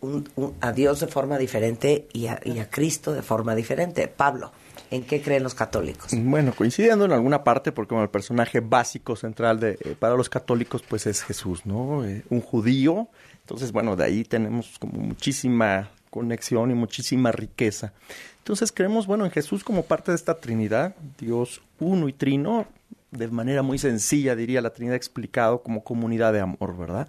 un- 0.00 0.28
un- 0.34 0.54
a 0.60 0.72
Dios 0.72 0.98
de 1.00 1.06
forma 1.06 1.38
diferente 1.38 2.08
y 2.12 2.26
a, 2.26 2.40
y 2.44 2.58
a 2.58 2.68
Cristo 2.68 3.12
de 3.12 3.22
forma 3.22 3.54
diferente. 3.54 4.08
Pablo, 4.08 4.50
¿en 4.90 5.04
qué 5.04 5.20
creen 5.20 5.42
los 5.42 5.54
católicos? 5.54 6.10
Bueno, 6.16 6.52
coincidiendo 6.54 7.04
en 7.04 7.12
alguna 7.12 7.44
parte, 7.44 7.72
porque 7.72 7.90
como 7.90 8.02
el 8.02 8.08
personaje 8.08 8.60
básico 8.60 9.16
central 9.16 9.60
de, 9.60 9.78
eh, 9.80 9.96
para 9.98 10.16
los 10.16 10.28
católicos, 10.28 10.82
pues 10.88 11.06
es 11.06 11.22
Jesús, 11.22 11.66
¿no? 11.66 12.04
Eh, 12.04 12.24
un 12.30 12.40
judío. 12.40 13.08
Entonces, 13.40 13.72
bueno, 13.72 13.96
de 13.96 14.04
ahí 14.04 14.24
tenemos 14.24 14.78
como 14.78 15.00
muchísima 15.00 15.90
conexión 16.10 16.70
y 16.70 16.74
muchísima 16.74 17.32
riqueza. 17.32 17.92
Entonces 18.38 18.72
creemos, 18.72 19.06
bueno, 19.06 19.24
en 19.24 19.30
Jesús 19.30 19.64
como 19.64 19.82
parte 19.84 20.12
de 20.12 20.16
esta 20.16 20.38
Trinidad, 20.38 20.94
Dios 21.18 21.62
uno 21.78 22.08
y 22.08 22.12
trino, 22.12 22.66
de 23.10 23.28
manera 23.28 23.62
muy 23.62 23.78
sencilla, 23.78 24.36
diría 24.36 24.60
la 24.60 24.70
Trinidad 24.70 24.96
explicado 24.96 25.62
como 25.62 25.84
comunidad 25.84 26.32
de 26.32 26.40
amor, 26.40 26.76
¿verdad? 26.76 27.08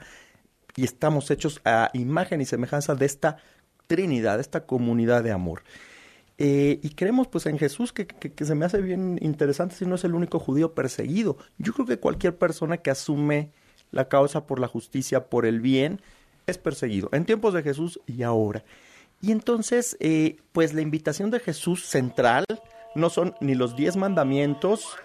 Y 0.75 0.83
estamos 0.83 1.31
hechos 1.31 1.61
a 1.65 1.89
imagen 1.93 2.41
y 2.41 2.45
semejanza 2.45 2.95
de 2.95 3.05
esta 3.05 3.37
Trinidad, 3.87 4.35
de 4.35 4.41
esta 4.41 4.65
comunidad 4.65 5.23
de 5.23 5.31
amor. 5.31 5.63
Eh, 6.39 6.79
y 6.83 6.89
creemos 6.89 7.27
pues 7.27 7.45
en 7.47 7.57
Jesús 7.57 7.91
que, 7.93 8.05
que- 8.05 8.31
que 8.31 8.45
se 8.45 8.53
me 8.53 8.65
hace 8.65 8.79
bien 8.81 9.17
interesante 9.21 9.75
si 9.75 9.85
no 9.85 9.95
es 9.95 10.03
el 10.03 10.13
único 10.13 10.37
judío 10.39 10.73
perseguido. 10.75 11.37
Yo 11.57 11.73
creo 11.73 11.85
que 11.87 11.97
cualquier 11.99 12.37
persona 12.37 12.77
que 12.77 12.91
asume 12.91 13.51
la 13.91 14.07
causa 14.07 14.45
por 14.45 14.59
la 14.59 14.67
justicia, 14.67 15.25
por 15.29 15.45
el 15.45 15.61
bien, 15.61 15.99
es 16.45 16.57
perseguido. 16.57 17.09
En 17.11 17.25
tiempos 17.25 17.53
de 17.53 17.63
Jesús 17.63 17.99
y 18.05 18.21
ahora. 18.23 18.63
Y 19.21 19.31
entonces, 19.31 19.97
eh, 19.99 20.37
pues 20.51 20.73
la 20.75 20.81
invitación 20.81 21.31
de 21.31 21.39
Jesús 21.39 21.85
central 21.87 22.45
no 22.93 23.09
son 23.09 23.33
ni 23.41 23.55
los 23.55 23.75
diez 23.75 23.95
mandamientos, 23.97 24.95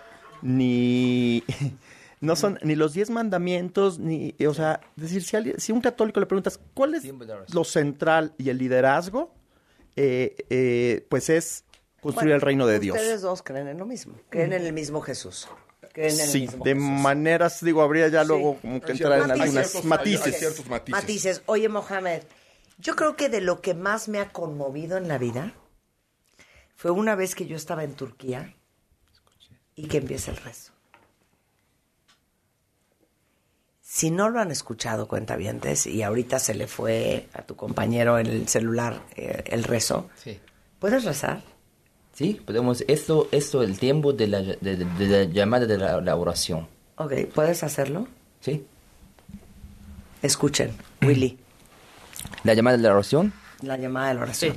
ni... 0.42 1.42
No 2.20 2.36
son 2.36 2.56
ni 2.62 2.76
los 2.76 2.92
diez 2.92 3.10
mandamientos, 3.10 3.98
ni... 3.98 4.36
O 4.48 4.54
sea, 4.54 4.80
decir, 4.94 5.24
si, 5.24 5.34
alguien- 5.36 5.58
si 5.58 5.72
a 5.72 5.74
un 5.74 5.80
católico 5.80 6.20
le 6.20 6.26
preguntas, 6.26 6.60
¿cuál 6.72 6.94
es 6.94 7.02
lo 7.52 7.64
central 7.64 8.32
y 8.38 8.48
el 8.48 8.58
liderazgo? 8.58 9.34
Eh, 9.96 10.36
eh, 10.50 11.06
pues 11.08 11.28
es 11.30 11.64
construir 12.00 12.26
Bueno, 12.30 12.34
el 12.36 12.40
reino 12.40 12.66
de 12.66 12.78
Dios. 12.80 12.96
Ustedes 12.96 13.20
dos 13.22 13.42
creen 13.42 13.68
en 13.68 13.78
lo 13.78 13.86
mismo, 13.86 14.14
creen 14.30 14.52
en 14.52 14.64
el 14.66 14.72
mismo 14.72 15.00
Jesús. 15.00 15.48
Creen 15.92 16.14
en 16.14 16.20
el 16.20 16.28
Sí, 16.28 16.40
mismo 16.42 16.64
de 16.64 16.74
Jesús. 16.74 16.88
maneras, 16.88 17.64
digo, 17.64 17.82
habría 17.82 18.08
ya 18.08 18.24
luego 18.24 18.58
como 18.60 18.80
que 18.80 18.92
entrar 18.92 19.20
en 19.22 19.30
algunas 19.30 19.74
hay 19.74 19.82
matices. 19.84 20.26
hay 20.26 20.32
ciertos 20.32 20.66
matices. 20.68 21.42
Oye, 21.46 21.68
Mohamed, 21.68 22.22
yo 22.78 22.96
creo 22.96 23.14
que 23.16 23.28
de 23.28 23.40
lo 23.42 23.60
que 23.60 23.74
más 23.74 24.08
me 24.08 24.18
ha 24.18 24.30
conmovido 24.30 24.96
en 24.96 25.06
la 25.08 25.18
vida 25.18 25.54
fue 26.76 26.90
una 26.90 27.14
vez 27.14 27.34
que 27.34 27.46
yo 27.46 27.56
estaba 27.56 27.84
en 27.84 27.94
Turquía 27.94 28.56
y 29.74 29.86
que 29.86 29.98
empieza 29.98 30.30
el 30.30 30.38
rezo. 30.38 30.71
Si 33.94 34.10
no 34.10 34.30
lo 34.30 34.40
han 34.40 34.50
escuchado, 34.50 35.06
cuentavientes, 35.06 35.86
y 35.86 36.02
ahorita 36.02 36.38
se 36.38 36.54
le 36.54 36.66
fue 36.66 37.28
a 37.34 37.42
tu 37.42 37.56
compañero 37.56 38.18
en 38.18 38.26
el 38.26 38.48
celular 38.48 39.02
eh, 39.16 39.42
el 39.48 39.64
rezo, 39.64 40.08
Sí. 40.16 40.40
¿puedes 40.78 41.04
rezar? 41.04 41.42
Sí, 42.14 42.40
podemos. 42.42 42.82
Esto 42.88 43.28
es 43.32 43.52
el 43.52 43.78
tiempo 43.78 44.14
de 44.14 44.28
la, 44.28 44.40
de, 44.40 44.56
de- 44.60 44.76
de 44.86 45.06
la 45.26 45.30
llamada 45.30 45.66
de 45.66 45.76
la, 45.76 46.00
la 46.00 46.16
oración. 46.16 46.66
Ok, 46.96 47.12
¿puedes 47.34 47.62
hacerlo? 47.62 48.08
Sí. 48.40 48.64
Escuchen, 50.22 50.72
Willy, 51.02 51.38
La 52.44 52.54
llamada 52.54 52.78
de 52.78 52.82
la 52.84 52.92
oración. 52.94 53.32
la 53.60 53.76
llamada 53.76 54.08
de 54.08 54.14
la 54.14 54.20
oración. 54.22 54.56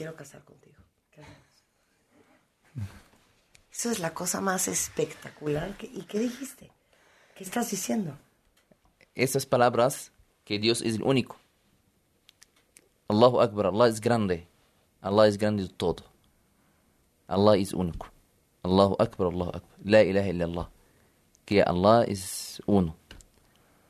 Quiero 0.00 0.16
casar 0.16 0.42
contigo. 0.44 0.78
Eso 3.70 3.90
es 3.90 3.98
la 4.00 4.14
cosa 4.14 4.40
más 4.40 4.66
espectacular. 4.66 5.76
que- 5.76 5.88
¿Y 5.92 6.02
qué 6.04 6.18
dijiste? 6.18 6.70
¿Qué 7.36 7.44
estás 7.44 7.70
diciendo? 7.70 8.16
Estas 9.14 9.44
palabras 9.44 10.10
que 10.46 10.58
Dios 10.58 10.80
es 10.80 10.94
el 10.94 11.02
único. 11.02 11.36
Allahu 13.08 13.42
Akbar, 13.42 13.66
Allah 13.66 13.88
es 13.88 14.00
grande. 14.00 14.48
Allah 15.02 15.26
es 15.28 15.36
grande 15.36 15.64
de 15.64 15.68
todo. 15.68 16.02
Allah 17.26 17.56
es 17.58 17.74
único. 17.74 18.06
Allahu 18.62 18.96
Akbar, 18.98 19.28
Allahu 19.28 19.50
Akbar. 19.50 19.78
La 19.84 20.02
ilaha 20.02 20.28
illallah. 20.28 20.70
Que 21.44 21.62
Allah 21.62 22.04
es 22.08 22.62
uno. 22.64 22.96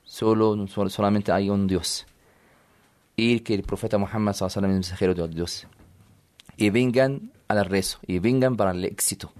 Solo, 0.02 0.66
sol- 0.66 0.90
solamente 0.90 1.30
hay 1.30 1.50
un 1.50 1.68
Dios. 1.68 2.04
Y 3.14 3.40
que 3.40 3.54
el 3.54 3.62
profeta 3.62 3.96
Muhammad 3.98 4.32
sallallahu 4.34 4.58
alaihi 4.58 4.58
wasallam 4.58 4.70
es 4.70 4.76
mensajero 4.76 5.14
de 5.14 5.28
Dios. 5.28 5.66
Y 6.60 6.70
vengan 6.70 7.32
al 7.48 7.64
rezo. 7.64 7.98
Y 8.06 8.18
vengan 8.18 8.56
para 8.56 8.70
el 8.72 8.84
éxito. 8.84 9.32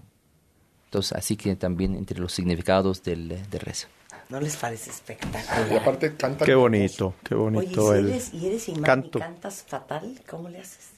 Entonces, 0.87 1.13
así 1.13 1.37
que 1.37 1.55
también 1.57 1.95
entre 1.95 2.19
los 2.19 2.33
significados 2.33 3.03
del, 3.03 3.29
del 3.29 3.61
rezo. 3.61 3.87
¿No 4.29 4.41
les 4.41 4.57
parece 4.57 4.91
espectacular? 4.91 5.73
Y 5.73 5.77
aparte 5.77 6.15
cantan. 6.17 6.47
Qué 6.47 6.55
bonito, 6.55 7.15
qué 7.25 7.35
Oye, 7.35 7.43
bonito 7.59 7.93
si 7.93 7.99
el 7.99 8.09
eres, 8.11 8.35
y 8.35 8.47
eres 8.47 8.69
imán 8.69 8.83
canto. 8.85 9.19
y 9.19 9.23
cantas 9.23 9.65
fatal, 9.67 10.21
¿cómo 10.29 10.49
le 10.49 10.61
haces? 10.61 10.91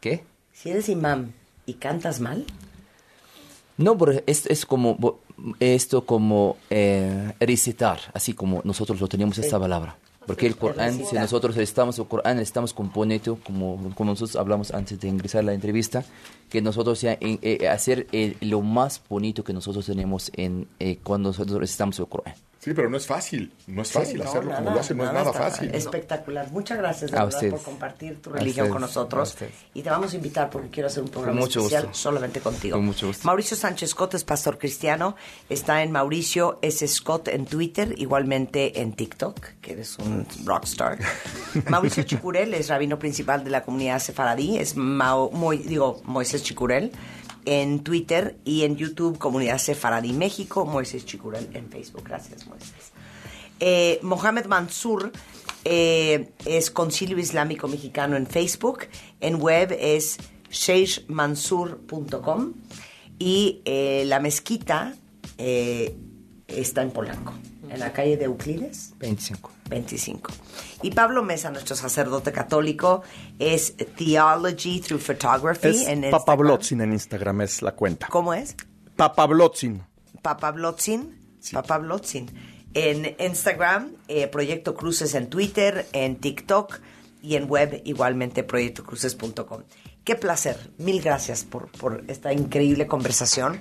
¿Qué? 0.00 0.24
Si 0.52 0.70
eres 0.70 0.88
imán 0.88 1.32
y 1.66 1.74
cantas 1.74 2.20
mal, 2.20 2.44
No, 3.76 3.96
pero 3.98 4.12
esto 4.26 4.48
es 4.50 4.64
como 4.66 5.18
esto 5.60 6.04
como 6.06 6.56
eh, 6.70 7.32
recitar, 7.40 7.98
así 8.12 8.34
como 8.34 8.60
nosotros 8.64 9.00
lo 9.00 9.08
tenemos 9.08 9.36
esta 9.38 9.58
palabra. 9.58 9.96
Porque 10.26 10.46
el 10.46 10.56
Corán, 10.56 11.04
si 11.04 11.14
nosotros 11.16 11.56
estamos 11.56 11.98
el 11.98 12.06
Corán, 12.06 12.38
estamos 12.38 12.72
componiendo, 12.72 13.38
como, 13.44 13.76
como 13.94 14.10
nosotros 14.10 14.36
hablamos 14.36 14.72
antes 14.72 14.98
de 15.00 15.08
ingresar 15.08 15.40
a 15.40 15.44
la 15.44 15.54
entrevista, 15.54 16.04
que 16.54 16.62
nosotros 16.62 17.00
ya 17.00 17.18
en- 17.20 17.40
eh, 17.42 17.66
hacer 17.68 18.06
eh, 18.12 18.36
lo 18.40 18.60
más 18.60 19.02
bonito 19.08 19.42
que 19.42 19.52
nosotros 19.52 19.84
tenemos 19.86 20.30
en 20.36 20.68
eh, 20.78 20.98
cuando 21.02 21.30
nosotros 21.30 21.58
recitamos 21.58 21.98
el 21.98 22.06
Corán. 22.06 22.34
Sí, 22.60 22.72
pero 22.72 22.88
no 22.88 22.96
es 22.96 23.06
fácil. 23.06 23.52
No 23.66 23.82
es 23.82 23.88
Sí, 23.88 23.94
fácil 23.98 24.16
no, 24.16 24.24
hacerlo 24.24 24.50
como 24.52 24.60
nada, 24.62 24.74
lo 24.76 24.80
hacen. 24.80 24.96
No 24.96 25.04
es 25.04 25.12
nada 25.12 25.32
fácil. 25.34 25.74
Espectacular. 25.74 26.50
Muchas 26.50 26.78
gracias 26.78 27.10
de 27.10 27.18
verdad 27.18 27.50
por 27.50 27.60
compartir 27.62 28.22
tu 28.22 28.30
religión 28.30 28.70
con 28.70 28.80
nosotros. 28.80 29.36
Y 29.74 29.82
te 29.82 29.90
vamos 29.90 30.14
a 30.14 30.16
invitar 30.16 30.48
porque 30.48 30.70
quiero 30.70 30.86
hacer 30.86 31.02
un 31.02 31.10
programa 31.10 31.40
mucho 31.40 31.58
especial 31.60 31.88
gusto. 31.88 31.98
solamente 31.98 32.40
contigo. 32.40 32.78
Con 32.78 32.86
mucho 32.86 33.08
gusto. 33.08 33.26
Mauricio 33.26 33.54
Sánchez 33.54 33.90
Scott 33.90 34.14
es 34.14 34.24
pastor 34.24 34.56
cristiano. 34.56 35.14
Está 35.50 35.82
en 35.82 35.92
Mauricio 35.92 36.58
S. 36.62 36.88
Scott 36.88 37.28
en 37.28 37.44
Twitter, 37.44 37.94
igualmente 37.98 38.80
en 38.80 38.94
TikTok, 38.94 39.40
que 39.60 39.72
eres 39.72 39.98
un 39.98 40.26
rockstar. 40.46 40.98
Mauricio 41.68 42.04
Chicurel 42.04 42.54
es 42.54 42.68
rabino 42.68 42.98
principal 42.98 43.44
de 43.44 43.50
la 43.50 43.62
comunidad 43.62 43.98
sefaradí. 43.98 44.56
Es 44.56 44.74
Mao- 44.74 45.30
Mo- 45.32 45.50
digo, 45.52 46.00
Moisés 46.04 46.42
Chicurel 46.44 46.92
en 47.44 47.80
Twitter 47.80 48.38
y 48.44 48.62
en 48.62 48.76
YouTube, 48.76 49.18
Comunidad 49.18 49.58
Sefaradí 49.58 50.12
México, 50.12 50.64
Moisés 50.64 51.04
Chicurel 51.04 51.48
en 51.52 51.68
Facebook. 51.68 52.04
Gracias, 52.04 52.46
Moisés. 52.46 52.92
Eh, 53.60 54.00
Mohamed 54.02 54.46
Mansur 54.46 55.12
eh, 55.64 56.32
es 56.44 56.70
Concilio 56.70 57.18
Islámico 57.18 57.68
Mexicano 57.68 58.16
en 58.16 58.26
Facebook. 58.26 58.86
En 59.20 59.40
web 59.40 59.76
es 59.78 60.18
sheikhmansur.com. 60.50 62.54
Y 63.18 63.62
eh, 63.64 64.04
la 64.06 64.20
mezquita 64.20 64.94
está 66.46 66.82
en 66.82 66.90
Polanco, 66.90 67.32
en 67.74 67.80
la 67.80 67.92
calle 67.92 68.16
de 68.16 68.24
Euclides. 68.24 68.94
25. 68.98 69.50
25. 69.68 70.32
Y 70.82 70.90
Pablo 70.92 71.22
Mesa, 71.22 71.50
nuestro 71.50 71.76
sacerdote 71.76 72.32
católico, 72.32 73.02
es 73.38 73.74
Theology 73.96 74.80
Through 74.80 75.00
Photography. 75.00 75.68
Es 75.68 75.88
en 75.88 76.02
Papa 76.02 76.16
Instagram. 76.16 76.38
Blotzin 76.38 76.80
en 76.80 76.92
Instagram, 76.92 77.40
es 77.42 77.62
la 77.62 77.72
cuenta. 77.72 78.08
¿Cómo 78.08 78.32
es? 78.34 78.56
Papa 78.96 79.26
Blotzin. 79.26 79.82
Papa 80.22 80.50
Blotzin. 80.52 81.18
Papa 81.52 81.78
Blotzin. 81.78 82.30
En 82.74 83.14
Instagram, 83.18 83.92
eh, 84.08 84.26
Proyecto 84.26 84.74
Cruces 84.74 85.14
en 85.14 85.28
Twitter, 85.28 85.86
en 85.92 86.16
TikTok 86.16 86.80
y 87.22 87.36
en 87.36 87.48
web 87.48 87.80
igualmente 87.84 88.42
proyectocruces.com. 88.42 89.62
Qué 90.04 90.16
placer. 90.16 90.70
Mil 90.76 91.00
gracias 91.00 91.44
por, 91.44 91.70
por 91.70 92.04
esta 92.08 92.32
increíble 92.32 92.86
conversación. 92.86 93.54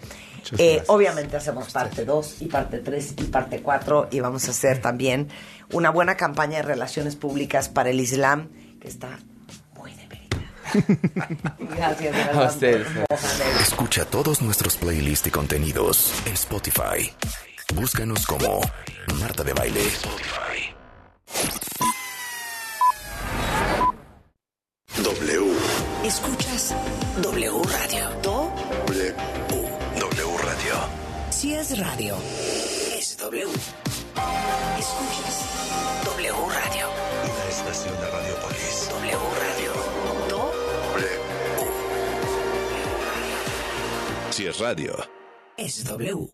Eh, 0.57 0.73
gracias. 0.75 0.89
obviamente 0.89 1.37
hacemos 1.37 1.71
parte 1.71 2.03
2 2.03 2.41
y 2.41 2.45
parte 2.47 2.79
3 2.79 3.13
y 3.19 3.23
parte 3.25 3.61
4 3.61 4.09
y 4.11 4.19
vamos 4.19 4.47
a 4.49 4.51
hacer 4.51 4.81
también 4.81 5.29
una 5.71 5.89
buena 5.89 6.17
campaña 6.17 6.57
de 6.57 6.63
relaciones 6.63 7.15
públicas 7.15 7.69
para 7.69 7.91
el 7.91 7.99
Islam 8.01 8.49
que 8.81 8.89
está 8.89 9.19
muy 9.77 9.93
debilitada. 9.93 11.55
Gracias. 11.77 12.13
de 12.13 12.39
A 12.39 12.47
ustedes. 12.47 12.87
Escucha 13.61 14.03
todos 14.03 14.41
nuestros 14.41 14.75
playlists 14.75 15.27
y 15.27 15.31
contenidos 15.31 16.11
en 16.25 16.33
Spotify. 16.33 17.09
Búscanos 17.73 18.27
como 18.27 18.59
Marta 19.19 19.45
de 19.45 19.53
Baile. 19.53 19.81
W. 25.01 25.53
Escuchas 26.05 26.73
W 27.21 27.61
Radio. 27.63 28.09
Do 28.21 28.51
W. 28.87 29.13
W 29.99 30.37
Radio. 30.37 30.73
Si 31.31 31.53
es 31.53 31.77
radio, 31.79 32.15
es 32.95 33.17
W. 33.17 33.47
Escuchas 34.77 35.45
W 36.05 36.33
Radio. 36.47 36.87
Una 37.23 37.49
estación 37.49 37.95
de 37.99 38.09
Radiopolis. 38.11 38.89
W 38.91 39.17
Radio. 39.41 39.71
Do 40.29 40.51
Si 44.29 44.45
es 44.47 44.59
radio. 44.59 44.95
es 45.57 45.83
W. 45.85 46.29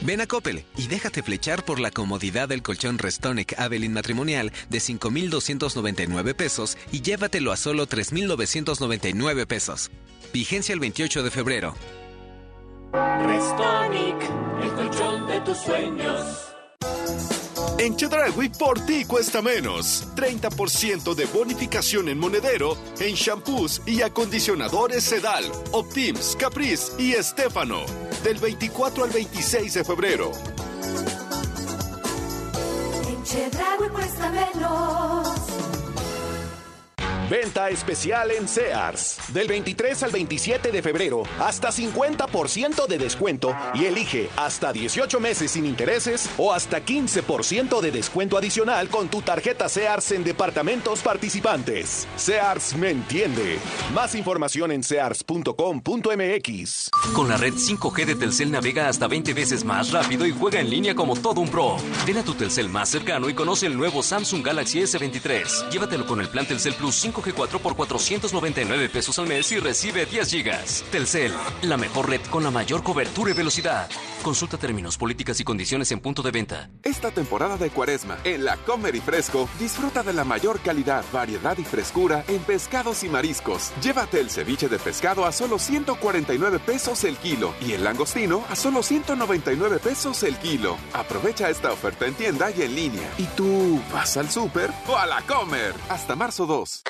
Ven 0.00 0.20
a 0.20 0.26
Coppel 0.26 0.64
y 0.76 0.86
déjate 0.86 1.22
flechar 1.22 1.64
por 1.64 1.80
la 1.80 1.90
comodidad 1.90 2.48
del 2.48 2.62
colchón 2.62 2.98
Restonic 2.98 3.58
Avelin 3.58 3.92
matrimonial 3.92 4.52
de 4.68 4.80
5,299 4.80 6.34
pesos 6.34 6.78
y 6.92 7.02
llévatelo 7.02 7.52
a 7.52 7.56
solo 7.56 7.86
3,999 7.86 9.46
pesos. 9.46 9.90
Vigencia 10.32 10.72
el 10.72 10.80
28 10.80 11.22
de 11.22 11.30
febrero. 11.30 11.74
Restonic, 12.92 14.16
el 14.62 14.72
colchón 14.72 15.26
de 15.26 15.40
tus 15.40 15.58
sueños. 15.58 16.48
En 17.78 17.94
Chedragui 17.94 18.48
por 18.48 18.80
ti 18.80 19.04
cuesta 19.04 19.40
menos. 19.40 20.08
30% 20.16 21.14
de 21.14 21.26
bonificación 21.26 22.08
en 22.08 22.18
monedero 22.18 22.76
en 22.98 23.14
shampoos 23.14 23.82
y 23.86 24.02
acondicionadores 24.02 25.04
Sedal, 25.04 25.44
Optims, 25.70 26.36
Caprice 26.36 26.92
y 26.98 27.12
Estefano. 27.12 27.84
Del 28.24 28.38
24 28.38 29.04
al 29.04 29.10
26 29.10 29.74
de 29.74 29.84
febrero. 29.84 30.32
En 33.08 33.22
Chedraui 33.22 33.88
cuesta 33.90 34.30
menos. 34.30 35.37
Venta 37.30 37.68
especial 37.68 38.30
en 38.30 38.48
Sears. 38.48 39.18
Del 39.34 39.48
23 39.48 40.02
al 40.02 40.12
27 40.12 40.72
de 40.72 40.80
febrero, 40.80 41.24
hasta 41.40 41.68
50% 41.68 42.86
de 42.86 42.96
descuento 42.96 43.54
y 43.74 43.84
elige 43.84 44.30
hasta 44.36 44.72
18 44.72 45.20
meses 45.20 45.50
sin 45.50 45.66
intereses 45.66 46.30
o 46.38 46.54
hasta 46.54 46.82
15% 46.82 47.82
de 47.82 47.90
descuento 47.90 48.38
adicional 48.38 48.88
con 48.88 49.08
tu 49.08 49.20
tarjeta 49.20 49.68
Sears 49.68 50.10
en 50.12 50.24
departamentos 50.24 51.02
participantes. 51.02 52.08
Sears 52.16 52.74
me 52.76 52.92
entiende. 52.92 53.58
Más 53.92 54.14
información 54.14 54.72
en 54.72 54.82
sears.com.mx. 54.82 56.88
Con 57.14 57.28
la 57.28 57.36
red 57.36 57.52
5G 57.52 58.06
de 58.06 58.14
Telcel 58.14 58.50
navega 58.50 58.88
hasta 58.88 59.06
20 59.06 59.34
veces 59.34 59.66
más 59.66 59.92
rápido 59.92 60.24
y 60.24 60.32
juega 60.32 60.60
en 60.60 60.70
línea 60.70 60.94
como 60.94 61.14
todo 61.14 61.42
un 61.42 61.50
pro. 61.50 61.76
Ven 62.06 62.16
a 62.16 62.24
tu 62.24 62.32
Telcel 62.32 62.70
más 62.70 62.88
cercano 62.88 63.28
y 63.28 63.34
conoce 63.34 63.66
el 63.66 63.76
nuevo 63.76 64.02
Samsung 64.02 64.42
Galaxy 64.42 64.80
S23. 64.80 65.68
Llévatelo 65.68 66.06
con 66.06 66.20
el 66.20 66.28
plan 66.28 66.46
Telcel 66.46 66.72
Plus 66.72 66.94
5G4 67.18 67.58
por 67.60 67.76
499 67.76 68.88
pesos 68.88 69.18
al 69.18 69.26
mes 69.26 69.50
y 69.52 69.58
recibe 69.58 70.06
10 70.06 70.30
gigas. 70.30 70.84
Telcel, 70.90 71.32
la 71.62 71.76
mejor 71.76 72.08
red 72.08 72.20
con 72.30 72.44
la 72.44 72.50
mayor 72.50 72.82
cobertura 72.82 73.30
y 73.30 73.34
velocidad. 73.34 73.88
Consulta 74.22 74.58
términos, 74.58 74.96
políticas 74.98 75.40
y 75.40 75.44
condiciones 75.44 75.90
en 75.92 76.00
punto 76.00 76.22
de 76.22 76.30
venta. 76.30 76.70
Esta 76.82 77.10
temporada 77.10 77.56
de 77.56 77.70
cuaresma, 77.70 78.18
en 78.24 78.44
la 78.44 78.56
Comer 78.58 78.94
y 78.94 79.00
Fresco, 79.00 79.48
disfruta 79.58 80.02
de 80.02 80.12
la 80.12 80.24
mayor 80.24 80.60
calidad, 80.60 81.04
variedad 81.12 81.56
y 81.56 81.64
frescura 81.64 82.24
en 82.28 82.40
pescados 82.40 83.04
y 83.04 83.08
mariscos. 83.08 83.72
Llévate 83.82 84.20
el 84.20 84.30
ceviche 84.30 84.68
de 84.68 84.78
pescado 84.78 85.24
a 85.24 85.32
solo 85.32 85.58
149 85.58 86.58
pesos 86.58 87.04
el 87.04 87.16
kilo 87.16 87.54
y 87.60 87.72
el 87.72 87.84
langostino 87.84 88.44
a 88.50 88.56
solo 88.56 88.82
199 88.82 89.78
pesos 89.78 90.22
el 90.22 90.36
kilo. 90.38 90.76
Aprovecha 90.92 91.48
esta 91.48 91.72
oferta 91.72 92.06
en 92.06 92.14
tienda 92.14 92.50
y 92.50 92.62
en 92.62 92.74
línea. 92.74 93.10
¿Y 93.18 93.24
tú 93.36 93.80
vas 93.92 94.16
al 94.16 94.30
súper 94.30 94.70
o 94.86 94.96
a 94.96 95.06
la 95.06 95.22
Comer? 95.22 95.74
Hasta 95.88 96.16
marzo 96.16 96.46
2. 96.46 96.82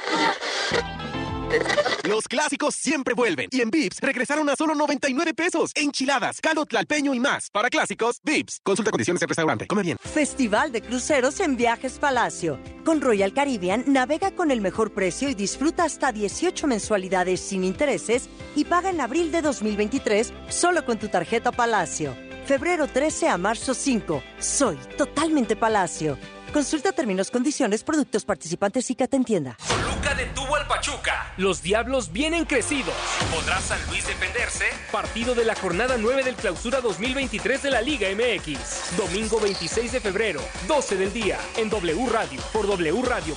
Los 2.04 2.26
clásicos 2.26 2.74
siempre 2.74 3.14
vuelven 3.14 3.48
y 3.50 3.60
en 3.60 3.70
Vips 3.70 4.00
regresaron 4.00 4.48
a 4.48 4.56
solo 4.56 4.74
99 4.74 5.34
pesos. 5.34 5.72
Enchiladas, 5.74 6.40
caldo 6.40 6.64
tlalpeño 6.64 7.12
y 7.12 7.20
más. 7.20 7.50
Para 7.50 7.68
clásicos, 7.68 8.20
Vips. 8.22 8.60
Consulta 8.62 8.90
condiciones 8.90 9.20
en 9.22 9.28
restaurante. 9.28 9.66
Come 9.66 9.82
bien. 9.82 9.98
Festival 10.00 10.72
de 10.72 10.80
Cruceros 10.82 11.40
en 11.40 11.56
Viajes 11.56 11.98
Palacio. 11.98 12.58
Con 12.84 13.00
Royal 13.00 13.32
Caribbean 13.32 13.84
navega 13.86 14.30
con 14.30 14.50
el 14.50 14.60
mejor 14.60 14.92
precio 14.92 15.28
y 15.28 15.34
disfruta 15.34 15.84
hasta 15.84 16.12
18 16.12 16.66
mensualidades 16.66 17.40
sin 17.40 17.64
intereses 17.64 18.28
y 18.56 18.64
paga 18.64 18.90
en 18.90 19.00
abril 19.00 19.30
de 19.30 19.42
2023 19.42 20.32
solo 20.48 20.84
con 20.84 20.98
tu 20.98 21.08
tarjeta 21.08 21.52
Palacio. 21.52 22.16
Febrero 22.46 22.86
13 22.86 23.28
a 23.28 23.36
marzo 23.36 23.74
5. 23.74 24.22
Soy 24.38 24.78
totalmente 24.96 25.56
Palacio. 25.56 26.16
Consulta 26.52 26.92
términos, 26.92 27.30
condiciones, 27.30 27.84
productos 27.84 28.24
participantes 28.24 28.90
y 28.90 28.94
que 28.94 29.06
te 29.06 29.16
entienda. 29.16 29.56
Toluca 29.68 30.14
detuvo 30.14 30.56
al 30.56 30.66
Pachuca. 30.66 31.32
Los 31.36 31.62
Diablos 31.62 32.12
vienen 32.12 32.44
crecidos. 32.44 32.94
¿Podrá 33.32 33.60
San 33.60 33.78
Luis 33.88 34.06
defenderse? 34.06 34.64
Partido 34.90 35.34
de 35.34 35.44
la 35.44 35.54
jornada 35.54 35.96
9 35.98 36.24
del 36.24 36.34
Clausura 36.34 36.80
2023 36.80 37.62
de 37.62 37.70
la 37.70 37.82
Liga 37.82 38.08
MX. 38.10 38.96
Domingo 38.96 39.38
26 39.40 39.92
de 39.92 40.00
febrero, 40.00 40.40
12 40.66 40.96
del 40.96 41.12
día, 41.12 41.38
en 41.56 41.68
W 41.68 42.06
Radio, 42.10 42.40
por 42.52 42.66
wradio.com.mx 42.66 43.30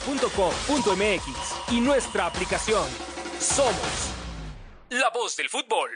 y 1.72 1.82
nuestra 1.82 2.26
aplicación. 2.26 2.88
Somos 3.39 4.12
la 4.89 5.09
voz 5.09 5.36
del 5.38 5.49
fútbol. 5.49 5.89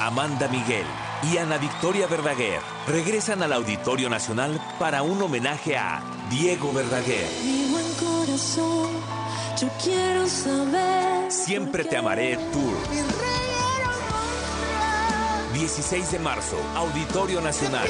Amanda 0.00 0.46
Miguel 0.48 0.84
y 1.22 1.38
Ana 1.38 1.56
Victoria 1.56 2.06
Verdaguer 2.06 2.60
regresan 2.86 3.42
al 3.42 3.52
Auditorio 3.54 4.10
Nacional 4.10 4.60
para 4.78 5.02
un 5.02 5.22
homenaje 5.22 5.76
a 5.76 6.02
Diego 6.28 6.72
Verdaguer. 6.72 7.26
Mi 7.42 7.70
buen 7.70 7.86
corazón, 7.94 8.90
yo 9.58 9.68
quiero 9.82 10.26
saber. 10.26 11.32
Siempre 11.32 11.84
te 11.84 11.96
amaré 11.96 12.36
Tour. 12.36 12.76
16 15.54 16.12
de 16.12 16.18
marzo, 16.18 16.56
Auditorio 16.74 17.40
Nacional. 17.40 17.88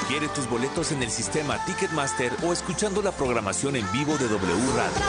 Adquiere 0.00 0.28
tus 0.28 0.48
boletos 0.48 0.92
en 0.92 1.02
el 1.02 1.10
sistema 1.10 1.62
Ticketmaster 1.66 2.32
o 2.42 2.52
escuchando 2.54 3.02
la 3.02 3.12
programación 3.12 3.76
en 3.76 3.90
vivo 3.92 4.16
de 4.16 4.26
W 4.28 4.72
Radio. 4.74 5.02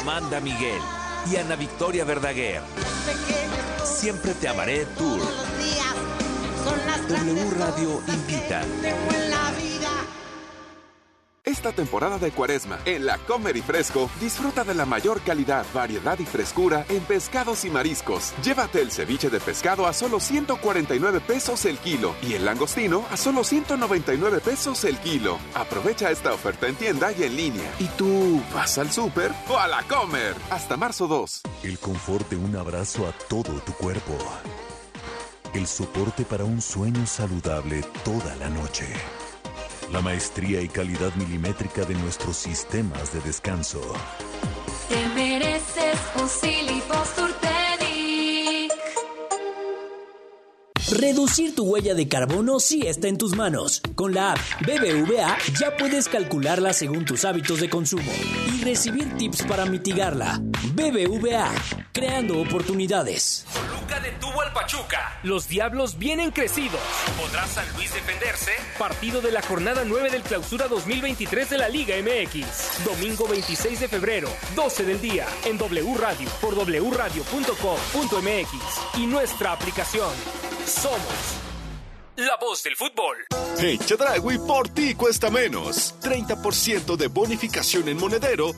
Amanda 0.00 0.40
Miguel 0.40 0.80
y 1.26 1.36
Ana 1.36 1.56
Victoria 1.56 2.04
Verdaguer. 2.04 2.62
Siempre 3.84 4.34
te 4.34 4.48
amaré 4.48 4.86
Tour. 4.96 5.20
W 7.08 7.50
Radio 7.58 8.02
invita. 8.06 8.62
Esta 11.60 11.72
temporada 11.72 12.16
de 12.16 12.30
cuaresma, 12.30 12.78
en 12.86 13.04
la 13.04 13.18
Comer 13.18 13.54
y 13.54 13.60
Fresco, 13.60 14.08
disfruta 14.18 14.64
de 14.64 14.72
la 14.72 14.86
mayor 14.86 15.20
calidad, 15.20 15.66
variedad 15.74 16.18
y 16.18 16.24
frescura 16.24 16.86
en 16.88 17.00
pescados 17.00 17.66
y 17.66 17.70
mariscos. 17.70 18.32
Llévate 18.42 18.80
el 18.80 18.90
ceviche 18.90 19.28
de 19.28 19.40
pescado 19.40 19.86
a 19.86 19.92
solo 19.92 20.20
149 20.20 21.20
pesos 21.20 21.66
el 21.66 21.76
kilo 21.76 22.14
y 22.22 22.32
el 22.32 22.46
langostino 22.46 23.04
a 23.10 23.18
solo 23.18 23.44
199 23.44 24.40
pesos 24.40 24.84
el 24.84 24.96
kilo. 25.00 25.36
Aprovecha 25.54 26.10
esta 26.10 26.32
oferta 26.32 26.66
en 26.66 26.76
tienda 26.76 27.12
y 27.12 27.24
en 27.24 27.36
línea. 27.36 27.70
¿Y 27.78 27.88
tú 27.88 28.42
vas 28.54 28.78
al 28.78 28.90
súper 28.90 29.30
o 29.46 29.58
a 29.58 29.68
la 29.68 29.82
Comer? 29.82 30.34
Hasta 30.48 30.78
marzo 30.78 31.08
2. 31.08 31.42
El 31.64 31.78
confort 31.78 32.26
de 32.30 32.36
un 32.36 32.56
abrazo 32.56 33.06
a 33.06 33.12
todo 33.28 33.60
tu 33.66 33.74
cuerpo. 33.74 34.16
el 35.52 35.66
soporte 35.66 36.24
para 36.24 36.44
un 36.44 36.62
sueño 36.62 37.06
saludable 37.06 37.84
toda 38.02 38.34
la 38.36 38.48
noche. 38.48 38.86
La 39.92 40.00
maestría 40.00 40.60
y 40.62 40.68
calidad 40.68 41.12
milimétrica 41.16 41.84
de 41.84 41.94
nuestros 41.94 42.36
sistemas 42.36 43.12
de 43.12 43.20
descanso. 43.20 43.80
Te 44.88 45.08
mereces 45.14 45.98
un 46.14 46.28
Reducir 51.00 51.54
tu 51.54 51.64
huella 51.64 51.94
de 51.94 52.08
carbono 52.08 52.60
sí 52.60 52.82
está 52.86 53.08
en 53.08 53.16
tus 53.16 53.34
manos. 53.34 53.80
Con 53.94 54.12
la 54.12 54.32
app 54.32 54.38
BBVA 54.60 55.38
ya 55.58 55.74
puedes 55.74 56.10
calcularla 56.10 56.74
según 56.74 57.06
tus 57.06 57.24
hábitos 57.24 57.58
de 57.58 57.70
consumo 57.70 58.12
y 58.54 58.62
recibir 58.62 59.16
tips 59.16 59.44
para 59.44 59.64
mitigarla. 59.64 60.38
BBVA, 60.74 61.50
creando 61.92 62.38
oportunidades. 62.42 63.46
Toluca 63.54 63.98
detuvo 64.00 64.42
al 64.42 64.52
Pachuca. 64.52 65.18
Los 65.22 65.48
Diablos 65.48 65.96
vienen 65.96 66.32
crecidos. 66.32 66.82
¿Podrá 67.18 67.46
San 67.46 67.64
Luis 67.76 67.94
defenderse? 67.94 68.52
Partido 68.78 69.22
de 69.22 69.32
la 69.32 69.40
jornada 69.40 69.84
9 69.86 70.10
del 70.10 70.20
Clausura 70.20 70.68
2023 70.68 71.48
de 71.48 71.56
la 71.56 71.70
Liga 71.70 71.94
MX. 71.96 72.84
Domingo 72.84 73.26
26 73.26 73.80
de 73.80 73.88
febrero, 73.88 74.28
12 74.54 74.84
del 74.84 75.00
día, 75.00 75.24
en 75.46 75.56
W 75.56 75.94
Radio, 75.96 76.28
por 76.42 76.54
wradio.com.mx 76.54 77.18
y 78.98 79.06
nuestra 79.06 79.52
aplicación. 79.52 80.10
Somos 80.70 81.40
la 82.16 82.36
voz 82.40 82.62
del 82.62 82.76
fútbol. 82.76 83.16
En 83.58 83.78
Chedragui 83.78 84.38
por 84.46 84.68
ti 84.68 84.94
cuesta 84.94 85.28
menos. 85.28 85.94
30% 86.00 86.96
de 86.96 87.08
bonificación 87.08 87.88
en 87.88 87.96
monedero 87.96 88.52